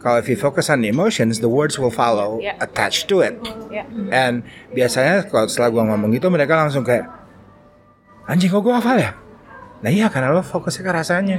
Kalau 0.00 0.18
if 0.18 0.26
you 0.26 0.36
focus 0.36 0.66
on 0.72 0.80
the 0.82 0.88
emotions, 0.90 1.38
the 1.38 1.48
words 1.48 1.78
will 1.78 1.92
follow 1.92 2.40
Yeah. 2.40 2.56
attached 2.58 3.06
to 3.12 3.20
it. 3.22 3.36
Ya. 3.70 3.84
And 4.10 4.42
biasanya 4.72 5.28
kalau 5.28 5.46
setelah 5.46 5.70
gua 5.70 5.84
ngomong 5.92 6.10
itu 6.16 6.26
mereka 6.32 6.56
langsung 6.56 6.82
kayak 6.82 7.06
anjing 8.26 8.50
kok 8.50 8.64
gua 8.64 8.80
hafal 8.82 8.96
ya? 8.98 9.12
Nah 9.80 9.88
iya 9.92 10.10
karena 10.10 10.34
lo 10.34 10.42
fokusnya 10.42 10.82
ke 10.82 10.92
rasanya. 10.92 11.38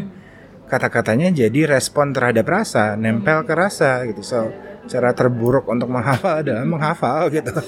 Kata-katanya 0.72 1.36
jadi 1.36 1.68
respon 1.68 2.16
terhadap 2.16 2.48
rasa, 2.48 2.96
nempel 2.96 3.44
ke 3.44 3.52
rasa 3.52 4.08
gitu. 4.08 4.24
So 4.24 4.56
cara 4.84 5.12
terburuk 5.12 5.66
untuk 5.66 5.88
menghafal 5.88 6.42
adalah 6.42 6.64
menghafal 6.64 7.30
gitu. 7.30 7.52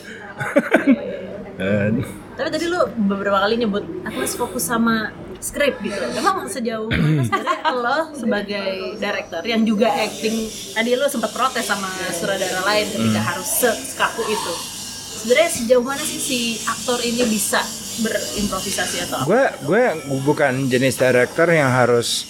Dan- 1.53 2.01
tapi 2.33 2.49
tadi 2.49 2.65
lu 2.65 2.81
beberapa 3.05 3.37
kali 3.37 3.61
nyebut 3.61 3.85
aku 4.01 4.15
harus 4.17 4.33
fokus 4.33 4.65
sama 4.65 5.13
skrip 5.37 5.77
gitu. 5.79 6.01
Emang 6.13 6.49
sejauh 6.49 6.89
mana 6.89 7.21
sebenarnya 7.21 7.61
lo 7.71 7.97
sebagai 8.11 8.69
director 8.97 9.41
yang 9.43 9.61
juga 9.61 9.85
acting 9.91 10.33
tadi 10.73 10.97
lu 10.97 11.05
sempat 11.05 11.29
protes 11.29 11.61
sama 11.61 11.85
sutradara 12.09 12.65
lain 12.65 12.89
ketika 12.89 13.21
harus 13.23 13.45
se- 13.45 13.79
sekaku 13.85 14.25
itu. 14.25 14.53
Sebenarnya 15.13 15.49
sejauh 15.51 15.85
mana 15.85 16.01
sih 16.01 16.17
si 16.17 16.39
aktor 16.59 16.97
ini 16.99 17.21
bisa 17.23 17.61
berimprovisasi 18.01 19.05
atau 19.05 19.15
apa? 19.19 19.25
gue 19.29 19.43
gue 19.61 19.83
bukan 20.25 20.65
jenis 20.65 20.97
director 20.97 21.45
yang 21.47 21.69
harus 21.69 22.25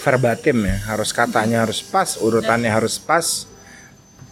verbatim 0.00 0.64
ya. 0.64 0.80
Harus 0.88 1.12
katanya 1.12 1.60
harus 1.60 1.84
pas 1.84 2.16
urutannya 2.16 2.72
harus 2.72 2.96
pas 2.96 3.44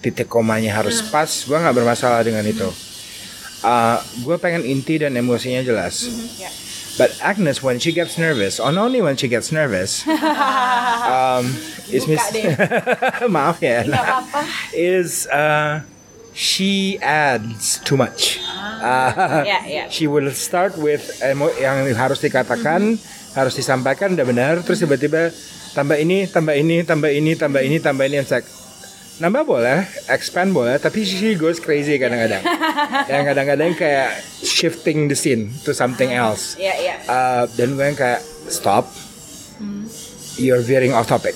titik 0.04 0.28
komanya 0.28 0.76
harus 0.76 1.00
pas 1.02 1.24
gue 1.26 1.56
nggak 1.56 1.72
bermasalah 1.74 2.20
dengan 2.20 2.44
itu 2.44 2.68
Uh, 3.64 3.96
gue 4.20 4.36
pengen 4.36 4.60
inti 4.60 5.00
dan 5.00 5.16
emosinya 5.16 5.64
jelas 5.64 6.04
Ya. 6.36 6.52
but 6.94 7.08
Agnes 7.24 7.64
when 7.64 7.80
she 7.80 7.90
gets 7.90 8.20
nervous 8.20 8.60
and 8.60 8.76
only 8.76 9.00
when 9.00 9.16
she 9.16 9.24
gets 9.24 9.48
nervous 9.48 10.04
um, 11.08 11.48
is 11.88 12.04
Buka 12.04 12.12
mis- 12.12 12.28
deh. 12.28 12.44
maaf 13.32 13.64
ya 13.64 13.88
apa-apa. 13.88 14.44
is 14.76 15.24
uh, 15.32 15.80
she 16.36 17.00
adds 17.00 17.80
too 17.80 17.96
much. 17.96 18.36
Uh, 18.84 19.48
Ya, 19.48 19.64
ya. 19.64 19.84
She 19.88 20.04
will 20.04 20.28
start 20.28 20.76
with 20.76 21.00
emo 21.24 21.48
yang 21.56 21.88
harus 21.96 22.20
dikatakan, 22.20 23.00
harus 23.32 23.54
disampaikan 23.54 24.12
udah 24.12 24.26
benar, 24.28 24.54
terus 24.60 24.76
tiba-tiba 24.76 25.32
tambah 25.72 25.96
ini, 25.96 26.28
tambah 26.28 26.52
ini, 26.52 26.84
tambah 26.84 27.08
ini, 27.08 27.32
tambah 27.32 27.60
ini, 27.62 27.76
tambah 27.80 28.04
ini, 28.04 28.16
it's 28.20 28.28
like, 28.28 28.44
nambah 29.16 29.44
boleh, 29.44 29.78
expand 30.08 30.50
boleh, 30.50 30.74
tapi 30.76 31.02
she 31.02 31.34
goes 31.34 31.58
crazy 31.58 31.96
kadang-kadang. 31.96 32.42
yang 33.12 33.22
kadang-kadang 33.24 33.72
kayak 33.74 34.10
shifting 34.40 35.06
the 35.06 35.14
scene 35.14 35.54
to 35.62 35.70
something 35.70 36.10
else. 36.10 36.58
Iya, 36.58 36.74
iya. 36.76 36.94
Uh, 37.04 37.42
dan 37.54 37.74
gue 37.74 37.84
yang 37.84 37.94
kayak 37.94 38.20
stop, 38.48 38.90
you're 40.34 40.60
veering 40.60 40.90
off 40.90 41.06
topic 41.06 41.34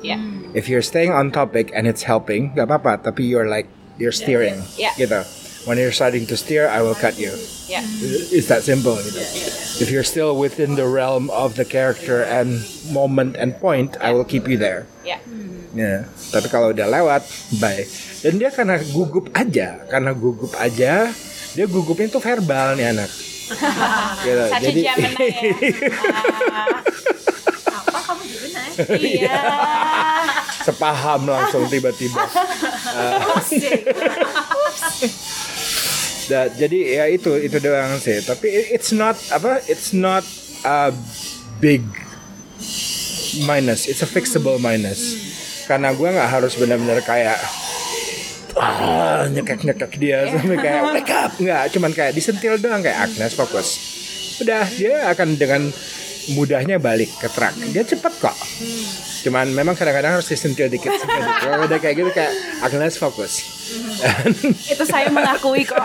Iya. 0.00 0.16
if 0.56 0.64
you're 0.64 0.80
staying 0.80 1.12
on 1.12 1.28
topic 1.28 1.68
and 1.76 1.84
it's 1.84 2.02
helping, 2.02 2.56
gak 2.56 2.72
apa-apa. 2.72 3.04
Tapi 3.04 3.28
you're 3.28 3.44
like 3.44 3.68
you're 4.00 4.16
steering, 4.16 4.64
Yeah. 4.80 4.96
gitu. 4.96 5.20
When 5.68 5.76
you're 5.76 5.92
starting 5.92 6.24
to 6.32 6.36
steer, 6.40 6.68
I 6.68 6.80
will 6.80 6.96
cut 6.96 7.20
you. 7.20 7.36
Iya. 7.68 7.84
It's 8.32 8.48
that 8.48 8.64
simple. 8.64 8.96
Gitu. 8.96 9.20
If 9.84 9.92
you're 9.92 10.08
still 10.08 10.32
within 10.40 10.80
the 10.80 10.88
realm 10.88 11.28
of 11.28 11.60
the 11.60 11.68
character 11.68 12.24
and 12.24 12.64
moment 12.88 13.36
and 13.36 13.52
point, 13.60 14.00
I 14.00 14.16
will 14.16 14.24
keep 14.24 14.48
you 14.48 14.56
there. 14.56 14.88
Iya. 15.04 15.20
Ya. 15.76 16.08
Tapi 16.32 16.48
kalau 16.48 16.72
udah 16.72 16.88
lewat, 16.88 17.28
bye. 17.60 17.84
Dan 18.24 18.40
dia 18.40 18.48
karena 18.48 18.80
gugup 18.80 19.28
aja, 19.36 19.84
karena 19.92 20.16
gugup 20.16 20.56
aja, 20.56 21.12
dia 21.52 21.66
gugupnya 21.68 22.08
tuh 22.08 22.24
verbal 22.24 22.80
nih 22.80 22.96
anak. 22.96 23.10
gitu. 24.24 24.44
Satu 24.48 24.70
jam 24.80 24.96
ya. 24.96 25.12
Apa 27.84 27.98
kamu 28.00 28.22
gimana? 28.24 28.60
Iya. 28.96 29.38
sepaham 30.60 31.24
langsung 31.24 31.64
tiba-tiba. 31.72 32.20
Jadi 36.30 36.78
ya 36.94 37.04
itu 37.10 37.34
itu 37.36 37.58
doang 37.58 37.98
sih. 37.98 38.22
Tapi 38.22 38.70
it's 38.70 38.94
not 38.94 39.18
apa? 39.34 39.60
It's 39.66 39.90
not 39.90 40.22
a 40.62 40.94
big 41.58 41.82
minus. 43.44 43.90
It's 43.90 44.00
a 44.02 44.08
fixable 44.08 44.62
minus. 44.62 45.18
Karena 45.66 45.94
gue 45.94 46.08
nggak 46.08 46.30
harus 46.30 46.54
benar-benar 46.58 47.02
kayak 47.02 47.38
ah, 48.58 49.22
nyekek-nyekek 49.30 49.92
dia 50.00 50.26
sampai 50.32 50.58
kayak 50.58 50.82
wake 50.90 51.12
up 51.12 51.32
nggak 51.42 51.62
cuman 51.72 51.92
kayak 51.94 52.12
disentil 52.16 52.58
doang 52.58 52.82
kayak 52.82 53.10
Agnes 53.10 53.34
fokus 53.34 53.68
udah 54.40 54.64
dia 54.72 55.06
akan 55.12 55.36
dengan 55.36 55.68
mudahnya 56.32 56.80
balik 56.80 57.10
ke 57.20 57.28
track 57.28 57.54
dia 57.70 57.84
cepet 57.84 58.12
kok 58.20 58.36
cuman 59.20 59.46
memang 59.52 59.76
kadang-kadang 59.76 60.16
harus 60.16 60.26
disentil 60.26 60.66
dikit 60.66 60.90
sentil 60.90 61.20
dikit 61.20 61.44
Kalau 61.44 61.64
udah 61.64 61.78
kayak 61.78 61.94
gitu 61.96 62.10
kayak 62.10 62.32
Agnes 62.60 62.94
fokus 62.96 63.32
Itu 64.72 64.82
saya 64.82 65.06
mengakui 65.08 65.62
kok. 65.62 65.78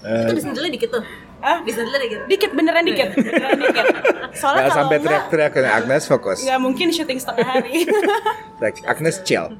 Itu 0.00 0.32
disentilnya 0.32 0.72
dikit 0.72 0.90
tuh. 0.90 1.04
Ah, 1.40 1.60
Disentilnya 1.62 2.00
dikit. 2.00 2.20
dikit 2.26 2.50
beneran 2.52 2.84
dikit. 2.84 3.12
Beneran 3.14 3.60
dikit. 3.60 3.86
Soalnya 4.34 4.68
kalau 4.68 4.76
sampai 4.76 4.96
teriak-teriak 4.98 5.50
kayak 5.52 5.72
Agnes 5.84 6.04
fokus 6.08 6.38
nggak 6.42 6.60
mungkin 6.60 6.88
syuting 6.90 7.20
setengah 7.20 7.46
hari. 7.46 7.84
Like, 8.64 8.80
Agnes 8.84 9.24
chill 9.24 9.56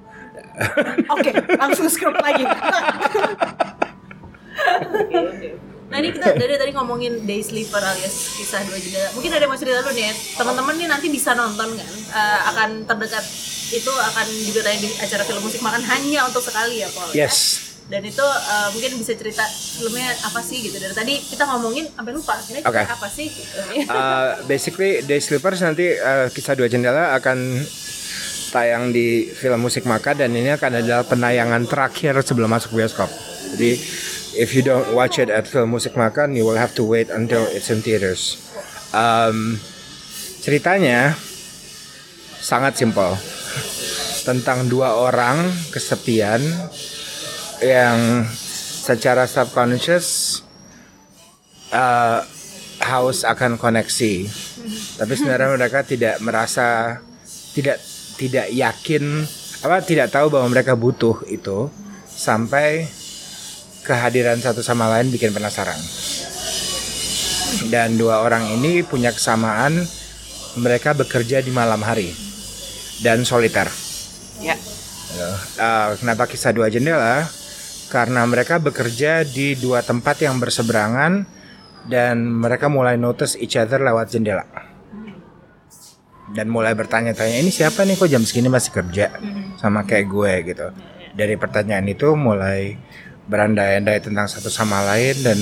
Oke, 1.08 1.32
langsung 1.56 1.88
skrup 1.88 2.16
lagi. 2.20 2.44
Nah 5.90 5.98
ini 5.98 6.14
kita 6.14 6.38
dari 6.38 6.54
tadi 6.54 6.70
ngomongin 6.70 7.26
Day 7.26 7.42
Sleeper 7.42 7.82
alias 7.82 8.38
kisah 8.38 8.62
dua 8.62 8.78
jendela. 8.78 9.10
Mungkin 9.18 9.30
ada 9.34 9.42
yang 9.42 9.50
mau 9.50 9.58
cerita 9.58 9.82
dulu 9.82 9.90
nih 9.90 10.04
ya. 10.06 10.14
Teman-teman 10.38 10.74
nih 10.78 10.86
nanti 10.86 11.06
bisa 11.10 11.34
nonton 11.34 11.74
kan. 11.74 11.90
Eh, 11.90 12.40
akan 12.54 12.70
terdekat 12.86 13.24
itu 13.70 13.90
akan 13.90 14.26
juga 14.46 14.60
tayang 14.66 14.82
di 14.82 14.90
acara 15.02 15.22
film 15.26 15.42
musik 15.42 15.62
makan 15.62 15.82
hanya 15.82 16.26
untuk 16.30 16.46
sekali 16.46 16.86
ya 16.86 16.88
Paul. 16.94 17.10
ya? 17.10 17.26
yes 17.26 17.66
Dan 17.90 18.06
itu 18.06 18.22
eh, 18.22 18.68
mungkin 18.70 19.02
bisa 19.02 19.18
cerita 19.18 19.42
filmnya 19.50 20.14
apa 20.30 20.40
sih 20.46 20.62
gitu. 20.62 20.78
Dari 20.78 20.94
tadi 20.94 21.14
kita 21.26 21.42
ngomongin 21.50 21.90
sampai 21.90 22.12
lupa 22.14 22.38
ini 22.46 22.62
Oke. 22.62 22.82
apa 22.86 23.08
sih 23.10 23.26
gitu. 23.26 23.58
Uh, 23.90 24.38
basically 24.46 25.02
Day 25.02 25.18
Sleepers 25.18 25.58
nanti 25.58 25.98
uh, 25.98 26.30
kisah 26.30 26.54
dua 26.54 26.70
jendela 26.70 27.18
akan 27.18 27.66
tayang 28.54 28.94
di 28.94 29.26
film 29.30 29.62
musik 29.62 29.86
maka 29.86 30.14
dan 30.14 30.30
ini 30.34 30.54
akan 30.54 30.82
adalah 30.82 31.02
penayangan 31.02 31.66
terakhir 31.66 32.14
sebelum 32.22 32.46
masuk 32.46 32.78
bioskop. 32.78 33.10
Jadi 33.58 33.74
if 34.34 34.54
you 34.54 34.62
don't 34.62 34.94
watch 34.94 35.18
it 35.18 35.30
at 35.30 35.46
film 35.46 35.74
musik 35.74 35.94
makan, 35.98 36.36
you 36.36 36.46
will 36.46 36.58
have 36.58 36.74
to 36.76 36.84
wait 36.86 37.10
until 37.10 37.42
it's 37.50 37.70
in 37.70 37.82
theaters. 37.82 38.38
Um, 38.90 39.58
ceritanya 40.42 41.14
sangat 42.40 42.80
simpel 42.80 43.14
tentang 44.26 44.68
dua 44.68 44.98
orang 44.98 45.48
kesepian 45.72 46.42
yang 47.60 48.24
secara 48.80 49.28
subconscious 49.28 50.40
uh, 51.72 52.24
haus 52.80 53.22
akan 53.22 53.60
koneksi. 53.60 54.14
Tapi 54.96 55.12
sebenarnya 55.16 55.56
mereka 55.56 55.84
tidak 55.84 56.20
merasa 56.24 57.00
tidak 57.56 57.80
tidak 58.20 58.52
yakin 58.52 59.24
apa 59.60 59.84
tidak 59.84 60.12
tahu 60.12 60.32
bahwa 60.32 60.48
mereka 60.52 60.76
butuh 60.76 61.24
itu 61.28 61.68
sampai 62.04 62.88
kehadiran 63.84 64.38
satu 64.40 64.60
sama 64.60 64.88
lain 64.88 65.08
bikin 65.08 65.32
penasaran. 65.32 65.78
Dan 67.70 67.98
dua 67.98 68.22
orang 68.24 68.46
ini 68.56 68.86
punya 68.86 69.10
kesamaan 69.10 69.84
mereka 70.58 70.94
bekerja 70.94 71.42
di 71.42 71.50
malam 71.54 71.82
hari 71.82 72.10
dan 73.02 73.22
soliter. 73.22 73.68
ya. 75.14 75.30
Uh, 75.58 75.88
kenapa 75.98 76.30
kisah 76.30 76.54
dua 76.54 76.70
jendela? 76.70 77.26
Karena 77.90 78.22
mereka 78.22 78.62
bekerja 78.62 79.26
di 79.26 79.58
dua 79.58 79.82
tempat 79.82 80.22
yang 80.22 80.38
berseberangan 80.38 81.26
dan 81.90 82.22
mereka 82.22 82.70
mulai 82.70 82.94
notice 82.94 83.34
each 83.40 83.58
other 83.58 83.82
lewat 83.82 84.14
jendela. 84.14 84.46
Dan 86.30 86.46
mulai 86.46 86.78
bertanya-tanya 86.78 87.42
ini 87.42 87.50
siapa 87.50 87.82
nih 87.82 87.98
kok 87.98 88.06
jam 88.06 88.22
segini 88.22 88.46
masih 88.46 88.70
kerja 88.70 89.10
sama 89.58 89.82
kayak 89.82 90.06
gue 90.06 90.32
gitu. 90.54 90.66
Dari 91.18 91.34
pertanyaan 91.34 91.90
itu 91.90 92.14
mulai 92.14 92.78
berandai-andai 93.30 94.02
tentang 94.02 94.26
satu 94.26 94.50
sama 94.50 94.82
lain 94.82 95.14
dan 95.22 95.38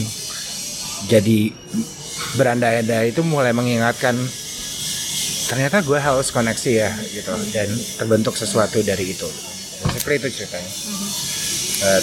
jadi 1.08 1.48
berandai-andai 2.36 3.16
itu 3.16 3.24
mulai 3.24 3.56
mengingatkan 3.56 4.12
ternyata 5.48 5.80
gue 5.80 5.96
haus 5.96 6.28
koneksi 6.28 6.70
ya 6.76 6.92
gitu 7.08 7.32
dan 7.56 7.68
terbentuk 7.96 8.36
sesuatu 8.36 8.84
dari 8.84 9.16
itu. 9.16 9.28
Seperti 9.96 10.28
itu 10.28 10.28
ceritanya. 10.42 10.72
Uh, 11.78 12.02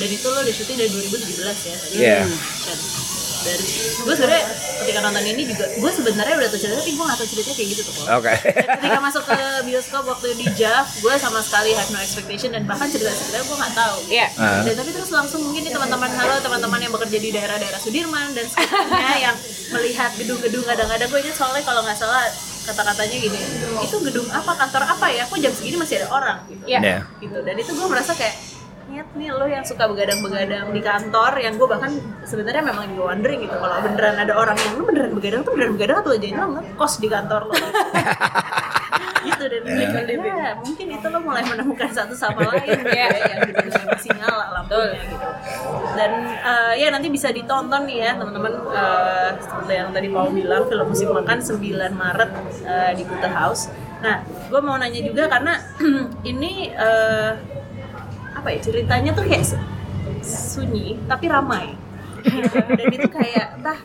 Dan 0.00 0.08
itu 0.10 0.26
lo 0.28 0.40
udah 0.42 0.54
syuting 0.54 0.76
dari 0.80 0.90
2017 0.90 1.68
ya. 1.70 1.76
tadi. 1.76 1.94
Iya. 1.96 2.20
Kan. 2.26 2.78
Dan 3.40 3.58
gue 4.00 4.14
sebenarnya 4.14 4.44
ketika 4.80 5.00
nonton 5.00 5.24
ini 5.24 5.42
juga 5.44 5.64
gue 5.66 5.90
sebenarnya 5.92 6.34
udah 6.36 6.48
tahu 6.48 6.60
cerita 6.60 6.76
tapi 6.76 6.92
gue 6.92 7.04
gak 7.04 7.18
tahu 7.18 7.28
ceritanya 7.28 7.56
kayak 7.56 7.68
gitu 7.68 7.82
tuh. 7.84 7.94
Oke. 8.10 8.32
Dan 8.36 8.66
ketika 8.76 8.98
masuk 9.00 9.22
ke 9.24 9.36
bioskop 9.64 10.02
waktu 10.06 10.26
di 10.34 10.46
JAV, 10.52 10.86
gue 11.00 11.14
sama 11.16 11.40
sekali 11.40 11.70
have 11.72 11.90
no 11.90 11.98
expectation 11.98 12.50
dan 12.50 12.62
bahkan 12.64 12.88
cerita-cerita 12.88 13.40
gue 13.40 13.56
nggak 13.56 13.74
tahu. 13.74 13.98
Iya. 14.08 14.26
Ah. 14.36 14.60
Dan 14.64 14.74
tapi 14.76 14.90
terus 14.90 15.10
langsung 15.10 15.40
mungkin 15.40 15.60
nih 15.62 15.72
teman-teman 15.72 16.10
halo 16.10 16.34
teman-teman 16.40 16.80
yang 16.80 16.92
bekerja 16.92 17.18
di 17.18 17.30
daerah-daerah 17.30 17.80
Sudirman 17.80 18.32
dan 18.32 18.44
sekitarnya 18.44 19.16
yang 19.30 19.36
melihat 19.70 20.10
gedung-gedung 20.16 20.64
kadang-kadang 20.64 21.08
gue 21.08 21.20
ingat 21.22 21.36
soalnya 21.36 21.62
kalau 21.62 21.80
nggak 21.80 21.96
salah 21.96 22.24
kata-katanya 22.60 23.16
gini 23.16 23.40
itu 23.80 23.96
gedung 24.04 24.28
apa 24.28 24.52
kantor 24.52 24.84
apa 24.84 25.06
ya 25.08 25.24
kok 25.24 25.40
jam 25.40 25.48
segini 25.48 25.80
masih 25.80 26.04
ada 26.04 26.08
orang 26.12 26.38
gitu 26.44 26.64
Iya. 26.68 26.80
Ya. 26.84 26.98
gitu 27.18 27.38
dan 27.40 27.56
itu 27.56 27.72
gue 27.72 27.86
merasa 27.88 28.12
kayak 28.12 28.36
niat 28.90 29.08
nih 29.14 29.30
lo 29.30 29.46
yang 29.46 29.62
suka 29.62 29.86
begadang-begadang 29.86 30.74
di 30.74 30.82
kantor 30.82 31.32
yang 31.38 31.54
gue 31.54 31.68
bahkan 31.70 31.94
sebenarnya 32.26 32.62
memang 32.66 32.90
juga 32.90 33.14
wondering 33.14 33.46
gitu 33.46 33.54
kalau 33.54 33.78
beneran 33.86 34.16
ada 34.18 34.34
orang 34.34 34.58
yang 34.58 34.72
lu 34.74 34.82
beneran 34.82 35.12
begadang 35.14 35.40
tuh 35.46 35.52
beneran 35.54 35.72
begadang 35.78 35.96
atau 36.02 36.10
jadi 36.18 36.34
lo 36.34 36.46
ngekos 36.58 36.94
di 36.98 37.08
kantor 37.08 37.42
lo. 37.46 37.54
Gitu 39.20 39.44
dan 39.52 39.62
ya, 40.24 40.56
mungkin 40.64 40.86
itu 40.96 41.06
lo 41.12 41.20
mulai 41.20 41.44
menemukan 41.44 41.92
satu 41.92 42.16
sama 42.16 42.40
lain 42.56 42.80
ya 42.88 43.08
yang 43.12 43.38
bener-bener 43.44 43.84
masih 43.92 44.10
nyala 44.16 44.48
lampunya 44.48 44.96
gitu. 44.96 45.28
Dan 45.92 46.10
eh, 46.40 46.72
ya 46.80 46.88
nanti 46.88 47.12
bisa 47.12 47.28
ditonton 47.28 47.84
nih 47.84 48.00
ya 48.00 48.10
teman-teman 48.16 48.52
eh, 48.72 49.28
seperti 49.36 49.72
yang 49.76 49.92
tadi 49.92 50.08
Paul 50.08 50.32
bilang 50.32 50.64
film 50.72 50.86
musik 50.88 51.12
makan 51.12 51.36
9 51.36 51.60
Maret 51.92 52.30
eh, 52.64 52.92
di 52.96 53.04
Kuta 53.04 53.28
House. 53.28 53.68
Nah 54.00 54.24
gue 54.24 54.60
mau 54.64 54.80
nanya 54.80 55.00
juga 55.04 55.28
karena 55.28 55.52
ini 56.32 56.72
eh, 56.72 57.59
apa 58.40 58.56
ya 58.56 58.58
ceritanya 58.64 59.12
tuh 59.12 59.24
kayak 59.28 59.44
su- 59.44 59.66
sunyi 60.24 60.96
tapi 61.04 61.28
ramai 61.28 61.76
dan 62.78 62.86
itu 62.88 63.08
kayak 63.08 63.60
entah 63.60 63.78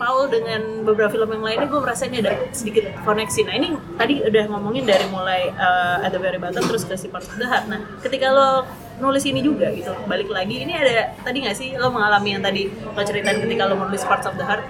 Paul 0.00 0.32
dengan 0.32 0.80
beberapa 0.80 1.12
film 1.12 1.28
yang 1.28 1.44
lainnya 1.44 1.68
gue 1.68 1.76
merasa 1.76 2.08
ini 2.08 2.24
ada 2.24 2.32
sedikit 2.56 2.88
koneksi. 3.04 3.44
Nah 3.44 3.54
ini 3.60 3.76
tadi 4.00 4.24
udah 4.24 4.48
ngomongin 4.48 4.88
dari 4.88 5.04
mulai 5.12 5.52
uh, 5.52 6.00
At 6.00 6.16
the 6.16 6.20
Very 6.22 6.40
Bottom 6.40 6.64
terus 6.64 6.88
ke 6.88 6.96
si 6.96 7.12
Parts 7.12 7.28
of 7.28 7.36
the 7.36 7.44
Heart. 7.44 7.68
Nah 7.68 7.84
ketika 8.00 8.32
lo 8.32 8.64
nulis 8.96 9.28
ini 9.28 9.44
juga 9.44 9.68
gitu, 9.76 9.92
balik 10.08 10.32
lagi 10.32 10.64
ini 10.64 10.72
ada 10.72 11.12
tadi 11.20 11.44
nggak 11.44 11.52
sih 11.52 11.76
lo 11.76 11.92
mengalami 11.92 12.32
yang 12.32 12.40
tadi 12.40 12.72
lo 12.72 13.00
ceritain 13.04 13.44
ketika 13.44 13.68
lo 13.68 13.76
menulis 13.76 14.00
Parts 14.08 14.24
of 14.24 14.40
the 14.40 14.44
Heart? 14.48 14.64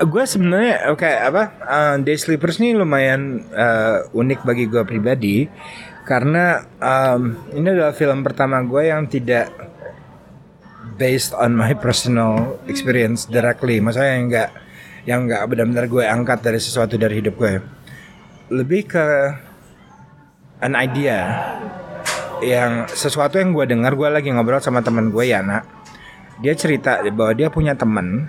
gue 0.00 0.24
sebenarnya 0.24 0.88
oke 0.96 1.04
apa 1.04 1.42
uh, 1.60 1.96
Day 2.00 2.16
Sleepers 2.16 2.56
ini 2.56 2.72
lumayan 2.72 3.44
uh, 3.52 4.08
unik 4.16 4.48
bagi 4.48 4.64
gue 4.64 4.82
pribadi 4.88 5.44
karena 6.10 6.66
um, 6.82 7.38
ini 7.54 7.70
adalah 7.70 7.94
film 7.94 8.26
pertama 8.26 8.58
gue 8.66 8.90
yang 8.90 9.06
tidak 9.06 9.46
based 10.98 11.30
on 11.38 11.54
my 11.54 11.70
personal 11.78 12.58
experience 12.66 13.30
directly. 13.30 13.78
Maksudnya 13.78 14.18
yang 14.18 14.26
enggak 14.26 14.50
yang 15.06 15.20
enggak 15.30 15.42
benar-benar 15.46 15.86
gue 15.86 16.02
angkat 16.02 16.42
dari 16.42 16.58
sesuatu 16.58 16.98
dari 16.98 17.22
hidup 17.22 17.38
gue 17.38 17.62
lebih 18.50 18.90
ke 18.90 19.06
an 20.58 20.74
idea 20.74 21.46
yang 22.42 22.90
sesuatu 22.90 23.38
yang 23.38 23.54
gue 23.54 23.70
dengar 23.70 23.94
gue 23.94 24.10
lagi 24.10 24.34
ngobrol 24.34 24.58
sama 24.58 24.82
teman 24.82 25.14
gue 25.14 25.30
Yana. 25.30 25.62
Dia 26.42 26.58
cerita 26.58 26.98
bahwa 27.14 27.32
dia 27.38 27.54
punya 27.54 27.78
teman 27.78 28.26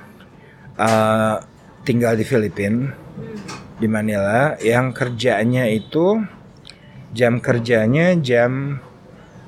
uh, 0.77 1.41
tinggal 1.81 2.13
di 2.13 2.27
Filipina 2.27 2.93
di 3.81 3.87
Manila 3.89 4.53
yang 4.61 4.93
kerjanya 4.93 5.65
itu 5.65 6.21
jam 7.11 7.43
kerjanya 7.43 8.15
jam 8.19 8.79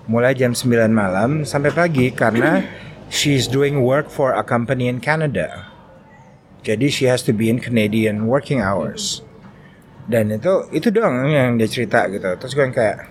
mulai 0.07 0.35
jam 0.35 0.51
9 0.51 0.91
malam 0.91 1.47
sampai 1.47 1.71
pagi 1.71 2.11
karena 2.11 2.63
she's 3.07 3.47
doing 3.47 3.83
work 3.83 4.11
for 4.11 4.35
a 4.35 4.43
company 4.43 4.91
in 4.91 4.99
Canada. 4.99 5.71
Jadi 6.63 6.87
she 6.87 7.07
has 7.07 7.23
to 7.23 7.35
be 7.35 7.51
in 7.51 7.59
Canadian 7.59 8.27
working 8.27 8.63
hours. 8.63 9.23
Dan 10.07 10.31
itu 10.31 10.67
itu 10.75 10.91
doang 10.91 11.27
yang 11.27 11.55
dia 11.55 11.67
cerita 11.67 12.07
gitu. 12.11 12.35
Terus 12.39 12.51
gue 12.51 12.63
yang 12.63 12.75
kayak 12.75 13.07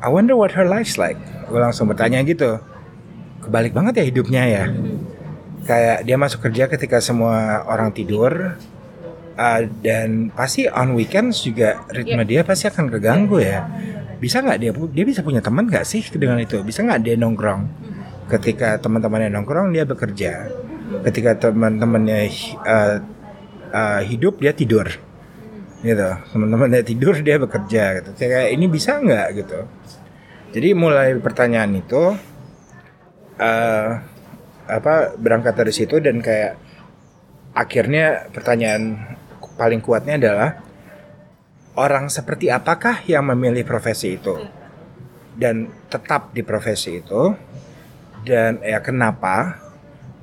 I 0.00 0.08
wonder 0.12 0.36
what 0.36 0.52
her 0.52 0.64
life's 0.64 0.96
like. 0.96 1.20
Gue 1.48 1.60
langsung 1.60 1.88
bertanya 1.88 2.20
gitu. 2.24 2.60
Kebalik 3.44 3.76
banget 3.76 4.00
ya 4.00 4.04
hidupnya 4.04 4.42
ya 4.48 4.64
kayak 5.66 6.06
dia 6.06 6.16
masuk 6.16 6.46
kerja 6.46 6.70
ketika 6.70 7.02
semua 7.02 7.66
orang 7.66 7.90
tidur 7.90 8.54
uh, 9.36 9.60
dan 9.84 10.32
pasti 10.32 10.66
on 10.66 10.96
weekends 10.96 11.44
juga 11.44 11.84
ritme 11.92 12.24
yeah. 12.24 12.28
dia 12.28 12.40
pasti 12.42 12.66
akan 12.72 12.88
keganggu 12.90 13.38
ya. 13.38 13.68
Bisa 14.16 14.40
nggak 14.40 14.58
dia 14.58 14.72
dia 14.72 15.04
bisa 15.04 15.20
punya 15.20 15.44
teman 15.44 15.68
nggak 15.68 15.84
sih 15.84 16.02
dengan 16.16 16.40
itu? 16.40 16.64
Bisa 16.64 16.82
nggak 16.82 17.00
dia 17.04 17.14
nongkrong? 17.20 17.62
Ketika 18.26 18.80
teman-temannya 18.80 19.30
nongkrong 19.30 19.70
dia 19.70 19.84
bekerja. 19.84 20.50
Ketika 21.04 21.52
teman-temannya 21.52 22.32
uh, 22.64 22.96
uh, 23.70 24.00
hidup 24.02 24.40
dia 24.40 24.56
tidur. 24.56 24.88
Gitu. 25.84 26.10
Teman-temannya 26.32 26.82
tidur 26.82 27.14
dia 27.20 27.36
bekerja 27.36 28.02
gitu. 28.02 28.10
Kayak 28.16 28.50
ini 28.56 28.66
bisa 28.66 28.98
nggak 28.98 29.26
gitu? 29.36 29.60
Jadi 30.56 30.68
mulai 30.72 31.12
pertanyaan 31.20 31.76
itu 31.76 32.16
uh, 33.36 33.88
apa 34.66 34.94
berangkat 35.14 35.54
dari 35.54 35.70
situ 35.70 36.00
dan 36.00 36.18
kayak 36.24 36.58
akhirnya 37.52 38.28
pertanyaan 38.32 39.16
paling 39.56 39.80
kuatnya 39.80 40.20
adalah 40.20 40.50
orang 41.76 42.08
seperti 42.08 42.48
apakah 42.48 43.04
yang 43.08 43.28
memilih 43.32 43.64
profesi 43.64 44.16
itu? 44.16 44.36
Dan 45.36 45.68
tetap 45.92 46.32
di 46.32 46.40
profesi 46.40 47.00
itu 47.00 47.36
dan 48.24 48.58
ya 48.64 48.80
kenapa? 48.80 49.60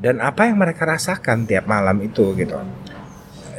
Dan 0.01 0.19
apa 0.19 0.49
yang 0.49 0.57
mereka 0.57 0.89
rasakan 0.89 1.45
tiap 1.45 1.69
malam 1.69 2.01
itu 2.01 2.33
gitu. 2.33 2.57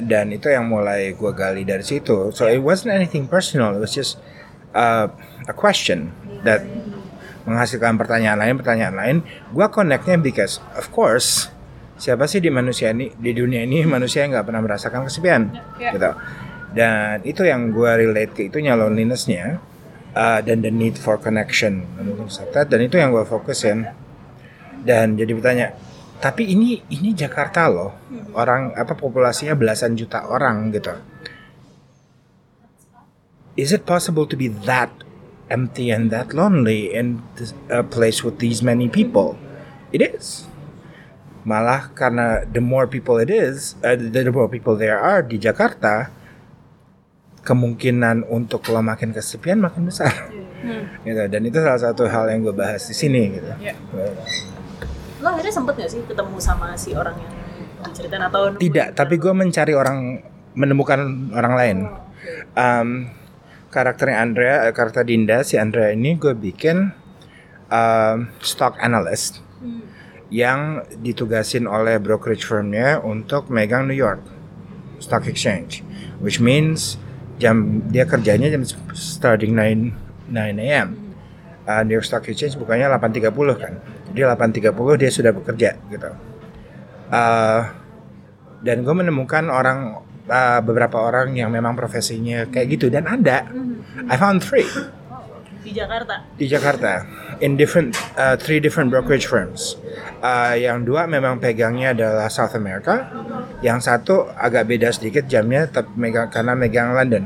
Dan 0.02 0.34
itu 0.34 0.50
yang 0.50 0.66
mulai 0.66 1.14
gue 1.14 1.32
gali 1.32 1.62
dari 1.62 1.86
situ. 1.86 2.34
So 2.34 2.50
it 2.50 2.58
wasn't 2.58 2.98
anything 2.98 3.30
personal 3.30 3.78
it 3.78 3.80
was 3.80 3.94
just 3.94 4.18
uh, 4.74 5.06
a 5.46 5.54
question 5.54 6.10
that 6.42 6.66
menghasilkan 7.46 7.94
pertanyaan 7.94 8.42
lain 8.42 8.54
pertanyaan 8.58 8.96
lain. 8.98 9.16
Gue 9.54 9.66
connectnya 9.70 10.18
because 10.18 10.58
of 10.74 10.90
course 10.90 11.53
siapa 11.96 12.26
sih 12.26 12.42
di 12.42 12.50
manusia 12.50 12.90
ini 12.90 13.12
di 13.14 13.32
dunia 13.34 13.62
ini 13.62 13.86
manusia 13.96 14.26
yang 14.26 14.36
nggak 14.38 14.46
pernah 14.46 14.62
merasakan 14.62 15.00
kesepian 15.06 15.42
yeah. 15.78 15.92
gitu 15.94 16.10
dan 16.74 17.22
itu 17.22 17.46
yang 17.46 17.70
gue 17.70 17.86
relate 17.86 18.32
ke 18.34 18.50
itu 18.50 18.58
lonelinessnya 18.58 19.62
uh, 20.14 20.40
dan 20.42 20.58
the 20.58 20.72
need 20.74 20.98
for 20.98 21.18
connection 21.22 21.86
dan 22.50 22.80
itu 22.82 22.98
yang 22.98 23.14
gue 23.14 23.22
fokusin 23.22 23.86
dan 24.82 25.14
jadi 25.14 25.32
bertanya 25.38 25.68
tapi 26.18 26.50
ini 26.50 26.82
ini 26.90 27.14
Jakarta 27.14 27.70
loh 27.70 27.94
orang 28.34 28.74
apa 28.74 28.98
populasinya 28.98 29.54
belasan 29.54 29.94
juta 29.94 30.26
orang 30.26 30.74
gitu 30.74 30.94
is 33.54 33.70
it 33.70 33.86
possible 33.86 34.26
to 34.26 34.34
be 34.34 34.50
that 34.50 34.90
empty 35.50 35.90
and 35.90 36.10
that 36.10 36.32
lonely 36.32 36.92
in 36.92 37.22
a 37.68 37.82
place 37.82 38.24
with 38.24 38.38
these 38.38 38.62
many 38.62 38.88
people. 38.88 39.36
It 39.92 40.02
is. 40.02 40.46
Malah 41.44 41.92
karena 41.92 42.42
the 42.48 42.60
more 42.60 42.88
people 42.88 43.20
it 43.20 43.28
is, 43.28 43.76
uh, 43.84 43.96
the 43.96 44.32
more 44.32 44.48
people 44.48 44.74
there 44.76 44.96
are 44.96 45.20
di 45.20 45.36
Jakarta, 45.36 46.08
kemungkinan 47.44 48.24
untuk 48.32 48.64
lo 48.72 48.80
makin 48.80 49.12
kesepian 49.12 49.60
makin 49.60 49.86
besar. 49.86 50.10
Hmm. 50.64 50.88
gitu. 51.04 51.22
Dan 51.28 51.44
itu 51.44 51.60
salah 51.60 51.76
satu 51.76 52.08
hal 52.08 52.32
yang 52.32 52.40
gue 52.40 52.56
bahas 52.56 52.88
di 52.88 52.96
sini 52.96 53.36
gitu. 53.36 53.52
Yeah. 53.60 53.76
Lo 55.20 55.36
akhirnya 55.36 55.52
sempet 55.52 55.76
gak 55.76 55.92
sih 55.92 56.00
ketemu 56.08 56.40
sama 56.40 56.72
si 56.72 56.96
orang 56.96 57.20
yang 57.20 57.32
diceritain 57.92 58.24
atau? 58.24 58.56
Tidak, 58.56 58.96
tapi 58.96 59.20
gue 59.20 59.32
mencari 59.36 59.76
orang 59.76 60.24
menemukan 60.56 61.00
orang 61.36 61.54
lain. 61.54 61.78
Um, 62.56 63.12
karakternya 63.68 64.24
Andrea, 64.24 64.56
eh, 64.64 64.72
karakter 64.72 65.04
Dinda 65.04 65.44
si 65.44 65.60
Andrea 65.60 65.92
ini 65.92 66.16
gue 66.16 66.32
bikin 66.32 66.94
uh, 67.68 68.16
stock 68.40 68.80
analyst. 68.80 69.44
Yang 70.34 70.82
ditugasin 70.98 71.70
oleh 71.70 72.02
brokerage 72.02 72.42
firmnya 72.42 72.98
untuk 72.98 73.54
megang 73.54 73.86
New 73.86 73.94
York 73.94 74.18
Stock 74.98 75.30
Exchange, 75.30 75.86
which 76.18 76.42
means 76.42 76.98
jam 77.38 77.86
dia 77.86 78.02
kerjanya 78.02 78.50
jam 78.50 78.66
starting 78.98 79.54
9 79.54 80.34
9 80.34 80.58
a.m. 80.58 80.98
Uh, 81.70 81.86
New 81.86 81.94
York 81.94 82.02
Stock 82.02 82.26
Exchange 82.26 82.58
bukannya 82.58 82.90
8.30 82.90 83.30
kan, 83.62 83.72
jadi 84.10 84.34
8.30 84.34 84.74
dia 84.98 85.10
sudah 85.14 85.30
bekerja 85.30 85.70
gitu. 85.86 86.10
Uh, 87.14 87.62
dan 88.66 88.82
gue 88.82 88.94
menemukan 88.96 89.46
orang 89.54 90.02
uh, 90.26 90.60
beberapa 90.66 90.98
orang 90.98 91.38
yang 91.38 91.54
memang 91.54 91.78
profesinya 91.78 92.50
kayak 92.50 92.74
gitu 92.74 92.90
dan 92.90 93.06
ada. 93.06 93.46
Mm-hmm. 93.46 94.10
I 94.10 94.16
found 94.18 94.42
three. 94.42 94.66
Di 95.64 95.72
Jakarta. 95.72 96.14
Di 96.36 96.46
Jakarta, 96.46 96.92
in 97.40 97.56
different 97.56 97.96
uh, 98.20 98.36
three 98.36 98.60
different 98.60 98.92
brokerage 98.92 99.24
firms. 99.24 99.80
Uh, 100.20 100.52
yang 100.60 100.84
dua 100.84 101.08
memang 101.08 101.40
pegangnya 101.40 101.96
adalah 101.96 102.28
South 102.28 102.52
America, 102.52 103.08
yang 103.64 103.80
satu 103.80 104.28
agak 104.36 104.68
beda 104.68 104.92
sedikit 104.92 105.24
jamnya, 105.24 105.64
tapi 105.64 105.88
megang 105.96 106.28
karena 106.28 106.52
megang 106.52 106.92
London. 106.92 107.24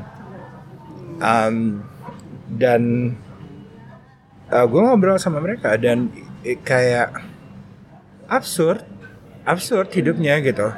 Um, 1.19 1.83
dan 2.47 3.13
uh, 4.55 4.65
gue 4.71 4.81
ngobrol 4.81 5.19
sama 5.19 5.43
mereka 5.43 5.75
dan 5.75 6.15
kayak 6.63 7.11
absurd, 8.31 8.87
absurd 9.43 9.91
hidupnya 9.91 10.39
gitu 10.39 10.71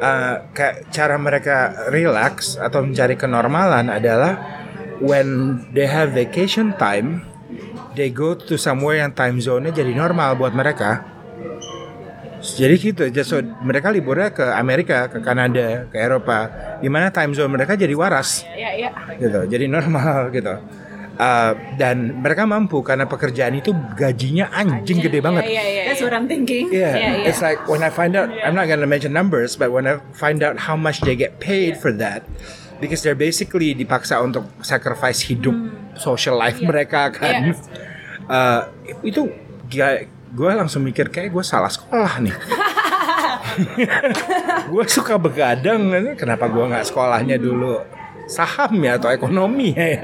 uh, 0.00 0.34
kayak 0.56 0.88
cara 0.90 1.16
mereka 1.20 1.86
relax 1.92 2.56
atau 2.56 2.82
mencari 2.82 3.14
kenormalan 3.14 3.92
adalah 3.92 4.59
when 5.00 5.60
they 5.72 5.88
have 5.88 6.12
vacation 6.12 6.76
time, 6.76 7.24
they 7.96 8.12
go 8.12 8.36
to 8.36 8.54
somewhere 8.60 9.00
yang 9.00 9.12
time 9.16 9.40
zone-nya 9.40 9.72
jadi 9.72 9.96
normal 9.96 10.36
buat 10.38 10.52
mereka. 10.54 11.08
Jadi 12.40 12.74
gitu, 12.80 13.04
jadi 13.12 13.26
so, 13.26 13.36
mereka 13.60 13.92
liburnya 13.92 14.32
ke 14.32 14.40
Amerika, 14.56 15.12
ke 15.12 15.20
Kanada, 15.20 15.84
ke 15.92 15.96
Eropa, 16.00 16.48
di 16.80 16.88
mana 16.88 17.12
time 17.12 17.36
zone 17.36 17.52
mereka 17.52 17.76
jadi 17.76 17.92
waras, 17.92 18.48
ya, 18.56 18.72
ya. 18.72 18.88
gitu, 19.20 19.44
jadi 19.44 19.68
normal 19.68 20.32
gitu. 20.32 20.56
Uh, 21.20 21.52
dan 21.76 22.16
mereka 22.24 22.48
mampu 22.48 22.80
karena 22.80 23.04
pekerjaan 23.04 23.52
itu 23.52 23.76
gajinya 23.92 24.48
anjing, 24.56 25.04
gede 25.04 25.20
banget. 25.20 25.52
Yeah, 25.52 25.52
yeah, 25.52 25.68
yeah, 25.68 25.84
That's 25.92 26.00
what 26.00 26.16
I'm 26.16 26.24
thinking. 26.24 26.72
Yeah, 26.72 26.96
yeah, 26.96 27.12
yeah. 27.20 27.28
it's 27.28 27.44
like 27.44 27.60
when 27.68 27.84
I 27.84 27.92
find 27.92 28.16
out, 28.16 28.32
yeah. 28.32 28.48
I'm 28.48 28.56
not 28.56 28.72
gonna 28.72 28.88
mention 28.88 29.12
numbers, 29.12 29.52
but 29.52 29.68
when 29.68 29.84
I 29.84 30.00
find 30.16 30.40
out 30.40 30.56
how 30.64 30.80
much 30.80 31.04
they 31.04 31.12
get 31.12 31.36
paid 31.36 31.76
yeah. 31.76 31.82
for 31.84 31.92
that, 32.00 32.24
because 32.80 33.04
they're 33.04 33.18
basically 33.18 33.76
dipaksa 33.76 34.18
untuk 34.24 34.48
sacrifice 34.64 35.20
hidup 35.28 35.54
hmm. 35.54 35.94
social 36.00 36.40
life 36.40 36.58
yeah. 36.58 36.68
mereka 36.68 37.12
kan. 37.12 37.54
Yeah. 37.54 37.58
Uh, 38.30 38.62
itu 39.02 39.26
gue 40.30 40.50
langsung 40.54 40.86
mikir 40.86 41.10
kayak 41.10 41.34
gue 41.34 41.42
salah 41.42 41.66
sekolah 41.66 42.22
nih. 42.22 42.36
gue 44.70 44.84
suka 44.86 45.18
begadang, 45.18 45.90
kenapa 46.14 46.46
gue 46.46 46.62
nggak 46.62 46.86
sekolahnya 46.86 47.42
dulu 47.42 47.82
saham 48.30 48.78
ya 48.78 49.02
atau 49.02 49.10
ekonomi 49.10 49.74
ya. 49.74 49.98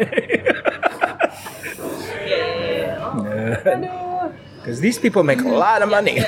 Because 4.59 4.83
these 4.83 4.99
people 4.99 5.23
make 5.23 5.39
a 5.39 5.47
lot 5.47 5.87
of 5.87 5.89
money. 5.95 6.19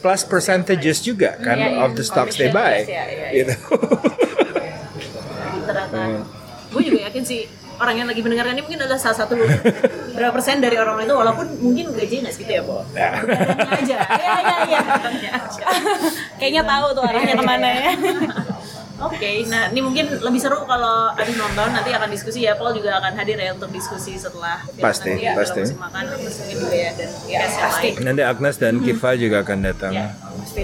plus 0.00 0.24
percentages 0.24 1.04
juga 1.04 1.36
kan 1.36 1.60
Iya, 1.60 1.68
iya. 1.76 1.84
of 1.84 1.92
the 1.92 2.04
stocks 2.04 2.40
they 2.40 2.48
buy. 2.48 2.88
Iya, 2.88 3.04
iya, 3.04 3.26
iya. 3.36 3.44
Gitu. 3.44 3.54
ternyata 3.68 4.39
Hmm. 5.90 6.22
gue 6.70 6.82
juga 6.86 6.98
yakin 7.10 7.22
sih 7.22 7.40
orang 7.76 7.96
yang 7.96 8.08
lagi 8.12 8.20
mendengarkan 8.20 8.54
ini 8.54 8.62
mungkin 8.62 8.80
adalah 8.84 9.00
salah 9.00 9.18
satu 9.24 9.34
berapa 10.12 10.30
persen 10.30 10.60
dari 10.60 10.76
orang 10.76 11.00
itu 11.00 11.10
walaupun 11.10 11.46
mungkin 11.58 11.90
gajinya 11.90 12.28
nggak 12.28 12.34
segitu 12.36 12.52
ya 12.56 12.62
Bo 12.62 12.84
Ya. 12.92 13.08
Begadangnya 13.18 13.72
aja 13.74 13.96
Iya 14.04 14.34
iya 14.44 14.80
iya. 15.18 15.32
Kayaknya 16.36 16.62
tahu 16.62 16.86
tuh 16.92 17.02
arahnya 17.02 17.34
ke 17.34 17.44
mana 17.44 17.68
ya. 17.68 17.90
Oke, 19.00 19.48
nah 19.48 19.72
ini 19.72 19.80
mungkin 19.80 20.12
lebih 20.12 20.36
seru 20.36 20.60
kalau 20.68 21.08
Adi 21.16 21.32
nonton 21.32 21.72
nanti 21.72 21.88
akan 21.88 22.12
diskusi 22.12 22.44
ya. 22.44 22.52
Paul 22.52 22.76
juga 22.76 23.00
akan 23.00 23.16
hadir 23.16 23.40
ya 23.40 23.56
untuk 23.56 23.72
diskusi 23.72 24.20
setelah 24.20 24.60
Pasti, 24.76 25.16
nanti 25.16 25.24
ya, 25.24 25.32
pasti. 25.32 25.60
Kalau 25.64 25.80
makan 25.88 26.04
Agnes 26.04 26.34
mungkin 26.36 26.56
juga 26.60 26.76
ya 26.76 26.90
dan 26.92 27.08
Ya, 27.24 27.40
pasti. 27.48 27.88
Nanti 28.04 28.22
Agnes 28.22 28.56
dan 28.60 28.74
Kiva 28.84 29.10
juga 29.16 29.36
akan 29.40 29.58
datang. 29.64 29.92
Ya, 29.96 30.12
pasti. 30.12 30.62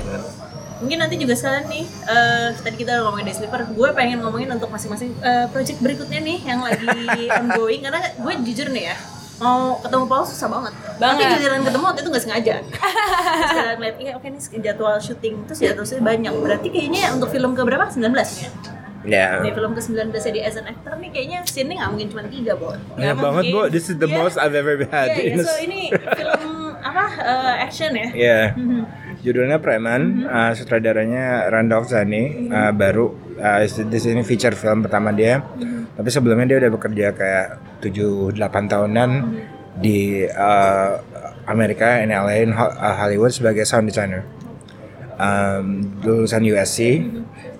Mungkin 0.77 0.99
nanti 0.99 1.17
juga 1.17 1.33
sekalian 1.33 1.67
nih, 1.67 1.85
eh, 1.85 2.49
tadi 2.55 2.77
kita 2.77 2.91
udah 2.93 3.05
ngomongin 3.05 3.27
The 3.27 3.35
Sleeper, 3.35 3.61
gue 3.67 3.89
pengen 3.91 4.21
ngomongin 4.21 4.49
untuk 4.51 4.69
masing-masing 4.69 5.17
eh, 5.19 5.49
project 5.49 5.81
berikutnya 5.81 6.21
nih 6.21 6.39
yang 6.45 6.61
lagi 6.61 6.85
ongoing 7.41 7.81
karena 7.81 8.01
gue 8.13 8.33
jujur 8.45 8.69
nih 8.69 8.93
ya, 8.93 8.97
mau 9.37 9.81
ketemu 9.81 10.05
Paul 10.05 10.25
susah 10.25 10.49
banget. 10.49 10.73
Tapi 10.77 10.97
Banget. 10.99 11.29
giliran 11.35 11.61
ketemu 11.63 11.85
waktu 11.87 12.01
itu 12.01 12.09
gak 12.11 12.25
sengaja. 12.25 12.55
Terus 13.37 13.51
kita 13.51 13.75
ngeliat, 13.75 13.97
iya 13.99 14.13
oke 14.15 14.27
nih 14.27 14.41
jadwal 14.63 14.97
syuting, 14.99 15.35
terus 15.45 15.61
ya 15.61 15.73
terusnya 15.73 16.01
banyak. 16.03 16.33
Berarti 16.35 16.69
kayaknya 16.69 17.03
untuk 17.11 17.29
film 17.29 17.53
ke 17.53 17.63
berapa? 17.63 17.85
19 17.87 18.13
ya? 18.13 18.49
Ya. 19.07 19.39
Di 19.39 19.55
film 19.55 19.71
ke-19 19.71 20.11
ya 20.11 20.33
di 20.35 20.41
as 20.43 20.57
an 20.57 20.67
actor 20.67 20.99
nih 20.99 21.09
kayaknya 21.09 21.39
scene-nya 21.47 21.79
gak 21.79 21.91
mungkin 21.91 22.09
cuma 22.11 22.23
3, 22.27 22.53
Bo. 22.53 22.75
Banyak 22.97 23.17
banget, 23.17 23.45
Bu. 23.49 23.61
This 23.71 23.87
is 23.87 23.97
the 23.97 24.09
Iya. 24.09 24.19
most 24.19 24.37
I've 24.37 24.53
ever 24.53 24.77
had. 24.83 25.15
Iya, 25.15 25.17
iya, 25.17 25.31
in 25.31 25.39
a- 25.39 25.47
so 25.47 25.55
ini 25.57 25.81
film 25.95 26.43
apa? 26.77 27.05
eh, 27.17 27.55
action 27.63 27.93
ya? 27.95 28.09
Ya. 28.13 28.39
Judulnya 29.27 29.59
Preman, 29.59 30.23
uh, 30.23 30.55
sutradaranya 30.55 31.51
Randolph 31.51 31.91
Zani, 31.91 32.47
uh, 32.47 32.71
baru 32.71 33.11
uh, 33.43 33.59
di 33.67 33.99
sini 33.99 34.23
feature 34.23 34.55
film 34.55 34.87
pertama 34.87 35.11
dia. 35.11 35.43
Tapi 35.99 36.07
sebelumnya 36.15 36.47
dia 36.55 36.63
udah 36.63 36.71
bekerja 36.71 37.11
kayak 37.11 37.47
7 37.83 38.39
8 38.39 38.71
tahunan 38.71 39.11
di 39.83 40.23
uh, 40.31 41.03
Amerika 41.51 41.99
in 42.07 42.15
LA 42.15 42.47
in 42.47 42.55
Ho- 42.55 42.71
Hollywood 42.79 43.35
sebagai 43.35 43.67
sound 43.67 43.91
designer. 43.91 44.23
Um, 45.19 45.99
lulusan 46.07 46.47
USC, 46.47 47.03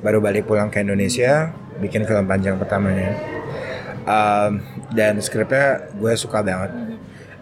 baru 0.07 0.23
balik 0.23 0.47
pulang 0.47 0.71
ke 0.71 0.87
Indonesia, 0.87 1.51
bikin 1.83 2.07
film 2.07 2.31
panjang 2.31 2.63
pertamanya. 2.63 3.11
Um, 4.07 4.63
dan 4.95 5.19
skripnya 5.19 5.91
gue 5.99 6.15
suka 6.15 6.47
banget. 6.47 6.71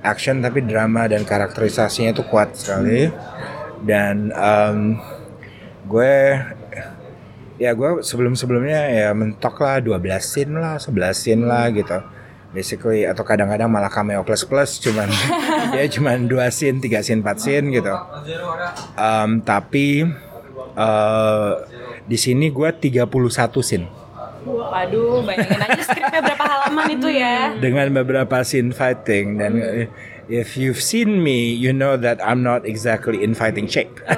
Action 0.01 0.41
tapi 0.41 0.65
drama 0.65 1.13
dan 1.13 1.29
karakterisasinya 1.29 2.17
itu 2.17 2.25
kuat 2.25 2.57
sekali 2.57 3.13
dan 3.85 4.33
um, 4.33 4.97
gue 5.85 6.41
ya 7.61 7.71
gue 7.77 8.03
sebelum 8.03 8.35
sebelumnya 8.35 8.91
ya 8.91 9.09
mentok 9.15 9.61
lah 9.63 9.79
12 9.79 10.01
scene 10.25 10.53
lah 10.57 10.81
11 10.81 11.15
scene 11.15 11.43
lah 11.45 11.69
gitu. 11.71 11.99
Basically 12.55 13.03
atau 13.03 13.27
kadang-kadang 13.27 13.67
malah 13.67 13.91
cameo 13.91 14.23
plus 14.23 14.47
plus 14.47 14.79
cuman 14.79 15.11
ya 15.77 15.85
cuman 15.91 16.31
dua 16.31 16.55
scene 16.55 16.79
tiga 16.79 17.03
scene 17.03 17.21
empat 17.21 17.43
scene 17.43 17.67
gitu. 17.75 17.95
Um, 18.95 19.43
tapi 19.43 20.07
eh, 20.75 21.53
di 22.05 22.19
sini 22.19 22.55
gue 22.55 22.71
31 22.71 23.11
scene. 23.65 23.87
Waduh, 24.45 25.25
bayangin 25.25 25.57
aja 25.57 25.81
skripnya 25.81 26.21
berapa 26.21 26.45
halaman 26.45 26.87
itu 26.93 27.09
ya. 27.09 27.57
dengan 27.57 27.89
beberapa 27.97 28.45
scene 28.45 28.77
fighting 28.77 29.41
dan 29.41 29.53
eh, 29.57 29.89
if 30.29 30.57
you've 30.57 30.81
seen 30.81 31.23
me 31.23 31.53
you 31.53 31.73
know 31.73 31.97
that 31.97 32.21
I'm 32.25 32.43
not 32.43 32.65
exactly 32.65 33.23
in 33.23 33.35
fighting 33.35 33.67
shape. 33.69 34.01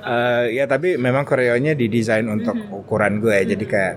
Eh, 0.00 0.44
ya 0.58 0.64
tapi 0.66 0.98
memang 0.98 1.24
koreonya 1.24 1.78
didesain 1.78 2.26
untuk 2.28 2.56
ukuran 2.72 3.22
gue 3.22 3.54
jadi 3.54 3.64
kayak 3.64 3.94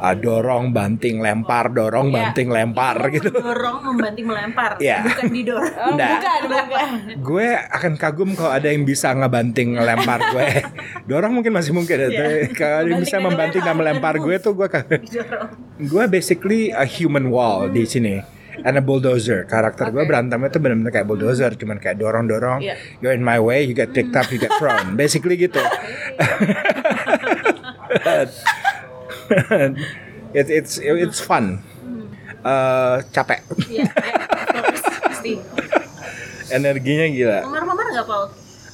ah, 0.00 0.12
dorong 0.12 0.72
banting 0.72 1.20
lempar 1.20 1.68
dorong 1.68 2.08
Iya. 2.08 2.16
banting 2.16 2.48
lempar 2.48 2.96
gitu. 3.10 3.28
Dorong 3.30 3.78
membanting 3.84 4.24
melempar, 4.24 4.80
Iya. 4.80 5.04
bukan 5.04 5.28
didorong. 5.28 5.72
Oh, 5.80 5.92
Nggak. 5.92 6.10
bukan, 6.16 6.40
bukan. 6.50 6.88
gue 7.20 7.48
akan 7.70 7.92
kagum 7.94 8.30
kalau 8.32 8.50
ada 8.50 8.66
yang 8.66 8.82
bisa 8.82 9.12
ngebanting 9.12 9.76
lempar 9.76 10.20
gue. 10.26 10.48
Dorong 11.10 11.32
mungkin 11.32 11.52
masih 11.52 11.70
mungkin 11.70 11.96
ya. 11.96 12.08
tapi 12.08 12.50
Kalau 12.52 12.76
ada 12.78 12.88
yang 12.88 13.00
bisa 13.00 13.16
Iya. 13.16 13.22
Membanting 13.22 13.62
dan 13.62 13.76
melempar. 13.76 14.16
melempar 14.16 14.26
gue 14.26 14.36
tuh 14.38 14.52
gue 14.52 14.68
gue 15.92 16.04
basically 16.06 16.70
a 16.70 16.82
human 16.82 17.28
wall 17.28 17.68
di 17.68 17.84
sini 17.84 18.20
and 18.60 18.76
a 18.76 18.82
bulldozer 18.82 19.44
karakter 19.44 19.88
gue 19.88 20.04
berantemnya 20.04 20.48
tuh 20.48 20.58
benar-benar 20.58 20.88
kayak 20.90 21.06
bulldozer 21.06 21.52
cuman 21.54 21.76
kayak 21.76 21.96
dorong 21.96 22.24
dorong 22.24 22.60
Iya. 22.60 22.76
you're 22.98 23.12
in 23.12 23.20
my 23.20 23.36
way 23.36 23.62
you 23.62 23.72
get 23.72 23.88
picked 23.90 24.12
up 24.12 24.28
you 24.28 24.36
get 24.36 24.52
thrown 24.54 24.92
basically 24.94 25.36
gitu 25.36 25.60
it, 30.38 30.46
it's 30.50 30.78
it's 30.78 31.20
fun. 31.20 31.62
Eh, 32.40 32.96
capek. 33.12 33.40
Iya, 33.68 33.84
pasti. 35.04 35.36
energinya 36.56 37.06
gila. 37.06 37.38
Memar-memar 37.46 37.86
nggak, 37.92 38.06
Paul? 38.08 38.24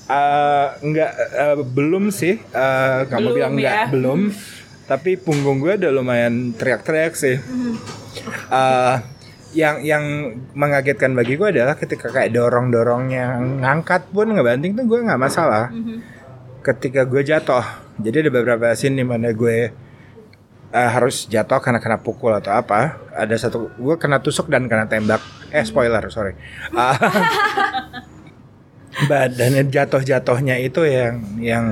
Eh, 0.07 0.69
enggak 0.87 1.11
eh, 1.19 1.57
belum 1.61 2.05
sih. 2.09 2.39
Eh, 2.39 2.99
kamu 3.11 3.21
Belum 3.27 3.37
bilang 3.37 3.53
enggak 3.59 3.75
ya. 3.75 3.87
belum. 3.91 4.21
Tapi 4.87 5.19
punggung 5.19 5.59
gue 5.59 5.75
udah 5.83 5.91
lumayan 5.91 6.55
teriak-teriak 6.55 7.19
sih. 7.19 7.37
Eh, 8.49 8.97
yang 9.57 9.81
yang 9.83 10.05
mengagetkan 10.55 11.17
bagi 11.17 11.35
gue 11.35 11.49
adalah 11.51 11.75
ketika 11.75 12.13
kayak 12.13 12.31
dorong-dorong 12.31 13.11
yang 13.11 13.59
ngangkat 13.65 14.07
pun 14.15 14.31
ngebanting 14.31 14.79
tuh 14.79 14.87
gue 14.87 14.99
nggak 15.03 15.19
masalah. 15.19 15.75
Ketika 16.63 17.03
gue 17.03 17.27
jatuh. 17.27 17.67
Jadi 17.99 18.29
ada 18.29 18.31
beberapa 18.31 18.71
scene 18.79 19.01
di 19.01 19.07
mana 19.07 19.35
gue 19.35 19.73
eh, 20.73 20.91
harus 20.91 21.31
jatuh 21.31 21.63
karena 21.63 21.79
kena 21.79 21.99
pukul 22.01 22.35
atau 22.35 22.55
apa 22.55 22.99
ada 23.15 23.35
satu 23.39 23.71
gue 23.77 23.95
kena 23.99 24.23
tusuk 24.23 24.51
dan 24.51 24.67
kena 24.67 24.91
tembak. 24.91 25.23
Eh 25.55 25.63
spoiler 25.63 26.03
sorry. 26.11 26.35
Ah, 26.75 26.97
badannya 29.11 29.69
jatuh-jatuhnya 29.69 30.57
itu 30.65 30.81
yang 30.89 31.21
yang 31.37 31.67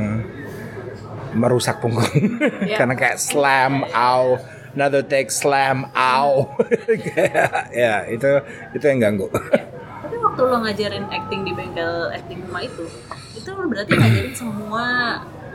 merusak 1.34 1.82
punggung. 1.82 2.06
Iya. 2.62 2.78
karena 2.80 2.94
kayak 2.94 3.18
slam 3.18 3.82
ow 3.90 4.38
another 4.74 5.02
take 5.02 5.30
slam 5.30 5.90
ow 5.92 6.46
Kayak, 7.04 7.74
ya 7.74 8.06
itu 8.10 8.30
itu 8.76 8.84
yang 8.84 9.00
ganggu. 9.02 9.26
Tapi 9.30 10.16
waktu 10.20 10.42
lo 10.44 10.56
ngajarin 10.62 11.06
acting 11.10 11.40
di 11.42 11.52
bengkel 11.56 12.12
acting 12.12 12.38
rumah 12.46 12.62
itu, 12.62 12.84
itu 13.34 13.48
lo 13.50 13.66
berarti 13.66 13.92
ngajarin 13.96 14.34
semua 14.36 14.86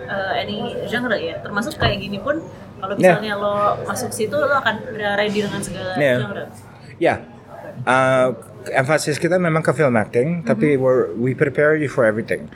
eh, 0.04 0.42
any 0.42 0.58
genre 0.90 1.16
ya, 1.16 1.40
termasuk 1.40 1.80
kayak 1.80 2.02
gini 2.02 2.20
pun 2.20 2.44
kalau 2.80 2.96
Yeah. 2.96 3.20
misalnya 3.20 3.34
lo 3.36 3.56
masuk 3.84 4.10
situ 4.10 4.34
lo 4.34 4.56
akan 4.56 4.76
ready 4.96 5.40
dengan 5.44 5.62
segala 5.62 5.94
Yeah. 6.00 6.18
genre. 6.24 6.44
ya 6.98 7.16
uh, 7.84 8.28
emphasis 8.72 9.20
kita 9.20 9.40
memang 9.40 9.62
ke 9.62 9.72
film 9.72 9.96
acting 9.96 10.44
tapi 10.44 10.76
we're, 10.76 11.12
we 11.16 11.32
prepare 11.36 11.76
you 11.76 11.92
for 11.92 12.08
everything 12.08 12.48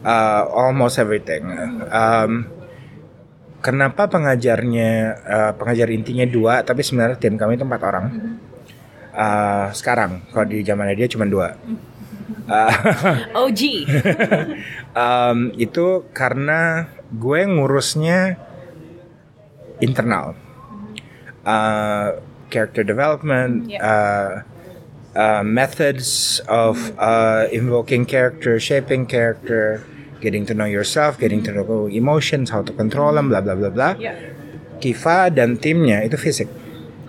Uh, 0.00 0.48
almost 0.56 0.96
everything 0.96 1.44
um, 1.92 2.48
kenapa 3.60 4.08
pengajarnya 4.08 4.90
uh, 5.20 5.52
pengajar 5.52 5.92
intinya 5.92 6.24
dua 6.24 6.64
tapi 6.64 6.80
sebenarnya 6.80 7.20
tim 7.20 7.36
kami 7.36 7.56
itu 7.56 7.64
empat 7.64 7.82
orang 7.84 8.06
Uh, 9.10 9.66
sekarang 9.74 10.22
kalau 10.30 10.46
di 10.46 10.62
zamannya 10.62 10.94
dia 10.94 11.10
cuma 11.10 11.26
dua 11.26 11.52
Uh, 12.50 13.46
OG. 13.46 13.60
um, 15.02 15.50
itu 15.54 16.02
karena 16.10 16.90
gue 17.10 17.46
ngurusnya 17.46 18.38
internal 19.80 20.36
uh, 21.44 22.20
character 22.50 22.82
development 22.82 23.70
Yep. 23.70 23.80
uh, 23.80 24.32
uh, 25.14 25.42
methods 25.42 26.40
of 26.46 26.78
uh, 26.98 27.46
invoking 27.50 28.04
character 28.04 28.58
shaping 28.58 29.06
character 29.06 29.82
getting 30.20 30.44
to 30.44 30.52
know 30.52 30.68
yourself 30.68 31.16
getting 31.16 31.40
to 31.40 31.50
know 31.50 31.88
emotions 31.88 32.50
how 32.50 32.60
to 32.60 32.72
control 32.72 33.14
them 33.14 33.28
bla 33.28 33.40
bla 33.40 33.54
bla 33.54 33.70
bla 33.70 33.90
Ya. 33.96 34.12
Kiva 34.80 35.28
dan 35.28 35.56
timnya 35.56 36.00
itu 36.02 36.16
fisik 36.16 36.48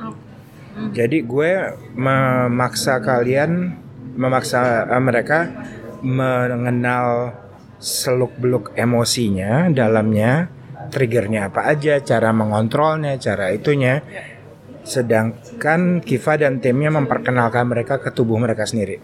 Oh. 0.02 0.88
jadi 0.96 1.22
gue 1.22 1.52
memaksa 1.94 2.98
kalian, 3.00 3.76
memaksa 4.16 4.88
eh, 4.88 5.04
mereka 5.04 5.40
mengenal 6.02 7.36
seluk-beluk 7.78 8.72
emosinya, 8.74 9.68
dalamnya, 9.70 10.48
triggernya 10.92 11.48
apa 11.48 11.72
aja, 11.72 12.04
cara 12.04 12.36
mengontrolnya, 12.36 13.16
cara 13.16 13.50
itunya. 13.56 14.04
Sedangkan 14.84 16.04
Kiva 16.04 16.36
dan 16.36 16.60
timnya 16.60 16.92
memperkenalkan 16.92 17.70
mereka 17.70 18.04
ke 18.04 18.12
tubuh 18.12 18.36
mereka 18.36 18.68
sendiri. 18.68 19.00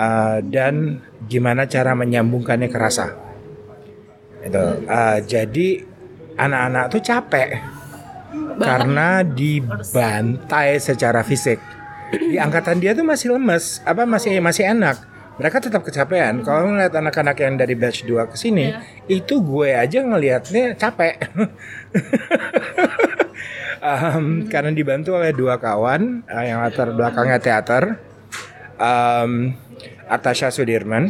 Eh, 0.00 0.38
dan 0.48 1.04
gimana 1.28 1.68
cara 1.68 1.92
menyambungkannya 1.92 2.72
ke 2.72 2.78
rasa. 2.80 3.12
Itu. 4.40 4.64
Eh, 4.88 5.18
jadi 5.28 5.68
anak-anak 6.40 6.84
tuh 6.88 7.02
capek 7.04 7.50
karena 8.56 9.20
dibantai 9.26 10.80
secara 10.80 11.20
fisik. 11.20 11.60
Di 12.10 12.40
angkatan 12.40 12.80
dia 12.80 12.96
tuh 12.96 13.06
masih 13.06 13.36
lemes, 13.36 13.84
apa 13.84 14.08
masih 14.08 14.40
masih 14.40 14.72
enak. 14.72 15.09
Mereka 15.40 15.56
tetap 15.64 15.80
kecapean. 15.80 16.44
Kalau 16.44 16.68
ngeliat 16.68 16.92
anak-anak 16.92 17.36
yang 17.40 17.56
dari 17.56 17.72
batch 17.72 18.04
2 18.04 18.28
ke 18.28 18.36
sini, 18.36 18.76
itu 19.08 19.40
gue 19.40 19.72
aja 19.72 20.04
ngelihatnya 20.04 20.76
capek. 20.76 21.16
Um, 23.80 24.44
karena 24.52 24.76
dibantu 24.76 25.16
oleh 25.16 25.32
dua 25.32 25.56
kawan 25.56 26.20
uh, 26.28 26.44
yang 26.44 26.60
latar 26.60 26.92
belakangnya 26.92 27.40
teater. 27.40 27.96
Um, 28.76 29.56
Atasha 30.04 30.52
Sudirman 30.52 31.08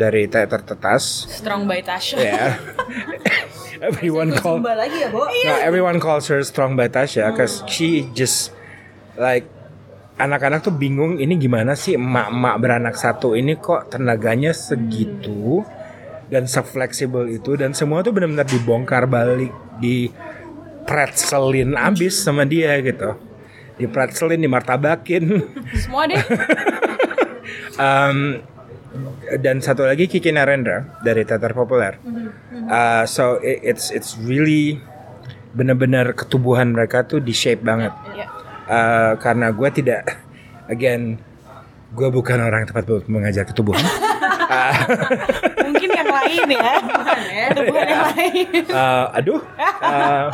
dari 0.00 0.24
Teater 0.24 0.64
Tetas. 0.64 1.28
Strong 1.28 1.68
by 1.68 1.84
Tasha. 1.84 2.16
Yeah. 2.16 2.56
everyone 3.82 4.34
call 4.34 4.58
Zumba 4.58 4.74
lagi 4.74 5.02
ya, 5.02 5.08
Bo? 5.10 5.26
no, 5.26 5.54
everyone 5.62 5.98
calls 6.00 6.26
her 6.28 6.42
strong 6.42 6.74
by 6.74 6.88
Tasha 6.88 7.30
because 7.30 7.62
she 7.66 8.06
just 8.14 8.50
like 9.18 9.46
anak-anak 10.18 10.66
tuh 10.66 10.74
bingung 10.74 11.22
ini 11.22 11.38
gimana 11.38 11.78
sih 11.78 11.94
emak-emak 11.94 12.54
beranak 12.58 12.94
satu 12.98 13.38
ini 13.38 13.54
kok 13.56 13.94
tenaganya 13.94 14.50
segitu 14.50 15.62
dan 16.28 16.44
se-fleksibel 16.44 17.30
itu 17.30 17.56
dan 17.56 17.72
semua 17.72 18.04
tuh 18.04 18.12
benar-benar 18.12 18.44
dibongkar 18.44 19.08
balik 19.08 19.54
di 19.80 20.10
pretzelin 20.84 21.78
abis 21.78 22.18
sama 22.18 22.44
dia 22.44 22.76
gitu 22.82 23.16
di 23.78 23.86
pretzelin 23.86 24.42
dimartabakin 24.42 25.24
Semua 25.86 26.04
deh. 26.10 26.18
Um, 27.78 28.42
dan 29.38 29.62
satu 29.62 29.86
lagi 29.86 30.10
Kiki 30.10 30.34
Narendra 30.34 30.98
dari 31.00 31.22
teater 31.22 31.54
populer. 31.54 31.96
Uh, 32.68 33.06
so 33.06 33.38
it's 33.40 33.94
it's 33.94 34.18
really 34.18 34.82
benar-benar 35.54 36.12
ketubuhan 36.12 36.74
mereka 36.74 37.06
tuh 37.06 37.22
di 37.22 37.30
shape 37.30 37.62
banget. 37.62 37.94
Ya. 38.18 38.26
Uh, 38.68 39.16
karena 39.16 39.48
gue 39.48 39.68
tidak, 39.72 40.20
again, 40.68 41.16
gue 41.96 42.08
bukan 42.12 42.36
orang 42.36 42.62
yang 42.62 42.68
tepat 42.68 42.84
buat 42.84 43.04
mengajar 43.08 43.48
ketubuhan. 43.48 43.80
Mungkin 45.68 45.88
yang 45.88 46.08
lain 46.08 46.46
ya. 46.52 46.72
Tubuhan 47.56 47.86
yang 47.88 48.04
lain. 48.12 48.48
Uh, 48.68 49.04
aduh. 49.16 49.40
Uh, 49.80 50.28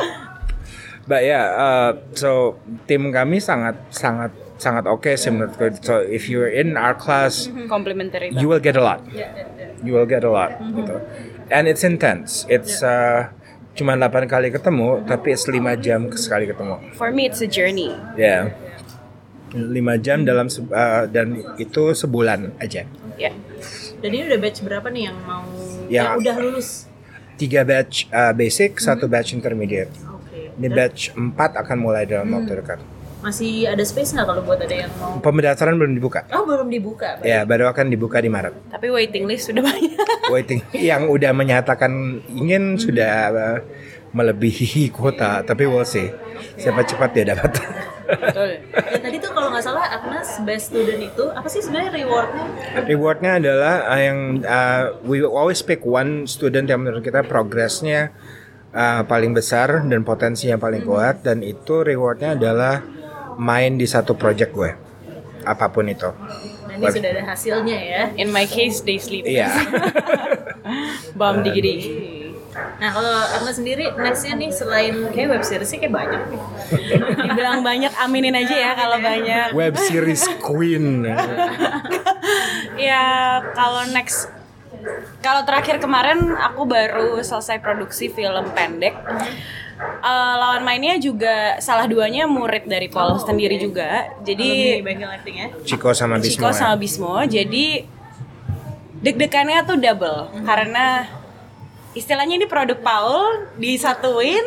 but 1.07 1.23
yeah, 1.23 1.45
uh, 1.55 1.89
so 2.15 2.59
tim 2.87 3.11
kami 3.11 3.39
sangat 3.39 3.75
sangat 3.91 4.31
sangat 4.55 4.87
oke 4.87 5.11
sih 5.15 5.31
menurut 5.31 5.55
gue. 5.55 5.71
So 5.83 5.99
if 6.03 6.27
you're 6.27 6.51
in 6.51 6.75
our 6.75 6.95
class, 6.95 7.47
Complimentary 7.67 8.31
you 8.35 8.47
will 8.47 8.63
get 8.63 8.75
a 8.75 8.83
lot. 8.83 9.03
You 9.83 9.95
will 9.95 10.07
get 10.07 10.23
a 10.23 10.31
lot 10.31 10.59
gitu. 10.59 10.99
And 11.51 11.69
it's 11.69 11.85
intense. 11.85 12.43
It's 12.49 12.81
uh, 12.81 13.29
cuma 13.75 13.93
8 13.93 14.25
kali 14.25 14.49
ketemu 14.49 15.03
tapi 15.03 15.35
it's 15.35 15.43
5 15.43 15.59
jam 15.83 16.07
sekali 16.15 16.47
ketemu. 16.47 16.75
For 16.95 17.11
me 17.11 17.27
it's 17.27 17.43
a 17.43 17.49
journey. 17.49 17.91
Ya. 18.15 18.55
5 19.51 19.67
jam 20.01 20.23
dalam 20.23 20.47
uh, 20.47 21.03
dan 21.07 21.39
itu 21.55 21.91
sebulan 21.91 22.55
aja. 22.59 22.87
Ya. 23.15 23.31
Dan 23.99 24.09
ini 24.11 24.23
udah 24.27 24.39
batch 24.39 24.59
berapa 24.63 24.87
nih 24.91 25.11
yang 25.11 25.17
mau 25.23 25.43
Yang- 25.87 25.91
yang 25.91 26.19
udah 26.19 26.35
lulus? 26.39 26.69
Tiga 27.35 27.67
batch 27.67 28.07
uh, 28.09 28.31
basic, 28.31 28.79
satu 28.79 29.11
batch 29.11 29.35
intermediate. 29.35 29.91
Oke. 30.07 30.55
Ini 30.55 30.67
batch 30.71 31.11
4 31.15 31.35
akan 31.35 31.77
mulai 31.79 32.07
dalam 32.07 32.31
waktu 32.31 32.63
dekat. 32.63 32.79
Masih 33.25 33.65
ada 33.65 33.81
space 33.81 34.13
nggak 34.13 34.27
kalau 34.29 34.41
buat 34.45 34.61
ada 34.61 34.85
yang 34.85 34.93
mau? 35.01 35.17
Pendaftaran 35.17 35.81
belum 35.81 35.97
dibuka. 35.97 36.29
Oh 36.29 36.45
belum 36.45 36.69
dibuka. 36.69 37.17
Baik. 37.17 37.25
Ya, 37.25 37.41
baru 37.41 37.73
akan 37.73 37.89
dibuka 37.89 38.21
di 38.21 38.29
Maret. 38.29 38.69
Tapi 38.69 38.85
waiting 38.93 39.25
list 39.25 39.49
sudah 39.49 39.65
banyak. 39.65 39.97
Waiting 40.33 40.61
yang 40.77 41.09
udah 41.09 41.33
menyatakan 41.33 42.21
ingin 42.29 42.77
sudah 42.77 43.33
uh, 43.33 43.57
melebihi 44.13 44.93
kuota, 44.93 45.41
tapi 45.41 45.65
we'll 45.65 45.81
see. 45.81 46.13
Siapa 46.61 46.85
cepat 46.85 47.17
dia 47.17 47.25
dapat. 47.33 47.57
Betul. 48.05 48.61
Dan 48.69 49.01
tadi 49.09 49.17
tuh 49.17 49.33
kalau 49.33 49.49
nggak 49.49 49.65
salah 49.65 49.89
Agnes 49.89 50.29
best 50.45 50.69
student 50.69 51.01
itu 51.01 51.25
apa 51.33 51.49
sih 51.49 51.65
sebenarnya 51.65 51.97
rewardnya? 51.97 52.45
Rewardnya 52.85 53.31
adalah 53.41 53.75
uh, 53.89 54.01
yang 54.05 54.19
uh, 54.45 55.01
we 55.01 55.25
always 55.25 55.65
pick 55.65 55.81
one 55.81 56.29
student 56.29 56.69
yang 56.69 56.85
menurut 56.85 57.01
kita 57.01 57.25
progresnya 57.25 58.13
uh, 58.69 59.01
paling 59.09 59.33
besar 59.33 59.81
dan 59.81 60.05
potensinya 60.05 60.61
paling 60.61 60.85
kuat 60.85 61.25
dan 61.25 61.41
itu 61.41 61.81
rewardnya 61.81 62.37
adalah 62.37 62.94
main 63.37 63.77
di 63.79 63.87
satu 63.87 64.15
project 64.15 64.51
gue 64.55 64.71
apa 65.45 65.65
pun 65.69 65.85
itu. 65.85 66.09
Nah 66.65 66.73
ini 66.75 66.85
sudah 66.89 67.09
ada 67.13 67.23
hasilnya 67.23 67.77
ya. 67.77 68.01
In 68.17 68.33
my 68.33 68.49
case 68.49 68.81
they 68.81 68.97
sleep. 68.97 69.23
Iya. 69.23 69.47
Bam 71.19 71.45
digiri. 71.45 71.75
Nah 72.55 72.89
kalau 72.91 73.13
Agnes 73.13 73.55
sendiri 73.61 73.85
nextnya 73.95 74.33
nih 74.39 74.49
selain 74.51 74.95
kayak 75.13 75.27
web 75.37 75.43
series 75.45 75.69
sih 75.69 75.77
kayak 75.77 75.93
banyak 75.93 76.21
nih. 76.33 76.41
Dibilang 77.29 77.61
banyak 77.61 77.93
aminin 78.01 78.35
aja 78.35 78.55
ya 78.55 78.71
kalau 78.73 78.97
banyak. 78.99 79.53
Web 79.53 79.75
series 79.77 80.25
queen. 80.45 81.05
Ya 82.75 83.05
kalau 83.53 83.85
next 83.93 84.27
kalau 85.21 85.41
terakhir 85.45 85.81
kemarin 85.81 86.33
aku 86.37 86.65
baru 86.65 87.21
selesai 87.21 87.61
produksi 87.61 88.09
film 88.09 88.49
pendek. 88.51 88.97
Eh, 89.75 90.35
lawan 90.39 90.63
mainnya 90.63 90.95
juga 90.95 91.59
salah 91.59 91.83
duanya 91.83 92.23
murid 92.23 92.63
dari 92.63 92.87
Paul 92.87 93.19
sendiri 93.19 93.59
juga. 93.59 94.07
Di 94.23 94.31
Jadi 94.31 94.49
acting 94.87 95.35
ya. 95.35 95.47
Chico 95.67 95.91
sama 95.91 96.15
Bismo. 96.15 96.31
Chico 96.39 96.47
ya. 96.47 96.55
sama 96.55 96.75
Bismo. 96.79 97.11
Jadi 97.27 97.83
deg-degannya 99.03 99.67
tuh 99.67 99.75
double 99.75 100.45
karena 100.47 101.09
istilahnya 101.95 102.35
ini 102.35 102.45
produk 102.45 102.75
Paul 102.77 103.47
disatuin 103.55 104.43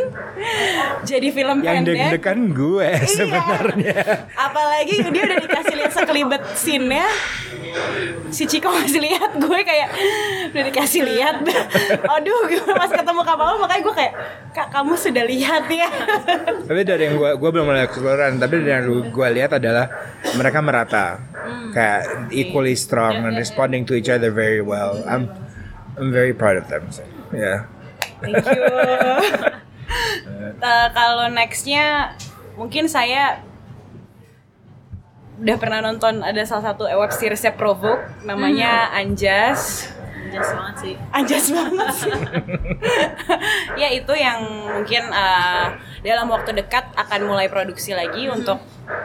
jadi 1.03 1.29
film 1.29 1.61
Yang 1.61 1.75
pendek. 1.81 1.97
deg-degan 1.97 2.41
gue 2.53 2.89
Iya. 2.89 3.09
sebenarnya. 3.09 3.97
Apalagi 4.31 4.95
dia 5.09 5.23
udah 5.25 5.39
dikasih 5.41 5.75
lihat 5.75 5.93
sekelibet 5.93 6.43
scene-nya. 6.55 7.09
Si 8.29 8.45
Chico 8.45 8.69
masih 8.69 9.01
lihat 9.01 9.35
gue 9.35 9.61
kayak 9.61 9.89
udah 10.53 10.65
dikasih 10.69 11.03
lihat. 11.03 11.41
Aduh, 12.07 12.41
gue 12.47 12.65
pas 12.69 12.89
ketemu 12.89 13.21
Kak 13.23 13.37
Paul 13.37 13.57
makanya 13.59 13.83
gue 13.83 13.95
kayak 13.97 14.15
Kak 14.53 14.69
kamu 14.69 14.93
sudah 14.95 15.25
lihat 15.25 15.65
ya. 15.69 15.89
Tapi 16.65 16.81
dari 16.83 17.09
yang 17.09 17.17
gue 17.17 17.31
gue 17.35 17.51
belum 17.51 17.67
melihat 17.67 17.89
keseluruhan, 17.91 18.37
tapi 18.37 18.61
dari 18.61 18.73
yang 18.75 18.87
gue 19.09 19.29
lihat 19.33 19.51
adalah 19.53 19.89
mereka 20.35 20.59
merata, 20.61 21.07
kayak 21.73 22.03
equally 22.31 22.77
strong 22.77 23.25
and 23.25 23.37
responding 23.37 23.83
to 23.83 23.93
each 23.93 24.09
other 24.09 24.29
very 24.29 24.61
well. 24.61 25.01
I'm 25.05 25.29
I'm 25.97 26.13
very 26.13 26.33
proud 26.33 26.57
of 26.57 26.69
them. 26.69 26.89
So, 26.89 27.03
yeah. 27.33 27.59
Thank 28.19 28.45
you. 28.47 28.63
Eh, 30.59 30.89
kalau 30.93 31.31
nextnya 31.31 32.13
mungkin 32.55 32.91
saya 32.91 33.41
udah 35.39 35.57
pernah 35.57 35.79
nonton 35.79 36.19
ada 36.21 36.43
salah 36.43 36.75
satu 36.75 36.85
web 36.85 37.13
seriesnya 37.15 37.55
Provoke 37.55 38.03
namanya 38.27 38.91
Anjas. 38.91 39.87
Jelas 40.29 40.51
banget 40.53 40.75
sih. 40.83 40.95
Anjas 41.09 41.47
banget 41.49 41.89
sih. 41.95 42.13
ya 43.81 43.89
itu 43.95 44.13
yang 44.13 44.43
mungkin 44.77 45.03
eh, 45.09 45.67
dalam 46.05 46.27
waktu 46.29 46.53
dekat 46.53 46.91
akan 46.99 47.21
mulai 47.25 47.47
produksi 47.49 47.95
lagi 47.95 48.27
untuk 48.29 48.59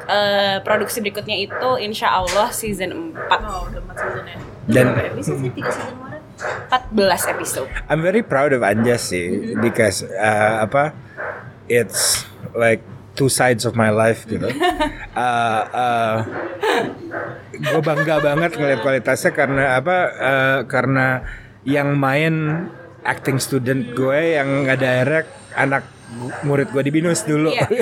eh, 0.10 0.58
produksi 0.66 1.00
berikutnya 1.00 1.38
itu 1.38 1.70
insya 1.80 2.12
Allah 2.12 2.52
season 2.52 3.14
4 3.16 3.30
Wow 3.30 3.72
udah 3.72 3.82
4 3.88 4.02
season 4.04 4.24
ya. 4.26 4.36
Dan- 4.68 4.92
Berapa 4.92 5.16
episode 5.16 5.38
sih 5.40 5.52
3 5.54 5.64
season 5.70 5.88
kemarin? 5.96 6.13
14 6.38 7.34
episode. 7.34 7.70
I'm 7.90 8.02
very 8.02 8.24
proud 8.26 8.54
of 8.54 8.62
Anjas 8.62 9.12
sih, 9.14 9.56
because 9.58 10.04
uh, 10.04 10.66
apa, 10.66 10.94
it's 11.70 12.26
like 12.58 12.82
two 13.14 13.30
sides 13.30 13.66
of 13.66 13.78
my 13.78 13.90
life 13.94 14.26
gitu. 14.26 14.50
Uh, 15.14 15.62
uh, 15.78 16.16
gue 17.54 17.82
bangga 17.86 18.18
banget 18.18 18.58
ngeliat 18.58 18.82
kualitasnya 18.82 19.30
karena 19.30 19.78
apa? 19.78 19.98
Uh, 20.10 20.60
karena 20.66 21.22
yang 21.70 21.94
main 21.94 22.66
acting 23.06 23.38
student 23.38 23.94
gue 23.94 24.34
yang 24.34 24.66
nggak 24.66 24.82
direct 24.82 25.30
anak 25.54 25.86
murid 26.42 26.74
gue 26.74 26.82
di 26.82 26.90
binus 26.90 27.22
dulu. 27.30 27.54
Iya. 27.54 27.70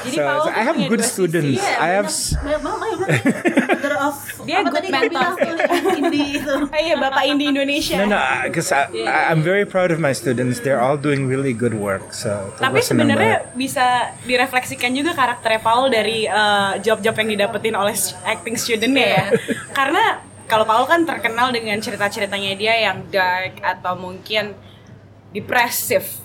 Jadi 0.00 0.16
so, 0.16 0.22
Paul 0.24 0.38
so 0.40 0.44
tuh 0.48 0.52
I 0.56 0.62
have 0.64 0.78
good 0.88 1.04
students. 1.04 1.60
Iya, 1.60 1.72
I 1.76 1.90
have 2.00 2.08
of 4.00 4.16
Dia 4.48 4.64
apa 4.64 4.72
good 4.72 4.88
mentor. 4.88 5.32
indie 6.00 6.40
itu. 6.40 6.54
Oh 6.56 6.80
iya 6.88 6.96
Bapak 6.96 7.22
Indi 7.28 7.44
Indonesia. 7.52 8.00
No, 8.00 8.16
no, 8.16 8.22
because 8.48 8.72
I, 8.72 8.88
I, 9.04 9.30
I'm 9.30 9.44
very 9.44 9.68
proud 9.68 9.92
of 9.92 10.00
my 10.00 10.16
students. 10.16 10.64
They're 10.64 10.80
all 10.80 10.96
doing 10.96 11.28
really 11.28 11.52
good 11.52 11.76
work. 11.76 12.16
So, 12.16 12.56
Tapi 12.56 12.80
sebenarnya 12.80 13.52
bisa 13.52 14.16
direfleksikan 14.24 14.96
juga 14.96 15.12
karakternya 15.12 15.60
Paul 15.60 15.92
dari 15.92 16.24
eh, 16.24 16.72
job-job 16.80 17.14
yang 17.20 17.28
didapetin 17.36 17.76
oleh 17.76 17.94
acting 18.24 18.56
studentnya 18.56 19.06
ya. 19.20 19.24
Karena 19.78 20.24
kalau 20.48 20.66
Paul 20.66 20.88
kan 20.88 21.06
terkenal 21.06 21.54
dengan 21.54 21.78
cerita-ceritanya 21.78 22.58
dia 22.58 22.74
yang 22.90 23.06
dark 23.12 23.62
atau 23.62 23.94
mungkin 23.94 24.56
depresif. 25.30 26.18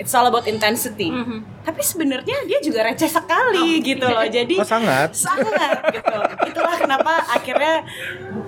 It's 0.00 0.16
all 0.16 0.24
about 0.24 0.48
intensity. 0.48 1.12
Tapi 1.60 1.80
sebenarnya 1.84 2.48
dia 2.48 2.58
juga 2.58 2.88
receh 2.88 3.04
sekali 3.04 3.84
gitu 3.84 4.08
loh. 4.08 4.24
Jadi 4.40 4.56
Oh 4.56 4.64
sangat. 4.64 5.12
sangat 5.12 5.92
gitu. 5.92 6.16
Itulah 6.48 6.76
kenapa 6.80 7.20
akhirnya 7.28 7.84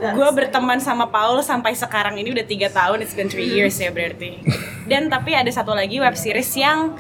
gue 0.01 0.29
berteman 0.33 0.81
sama 0.81 1.13
Paul 1.13 1.45
sampai 1.45 1.77
sekarang 1.77 2.17
ini 2.17 2.33
udah 2.33 2.47
tiga 2.49 2.73
tahun. 2.73 3.05
It's 3.05 3.13
been 3.13 3.29
three 3.29 3.53
years 3.53 3.77
ya 3.77 3.93
berarti. 3.93 4.41
Dan 4.89 5.13
tapi 5.13 5.37
ada 5.37 5.53
satu 5.53 5.77
lagi 5.77 6.01
web 6.01 6.17
series 6.17 6.49
yang 6.57 6.97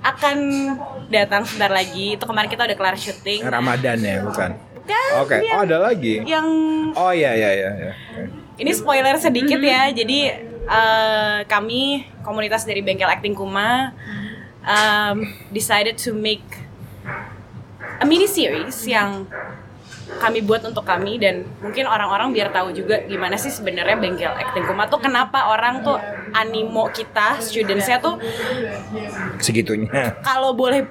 akan 0.00 0.36
datang 1.08 1.48
sebentar 1.48 1.72
lagi. 1.72 2.20
Itu 2.20 2.28
kemarin 2.28 2.48
kita 2.48 2.68
udah 2.68 2.76
kelar 2.76 2.96
syuting. 2.96 3.40
Ramadan 3.42 3.98
ya, 3.98 4.20
bukan? 4.20 4.52
kan 4.80 5.22
Oke, 5.22 5.38
dia 5.38 5.54
oh 5.54 5.62
ada 5.62 5.76
lagi. 5.78 6.18
yang 6.26 6.46
Oh 6.92 7.14
iya 7.14 7.30
iya 7.30 7.50
iya. 7.54 7.70
iya. 7.78 7.92
ini 8.58 8.74
spoiler 8.74 9.14
sedikit 9.16 9.62
ya 9.62 9.86
jadi 9.94 10.49
eh, 10.68 11.40
kami 11.48 12.04
komunitas 12.24 12.66
dari 12.68 12.84
bengkel 12.84 13.08
acting 13.08 13.36
Kuma 13.36 13.94
um, 14.64 15.16
decided 15.52 15.96
to 15.96 16.12
make 16.12 16.44
a 18.00 18.04
mini 18.04 18.28
series 18.28 18.84
yang 18.88 19.28
kami 20.20 20.42
buat 20.42 20.60
untuk 20.66 20.82
kami 20.82 21.22
dan 21.22 21.46
mungkin 21.62 21.86
orang-orang 21.86 22.34
biar 22.34 22.50
tahu 22.50 22.74
juga 22.74 22.98
gimana 23.06 23.38
sih 23.38 23.48
sebenarnya 23.48 23.96
bengkel 23.96 24.32
acting 24.34 24.66
Kuma 24.66 24.90
tuh 24.90 25.00
kenapa 25.00 25.48
orang 25.54 25.86
tuh 25.86 25.96
animo 26.34 26.90
kita 26.90 27.38
studentsnya 27.38 28.02
tuh 28.02 28.18
Segitunya. 29.38 30.18
kalau 30.26 30.52
boleh 30.52 30.84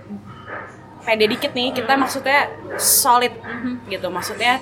pede 1.04 1.26
dikit 1.26 1.52
nih 1.58 1.74
kita 1.76 1.98
maksudnya 2.00 2.48
solid 2.78 3.34
gitu 3.90 4.08
maksudnya 4.08 4.62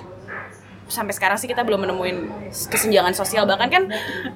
sampai 0.88 1.14
sekarang 1.14 1.38
sih 1.40 1.48
kita 1.48 1.64
belum 1.68 1.84
menemuin 1.88 2.18
kesenjangan 2.52 3.14
sosial. 3.16 3.44
Bahkan 3.44 3.70
kan 3.70 3.84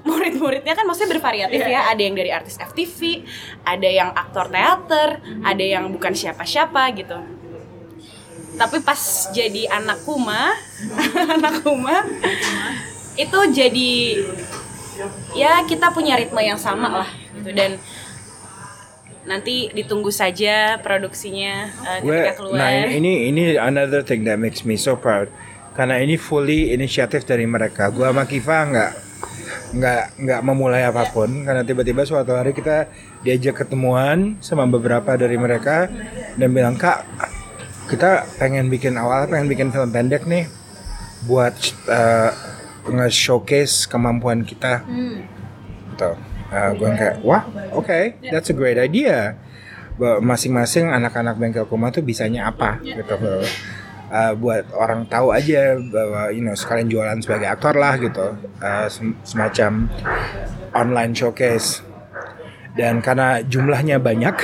murid-muridnya 0.08 0.76
kan 0.76 0.86
maksudnya 0.86 1.18
bervariatif 1.18 1.64
ya. 1.64 1.92
Ada 1.92 2.02
yang 2.02 2.16
dari 2.16 2.32
artis 2.32 2.60
FTV 2.60 3.24
ada 3.64 3.90
yang 3.90 4.10
aktor 4.12 4.52
teater 4.52 5.24
ada 5.44 5.64
yang 5.64 5.90
bukan 5.92 6.12
siapa-siapa 6.12 6.92
gitu. 6.96 7.18
Tapi 8.60 8.78
pas 8.84 9.00
jadi 9.32 9.72
anak 9.72 10.04
kuma 10.04 10.52
anak 11.40 11.64
kuma 11.64 12.04
itu 13.16 13.40
jadi 13.52 13.94
ya 15.36 15.64
kita 15.66 15.92
punya 15.96 16.20
ritme 16.20 16.40
yang 16.44 16.60
sama 16.60 17.04
lah 17.04 17.10
gitu. 17.40 17.52
Dan 17.56 17.80
nanti 19.22 19.70
ditunggu 19.70 20.10
saja 20.10 20.82
produksinya 20.82 21.70
Gue, 22.02 22.10
ketika 22.10 22.42
keluar 22.42 22.58
nah 22.58 22.74
ini 22.74 23.30
ini 23.30 23.54
another 23.54 24.02
thing 24.02 24.26
that 24.26 24.42
makes 24.42 24.66
me 24.66 24.74
so 24.74 24.98
proud 24.98 25.30
karena 25.82 25.98
ini 25.98 26.14
fully 26.14 26.78
inisiatif 26.78 27.26
dari 27.26 27.50
mereka. 27.50 27.90
Gue 27.90 28.06
sama 28.06 28.30
Kiva 28.30 28.70
nggak 28.70 28.92
nggak 29.82 30.04
nggak 30.22 30.42
memulai 30.46 30.86
apa 30.86 31.10
pun. 31.10 31.42
Karena 31.42 31.66
tiba-tiba 31.66 32.06
suatu 32.06 32.38
hari 32.38 32.54
kita 32.54 32.86
diajak 33.26 33.66
ketemuan 33.66 34.38
sama 34.46 34.70
beberapa 34.70 35.18
dari 35.18 35.42
mereka 35.42 35.90
dan 36.38 36.54
bilang 36.54 36.78
kak 36.78 37.02
kita 37.90 38.30
pengen 38.38 38.70
bikin 38.70 38.94
awal 38.94 39.26
pengen 39.26 39.50
bikin 39.50 39.74
film 39.74 39.90
pendek 39.90 40.30
nih 40.30 40.46
buat 41.26 41.58
uh, 41.90 42.30
nge-showcase 42.86 43.90
kemampuan 43.90 44.46
kita. 44.46 44.86
Gitu. 44.86 46.12
Uh, 46.54 46.72
gue 46.78 46.90
kayak 46.94 47.26
wah 47.26 47.42
oke 47.74 48.22
that's 48.30 48.54
a 48.54 48.56
great 48.56 48.78
idea. 48.78 49.34
Masing-masing 49.98 50.94
anak-anak 50.94 51.42
bengkel 51.42 51.66
kuma 51.66 51.90
tuh 51.90 52.06
bisanya 52.06 52.54
apa 52.54 52.78
gitu 52.86 53.18
Uh, 54.12 54.36
buat 54.36 54.68
orang 54.76 55.08
tahu 55.08 55.32
aja 55.32 55.80
bahwa 55.80 56.36
you 56.36 56.44
know 56.44 56.52
sekalian 56.52 56.92
jualan 56.92 57.16
sebagai 57.24 57.48
aktor 57.48 57.80
lah 57.80 57.96
gitu. 57.96 58.36
Uh, 58.60 58.92
sem- 58.92 59.16
semacam 59.24 59.88
online 60.76 61.16
showcase. 61.16 61.80
Dan 62.76 63.00
karena 63.00 63.40
jumlahnya 63.40 64.04
banyak 64.04 64.36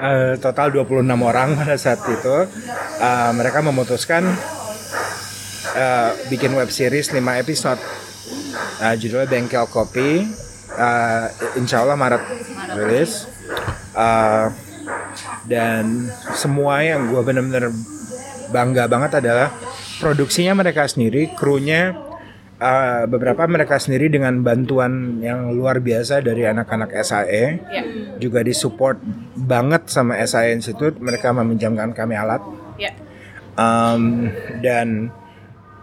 uh, 0.00 0.32
total 0.44 0.72
26 0.72 1.04
orang 1.12 1.56
pada 1.60 1.76
saat 1.76 2.00
itu 2.08 2.36
uh, 3.00 3.30
mereka 3.36 3.60
memutuskan 3.60 4.24
uh, 5.76 6.10
bikin 6.32 6.56
web 6.56 6.72
series 6.72 7.12
5 7.12 7.20
episode. 7.20 7.80
Uh, 8.80 8.96
judulnya 8.96 9.28
Bengkel 9.28 9.68
Kopi. 9.68 10.24
Uh, 10.72 11.28
insya 11.56 11.84
Allah 11.84 12.00
Maret 12.00 12.24
rilis. 12.80 13.28
Uh, 13.96 14.52
dan 15.48 16.12
semua 16.36 16.84
yang 16.84 17.08
gue 17.08 17.22
bener-bener 17.24 17.72
bangga 18.50 18.86
banget 18.86 19.18
adalah 19.20 19.50
produksinya 19.98 20.52
mereka 20.56 20.86
sendiri 20.86 21.32
krunya 21.34 21.96
uh, 22.60 23.04
beberapa 23.08 23.44
mereka 23.48 23.76
sendiri 23.76 24.08
dengan 24.08 24.40
bantuan 24.40 25.20
yang 25.20 25.52
luar 25.52 25.80
biasa 25.80 26.20
dari 26.20 26.44
anak-anak 26.44 26.92
SAE 27.00 27.44
ya 27.68 27.82
juga 28.16 28.40
disupport 28.40 28.96
banget 29.36 29.88
sama 29.92 30.16
SAE 30.24 30.56
Institute 30.56 30.96
mereka 31.00 31.32
meminjamkan 31.32 31.92
kami 31.92 32.14
alat 32.16 32.42
ya 32.76 32.92
Um, 33.56 34.28
dan 34.60 35.08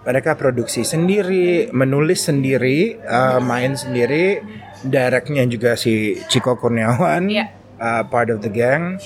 mereka 0.06 0.38
produksi 0.38 0.86
sendiri, 0.86 1.74
menulis 1.74 2.30
sendiri, 2.30 3.02
uh, 3.02 3.42
main 3.42 3.74
sendiri, 3.74 4.46
directnya 4.86 5.42
juga 5.50 5.74
si 5.74 6.22
Ciko 6.30 6.54
Kurniawan, 6.54 7.26
Iya. 7.34 7.50
uh, 7.82 8.06
part 8.06 8.30
of 8.30 8.46
the 8.46 8.52
gang. 8.54 9.02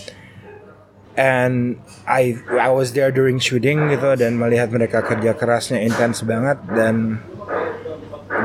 And 1.18 1.82
I 2.06 2.38
I 2.46 2.70
was 2.70 2.94
there 2.94 3.10
during 3.10 3.42
shooting 3.42 3.90
gitu 3.90 4.14
dan 4.14 4.38
melihat 4.38 4.70
mereka 4.70 5.02
kerja 5.02 5.34
kerasnya 5.34 5.82
intens 5.82 6.22
banget 6.22 6.62
dan 6.70 7.18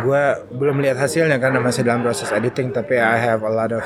gue 0.03 0.25
belum 0.57 0.81
lihat 0.81 0.97
hasilnya 0.97 1.37
karena 1.37 1.61
masih 1.61 1.85
dalam 1.85 2.01
proses 2.01 2.33
editing 2.33 2.73
tapi 2.73 2.97
I 2.97 3.21
have 3.21 3.45
a 3.45 3.53
lot 3.53 3.77
of 3.77 3.85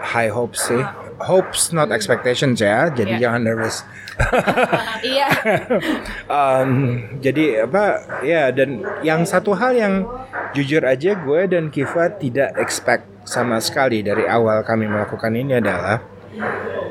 high 0.00 0.30
hopes 0.30 0.70
sih. 0.70 0.78
Hopes 1.18 1.74
not 1.74 1.90
expectations 1.90 2.62
ya, 2.62 2.86
jadi 2.94 3.18
Iya. 3.18 3.22
jangan 3.26 3.42
nervous. 3.42 3.82
iya 5.02 5.26
Um, 6.38 6.70
jadi 7.18 7.66
apa 7.66 7.84
ya 8.22 8.54
dan 8.54 8.86
yang 9.02 9.26
satu 9.26 9.58
hal 9.58 9.74
yang 9.74 10.06
jujur 10.54 10.86
aja 10.86 11.18
gue 11.18 11.40
dan 11.50 11.74
Kiva 11.74 12.14
tidak 12.14 12.54
expect 12.62 13.06
sama 13.26 13.58
sekali 13.58 14.06
dari 14.06 14.22
awal 14.24 14.62
kami 14.62 14.86
melakukan 14.86 15.34
ini 15.34 15.58
adalah 15.58 15.98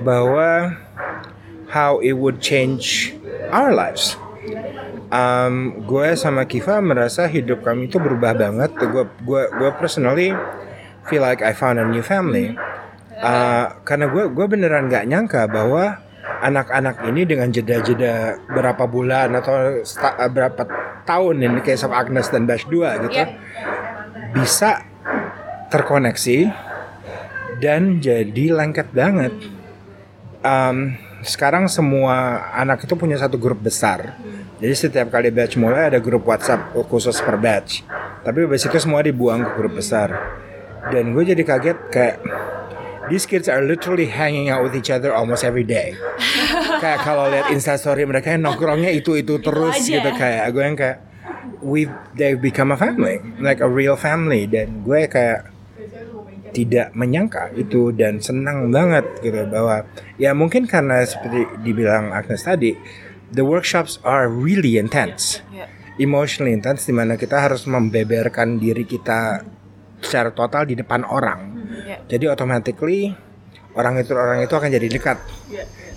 bahwa 0.03 0.75
how 1.71 1.99
it 1.99 2.15
would 2.15 2.39
change 2.39 3.13
our 3.51 3.71
lives. 3.75 4.15
Um, 5.07 5.87
gue 5.87 6.19
sama 6.19 6.43
Kiva 6.43 6.83
merasa 6.83 7.27
hidup 7.31 7.63
kami 7.63 7.87
itu 7.87 7.95
berubah 7.99 8.35
banget. 8.35 8.75
Gue 8.75 9.07
gue 9.23 9.43
gue 9.47 9.69
personally 9.79 10.35
feel 11.07 11.23
like 11.23 11.39
I 11.39 11.55
found 11.55 11.79
a 11.79 11.87
new 11.87 12.03
family. 12.03 12.55
Uh, 13.17 13.71
karena 13.87 14.11
gue 14.11 14.29
gue 14.29 14.45
beneran 14.45 14.91
nggak 14.91 15.07
nyangka 15.09 15.47
bahwa 15.49 16.03
anak-anak 16.43 17.01
ini 17.09 17.25
dengan 17.25 17.49
jeda-jeda 17.49 18.37
berapa 18.45 18.85
bulan 18.85 19.33
atau 19.33 19.81
uh, 19.81 20.29
berapa 20.29 20.61
tahun 21.07 21.35
ini 21.41 21.59
kayak 21.65 21.79
sama 21.81 22.03
Agnes 22.03 22.29
dan 22.29 22.45
Bash 22.45 22.67
2 22.69 23.07
gitu 23.09 23.15
Yep. 23.15 23.29
bisa 24.37 24.85
terkoneksi 25.71 26.51
dan 27.57 27.97
jadi 28.03 28.53
lengket 28.53 28.91
banget. 28.93 29.33
Um, 30.45 30.93
sekarang 31.27 31.67
semua 31.67 32.47
anak 32.55 32.87
itu 32.87 32.95
punya 32.95 33.19
satu 33.19 33.35
grup 33.35 33.59
besar. 33.59 34.15
Jadi 34.57 34.73
setiap 34.73 35.13
kali 35.13 35.29
batch 35.29 35.59
mulai 35.59 35.93
ada 35.93 35.99
grup 36.01 36.25
WhatsApp 36.25 36.73
khusus 36.87 37.19
per 37.21 37.37
batch. 37.37 37.83
Tapi 38.23 38.47
habis 38.47 38.65
itu 38.65 38.77
semua 38.79 39.03
dibuang 39.05 39.43
ke 39.45 39.51
grup 39.59 39.77
besar. 39.77 40.09
Dan 40.87 41.11
gue 41.11 41.23
jadi 41.27 41.43
kaget 41.43 41.77
kayak 41.91 42.17
these 43.11 43.27
kids 43.27 43.51
are 43.51 43.61
literally 43.61 44.07
hanging 44.07 44.47
out 44.47 44.63
with 44.63 44.73
each 44.73 44.89
other 44.89 45.11
almost 45.11 45.43
every 45.43 45.67
day. 45.67 45.93
kayak 46.83 47.03
kalau 47.03 47.27
lihat 47.27 47.51
instastory 47.51 48.07
mereka 48.07 48.31
yang 48.31 48.47
nongkrongnya 48.47 48.89
itu 48.95 49.19
itu 49.19 49.37
terus 49.43 49.83
aja. 49.83 49.99
gitu 49.99 50.09
kayak 50.15 50.43
gue 50.55 50.63
yang 50.63 50.77
kayak 50.79 50.97
we 51.61 51.89
they 52.15 52.37
become 52.37 52.69
a 52.69 52.77
family 52.77 53.17
like 53.41 53.59
a 53.59 53.69
real 53.69 53.97
family 53.97 54.45
dan 54.45 54.85
gue 54.85 55.09
kayak 55.09 55.56
tidak 56.51 56.93
menyangka 56.95 57.51
itu 57.55 57.91
dan 57.95 58.19
senang 58.23 58.71
banget 58.71 59.05
gitu 59.23 59.47
bahwa 59.47 59.87
ya 60.15 60.31
mungkin 60.31 60.65
karena 60.65 61.03
seperti 61.03 61.47
dibilang 61.63 62.11
Agnes 62.11 62.43
tadi 62.43 62.75
the 63.31 63.43
workshops 63.43 63.99
are 64.03 64.27
really 64.31 64.79
intense. 64.79 65.43
Ya. 65.51 65.67
emotionally 65.97 66.53
intense 66.53 66.85
di 66.85 66.93
mana 66.93 67.17
kita 67.17 67.41
harus 67.41 67.65
membeberkan 67.65 68.61
diri 68.61 68.85
kita 68.85 69.41
secara 69.97 70.29
total 70.29 70.69
di 70.69 70.77
depan 70.77 71.01
orang. 71.01 71.39
Ya. 71.87 71.97
jadi 72.05 72.37
automatically 72.37 73.17
orang 73.73 73.97
itu 74.01 74.13
orang 74.13 74.45
itu 74.45 74.53
akan 74.53 74.69
jadi 74.69 74.87
dekat 74.89 75.17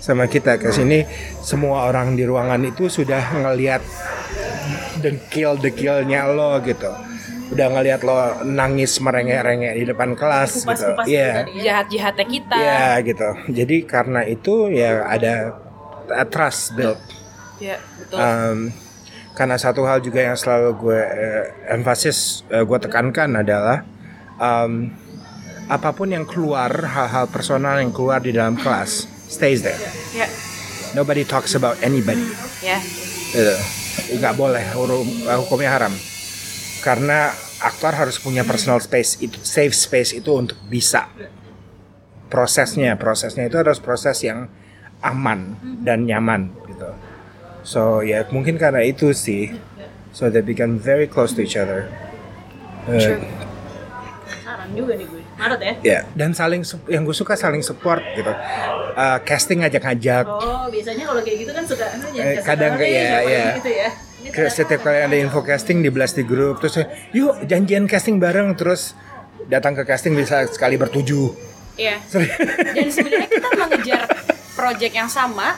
sama 0.01 0.25
kita. 0.25 0.57
Ke 0.57 0.73
sini 0.73 1.05
semua 1.45 1.85
orang 1.85 2.17
di 2.17 2.25
ruangan 2.25 2.65
itu 2.65 2.89
sudah 2.89 3.45
ngelihat 3.45 3.85
dekil 5.01 5.57
dekilnya 5.57 6.29
lo 6.29 6.61
gitu 6.61 6.89
udah 7.51 7.67
ngelihat 7.69 8.01
lo 8.01 8.15
nangis 8.43 8.95
merengek-rengek 8.97 9.73
di 9.75 9.83
depan 9.83 10.15
kelas 10.15 10.51
gitu. 10.57 10.65
Kupas-kupas 10.65 11.05
Iya. 11.05 11.29
tadi. 11.37 11.51
jahat-jahatnya 11.59 12.25
kita. 12.25 12.55
Iya 12.57 12.87
gitu. 13.03 13.29
Jadi 13.51 13.75
karena 13.83 14.21
itu 14.23 14.53
ya 14.67 15.03
ada 15.03 15.33
uh, 16.07 16.27
trust 16.27 16.71
built. 16.73 16.99
Ya 17.59 17.75
betul. 17.97 18.17
Um, 18.17 18.57
karena 19.31 19.55
satu 19.55 19.83
hal 19.83 19.99
juga 19.99 20.19
yang 20.21 20.35
selalu 20.35 20.69
gue 20.77 20.99
eh, 20.99 21.43
emphasis 21.69 22.43
eh, 22.47 22.63
gue 22.63 22.77
tekankan 22.77 23.31
adalah 23.37 23.83
um, 24.35 24.91
apa 25.67 25.91
pun 25.91 26.07
yang 26.07 26.23
keluar 26.23 26.67
hal-hal 26.67 27.27
personal 27.27 27.79
yang 27.79 27.91
keluar 27.91 28.19
di 28.19 28.31
dalam 28.31 28.55
kelas 28.55 29.07
stays 29.27 29.59
there. 29.61 29.79
Ya 30.11 30.27
nobody 30.91 31.23
talks 31.23 31.51
about 31.53 31.79
anybody. 31.79 32.27
Ya 32.59 32.79
Gitu. 33.31 33.55
nggak 34.13 34.35
boleh 34.35 34.59
hukum- 34.71 35.23
eh, 35.23 35.37
hukumnya 35.37 35.71
haram 35.71 35.93
karena 36.81 37.31
aktor 37.61 37.93
harus 37.93 38.17
punya 38.17 38.41
personal 38.41 38.81
space 38.81 39.21
itu 39.21 39.37
safe 39.41 39.73
space 39.73 40.17
itu 40.17 40.33
untuk 40.33 40.57
bisa 40.65 41.07
prosesnya 42.27 42.97
prosesnya 42.97 43.45
itu 43.45 43.57
harus 43.57 43.77
proses 43.77 44.17
yang 44.25 44.49
aman 45.01 45.57
dan 45.85 46.05
nyaman 46.05 46.49
gitu 46.65 46.89
So 47.61 48.01
ya 48.01 48.25
mungkin 48.33 48.57
karena 48.57 48.81
itu 48.81 49.13
sih. 49.13 49.53
So 50.11 50.27
they 50.27 50.41
become 50.41 50.81
very 50.81 51.05
close 51.07 51.31
to 51.37 51.45
each 51.45 51.55
other. 51.55 51.87
Uh, 52.89 53.21
juga 54.71 54.95
nih 54.97 55.05
gue. 55.05 55.21
Maret 55.37 55.61
ya? 55.61 55.73
ya 55.81 55.99
dan 56.13 56.31
saling 56.37 56.61
yang 56.85 57.01
gue 57.05 57.15
suka 57.15 57.33
saling 57.37 57.61
support 57.61 58.01
gitu. 58.17 58.29
Uh, 58.97 59.19
casting 59.25 59.61
ngajak-ngajak. 59.61 60.25
Oh, 60.25 60.67
biasanya 60.73 61.05
kalau 61.05 61.21
kayak 61.21 61.37
gitu 61.43 61.51
kan 61.53 61.63
suka 61.65 61.85
Eh, 62.17 62.41
kadang 62.45 62.77
kayak- 62.77 63.25
siapa 63.25 63.29
iya. 63.29 63.45
gitu 63.57 63.71
ya. 63.71 63.89
Setiap 64.31 64.81
kali 64.87 65.03
ada 65.03 65.17
info 65.19 65.43
casting 65.43 65.83
dibelas 65.83 66.15
di 66.15 66.23
grup 66.23 66.63
terus 66.63 66.79
yuk 67.11 67.43
janjian 67.45 67.85
casting 67.85 68.17
bareng 68.17 68.55
terus 68.55 68.95
datang 69.51 69.75
ke 69.75 69.83
casting 69.83 70.15
bisa 70.15 70.47
sekali 70.47 70.79
bertujuh. 70.79 71.35
Iya. 71.75 71.99
Dan 72.75 72.87
sebenarnya 72.87 73.27
kita 73.27 73.49
mengejar 73.57 74.01
project 74.55 74.93
yang 74.93 75.09
sama, 75.09 75.57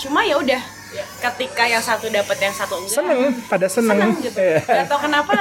cuma 0.00 0.22
ya 0.22 0.38
udah 0.38 0.62
ketika 0.94 1.66
yang 1.66 1.82
satu 1.82 2.06
dapat 2.06 2.38
yang 2.38 2.54
satu 2.54 2.78
enggak. 2.78 2.96
Seneng, 3.02 3.20
pada 3.50 3.66
seneng. 3.66 3.98
seneng 3.98 4.10
gitu. 4.22 4.38
Iya. 4.38 4.60
Gak 4.62 4.86
tau 4.86 5.00
kenapa 5.02 5.34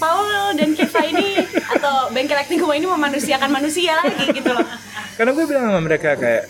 Paul 0.00 0.56
dan 0.56 0.72
Kiva 0.72 1.02
ini 1.04 1.44
atau 1.76 2.08
bengkel 2.08 2.40
acting 2.40 2.56
gue 2.56 2.74
ini 2.80 2.88
memanusiakan 2.88 3.50
manusia 3.52 4.00
lagi 4.00 4.32
gitu 4.32 4.48
loh. 4.48 4.64
Karena 5.20 5.30
gue 5.36 5.44
bilang 5.44 5.68
sama 5.68 5.80
mereka 5.84 6.16
kayak 6.16 6.48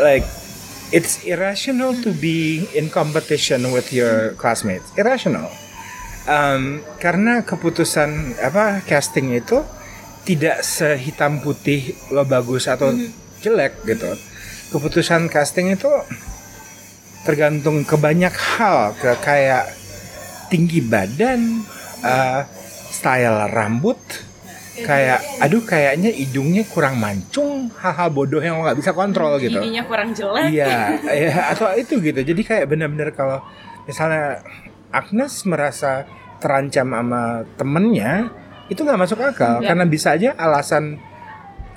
like 0.00 0.24
it's 0.94 1.24
irrational 1.26 1.94
to 2.02 2.14
be 2.14 2.66
in 2.74 2.90
competition 2.90 3.72
with 3.74 3.90
your 3.90 4.34
classmates. 4.38 4.90
Irrational. 4.94 5.50
Um, 6.26 6.82
karena 6.98 7.46
keputusan 7.46 8.34
apa 8.42 8.82
casting 8.82 9.30
itu 9.30 9.62
tidak 10.26 10.66
sehitam 10.66 11.38
putih 11.38 11.94
lo 12.10 12.26
bagus 12.26 12.66
atau 12.66 12.90
jelek 13.38 13.86
gitu. 13.86 14.10
Keputusan 14.74 15.30
casting 15.30 15.70
itu 15.70 15.90
tergantung 17.22 17.86
ke 17.86 17.94
banyak 17.94 18.34
hal, 18.34 18.98
ke 18.98 19.14
kayak 19.22 19.70
tinggi 20.50 20.82
badan, 20.82 21.62
uh, 22.02 22.42
style 22.90 23.50
rambut, 23.54 23.98
kayak 24.84 25.20
aduh 25.40 25.64
kayaknya 25.64 26.12
hidungnya 26.12 26.66
kurang 26.68 27.00
mancung, 27.00 27.72
hal-hal 27.80 28.08
bodoh 28.10 28.40
yang 28.40 28.60
lo 28.60 28.68
nggak 28.68 28.78
bisa 28.78 28.92
kontrol 28.92 29.40
gitu. 29.40 29.56
Giginya 29.56 29.82
kurang 29.88 30.12
jelek. 30.12 30.52
Iya, 30.52 30.76
iya 31.08 31.34
atau 31.52 31.72
itu 31.72 31.96
gitu. 32.00 32.20
Jadi 32.20 32.42
kayak 32.44 32.68
benar-benar 32.68 33.16
kalau 33.16 33.40
misalnya 33.84 34.44
Agnes 34.92 35.44
merasa 35.44 36.04
terancam 36.36 36.92
sama 36.92 37.22
temennya, 37.56 38.28
itu 38.68 38.82
nggak 38.82 39.00
masuk 39.00 39.18
akal 39.22 39.58
Nggak. 39.60 39.68
karena 39.72 39.84
bisa 39.86 40.08
aja 40.12 40.30
alasan 40.36 41.00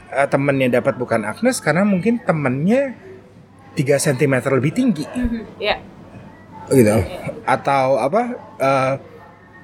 eh, 0.09 0.27
temennya 0.27 0.81
dapat 0.81 0.97
bukan 0.97 1.21
Agnes 1.23 1.61
karena 1.61 1.85
mungkin 1.85 2.19
temennya 2.19 2.97
3 3.77 3.85
cm 3.95 4.33
lebih 4.57 4.71
tinggi 4.73 5.05
Ya. 5.61 5.77
gitu 6.69 6.97
atau 7.45 7.97
apa 7.97 8.21
eh, 8.57 8.93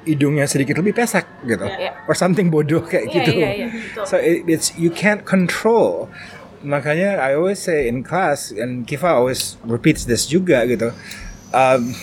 hidungnya 0.06 0.46
sedikit 0.46 0.78
lebih 0.78 0.94
pesek 0.94 1.26
gitu. 1.44 1.66
Iya. 1.66 2.06
or 2.06 2.14
something 2.14 2.48
bodoh 2.48 2.82
kayak 2.82 3.10
Iya, 3.10 3.14
gitu. 3.20 3.32
iya, 3.34 3.50
iya, 3.52 3.68
betul. 3.70 4.06
so 4.06 4.16
it- 4.16 4.46
it's 4.46 4.72
you 4.78 4.90
can't 4.90 5.26
control. 5.26 6.08
Makanya 6.62 7.22
I 7.22 7.38
always 7.38 7.62
say 7.62 7.86
in 7.86 8.02
class 8.02 8.50
and 8.50 8.86
Kiva 8.86 9.14
always 9.14 9.58
repeats 9.62 10.06
this 10.06 10.26
juga 10.26 10.66
gitu 10.66 10.90
um, 11.54 11.94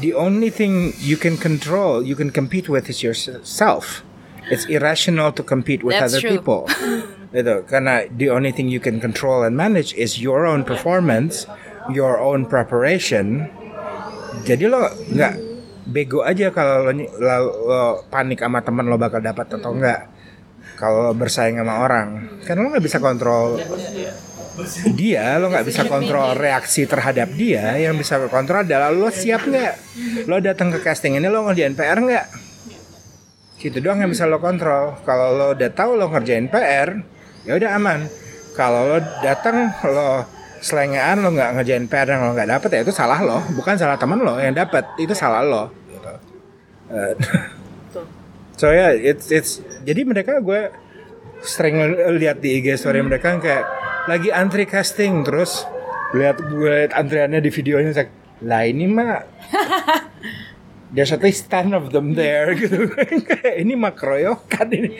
the 0.00 0.14
only 0.14 0.50
thing 0.50 0.94
you 0.98 1.14
can 1.14 1.38
control 1.38 2.02
you 2.02 2.14
can 2.14 2.30
compete 2.30 2.66
with 2.68 2.90
is 2.90 3.02
yourself. 3.02 4.02
It's 4.48 4.64
irrational 4.64 5.30
to 5.36 5.42
compete 5.44 5.84
with 5.84 5.94
That's 5.94 6.14
other 6.16 6.20
true. 6.24 6.40
people. 6.40 6.64
Gitu. 7.28 7.68
Karena 7.68 8.08
the 8.08 8.32
only 8.32 8.48
thing 8.48 8.72
you 8.72 8.80
can 8.80 9.04
control 9.04 9.44
and 9.44 9.52
manage 9.52 9.92
is 9.92 10.16
your 10.16 10.48
own 10.48 10.64
performance 10.64 11.44
your 11.92 12.16
own 12.16 12.48
preparation. 12.48 13.52
Jadi 14.42 14.64
lo 14.64 14.88
nggak 15.12 15.34
bego 15.88 16.20
aja 16.20 16.52
kalau 16.52 16.84
lo, 16.86 16.92
lo- 16.92 17.54
lo 17.64 17.82
panik 18.12 18.44
sama 18.44 18.60
teman 18.60 18.86
lo 18.86 19.00
bakal 19.00 19.24
dapat 19.24 19.48
atau 19.56 19.72
enggak. 19.72 20.06
Kalau 20.78 21.10
bersaing 21.10 21.58
sama 21.58 21.82
orang. 21.82 22.38
Karena 22.46 22.60
lo 22.62 22.68
nggak 22.70 22.84
bisa 22.84 22.98
kontrol 23.00 23.58
dia 24.98 25.38
lo 25.38 25.54
nggak 25.54 25.66
bisa 25.70 25.86
kontrol 25.86 26.34
reaksi 26.34 26.82
terhadap 26.86 27.30
dia. 27.34 27.78
Yang 27.78 28.02
bisa 28.06 28.14
kontrol 28.26 28.66
adalah 28.66 28.90
lo 28.90 29.06
siap 29.08 29.46
nggak? 29.46 29.74
Lo 30.26 30.42
datang 30.42 30.74
ke 30.74 30.82
casting 30.82 31.14
ini 31.14 31.30
lo 31.30 31.46
ngerjain 31.46 31.78
PR 31.78 31.98
nggak? 32.02 32.26
Gitu 33.58 33.78
doang 33.78 34.02
yang 34.02 34.10
bisa 34.10 34.26
lo 34.26 34.42
kontrol. 34.42 34.98
Kalau 35.02 35.34
lo 35.34 35.46
udah 35.54 35.70
tahu 35.70 35.94
lo 35.94 36.10
ngerjain 36.10 36.50
PR 36.50 36.88
ya 37.46 37.52
udah 37.54 37.70
aman. 37.78 38.00
Kalau 38.58 38.82
lo 38.90 38.98
datang 39.22 39.70
lo 39.86 40.26
selengean 40.60 41.22
lo 41.22 41.30
nggak 41.34 41.50
ngerjain 41.58 41.84
PR 41.86 42.08
yang 42.14 42.22
lo 42.28 42.32
nggak 42.34 42.50
dapet 42.50 42.70
ya 42.74 42.80
itu 42.86 42.92
salah 42.94 43.20
lo. 43.22 43.38
Bukan 43.54 43.74
salah 43.78 43.96
teman 43.96 44.20
lo 44.22 44.36
yang 44.38 44.54
dapet 44.54 44.84
itu 44.98 45.14
salah 45.14 45.42
lo. 45.42 45.70
Gitu. 45.88 46.12
Eh, 46.92 47.14
so 48.60 48.70
ya 48.70 48.90
it's 48.94 49.30
it's 49.30 49.62
jadi 49.86 50.02
mereka 50.02 50.42
gue 50.42 50.72
sering 51.42 51.78
lihat 52.18 52.42
di 52.42 52.58
IG 52.58 52.74
story 52.74 52.98
mereka 53.04 53.30
yang 53.30 53.42
kayak 53.42 53.64
lagi 54.10 54.34
antri 54.34 54.66
casting 54.66 55.22
terus 55.22 55.62
lihat 56.16 56.40
gue 56.40 56.88
liat 56.88 56.92
antriannya 56.96 57.38
di 57.38 57.50
videonya 57.52 57.94
kayak 57.94 58.10
lah 58.42 58.64
ini 58.66 58.86
mah 58.90 59.22
there's 60.94 61.12
at 61.12 61.20
least 61.20 61.50
10 61.50 61.76
of 61.76 61.92
them 61.92 62.16
there 62.16 62.52
gitu. 62.56 62.88
Ini 63.62 63.72
mah 63.76 63.92
keroyokan 63.92 64.68
ini. 64.72 64.90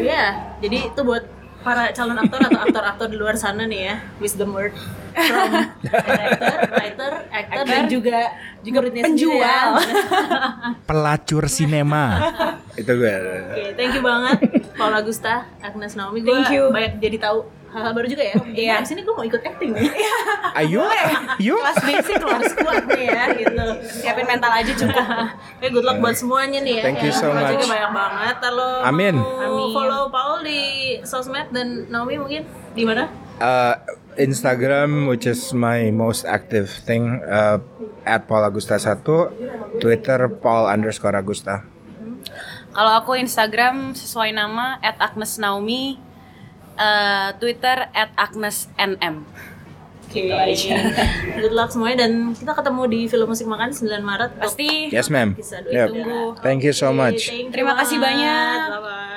Iya, 0.00 0.56
jadi 0.62 0.76
itu 0.88 1.00
buat 1.02 1.24
para 1.64 1.90
calon 1.96 2.20
aktor 2.20 2.40
atau 2.44 2.60
aktor-aktor 2.60 3.06
di 3.08 3.16
luar 3.16 3.40
sana 3.40 3.64
nih 3.64 3.80
ya, 3.88 3.96
wisdom 4.20 4.52
word 4.52 4.76
from 5.16 5.50
director, 5.80 6.58
writer, 6.76 7.12
actor, 7.32 7.64
dan 7.64 7.88
juga 7.88 8.18
juga 8.60 8.78
penjual. 8.84 9.68
pelacur 10.88 11.48
sinema 11.48 12.04
itu 12.76 12.92
gue 12.92 13.12
Oke, 13.54 13.64
thank 13.78 13.96
you 13.96 14.02
banget 14.04 14.38
Paula 14.74 15.00
Gusta, 15.00 15.46
Agnes 15.62 15.94
Naomi. 15.94 16.20
Gue 16.20 16.34
Thank 16.42 16.52
you. 16.52 16.68
banyak 16.68 16.98
jadi 16.98 17.16
tahu 17.22 17.46
hal-hal 17.74 17.92
baru 17.92 18.06
juga 18.06 18.22
ya. 18.22 18.36
Iya. 18.54 18.74
Di 18.80 18.88
sini 18.94 19.00
gue 19.02 19.14
mau 19.14 19.26
ikut 19.26 19.42
acting 19.42 19.74
nih. 19.74 19.90
ayo 20.62 20.86
yuk 21.42 21.58
Kelas 21.58 21.78
basic 21.82 22.22
harus 22.22 22.54
kuat 22.54 22.86
nih 22.86 23.06
ya 23.10 23.24
gitu. 23.34 23.64
Siapin 24.00 24.26
mental 24.30 24.52
aja 24.54 24.72
cukup. 24.78 25.06
Oke, 25.58 25.66
good 25.74 25.82
luck 25.82 25.98
buat 25.98 26.14
semuanya 26.14 26.62
nih 26.62 26.78
ya. 26.78 26.84
Thank 26.86 27.02
you 27.02 27.10
so 27.10 27.34
much. 27.34 27.58
banyak 27.58 27.90
banget. 27.90 28.36
Kalau 28.38 28.70
Amin. 28.86 29.14
mau 29.18 29.42
Amin. 29.42 29.74
follow 29.74 30.02
Paul 30.14 30.46
di 30.46 30.60
sosmed 31.02 31.50
dan 31.50 31.90
Naomi 31.90 32.22
mungkin 32.22 32.46
di 32.78 32.86
mana? 32.86 33.10
Uh, 33.42 33.74
Instagram 34.14 35.10
which 35.10 35.26
is 35.26 35.50
my 35.50 35.90
most 35.90 36.22
active 36.22 36.70
thing 36.86 37.18
uh, 37.26 37.58
at 38.06 38.30
Paul 38.30 38.46
Agusta 38.46 38.78
1 38.78 39.82
Twitter 39.82 40.30
Paul 40.38 40.70
underscore 40.70 41.18
Agusta 41.18 41.66
Kalau 42.74 42.90
aku 42.98 43.14
Instagram 43.14 43.94
sesuai 43.94 44.34
nama 44.34 44.82
@agnesnaomi, 44.82 45.94
eh, 46.76 47.28
Twitter 47.38 47.88
@agnesnm. 48.14 49.24
Oke. 50.04 50.30
Good 51.42 51.50
luck 51.50 51.74
semuanya 51.74 52.06
dan 52.06 52.30
kita 52.32 52.54
ketemu 52.54 52.82
di 52.86 53.00
film 53.10 53.26
musik 53.26 53.50
makan 53.50 53.74
9 53.74 53.98
Maret. 53.98 54.30
Pasti 54.38 54.86
yes 54.88 55.10
ma'am 55.10 55.34
Yep. 55.34 55.88
tunggu. 55.90 56.38
thank 56.38 56.62
you 56.62 56.70
so 56.70 56.94
much 56.94 57.26
thank 57.26 57.50
you 57.50 57.50
Terima 57.50 57.74
kasih 57.74 57.98
banyak. 57.98 58.58
Bye-bye. 58.70 59.12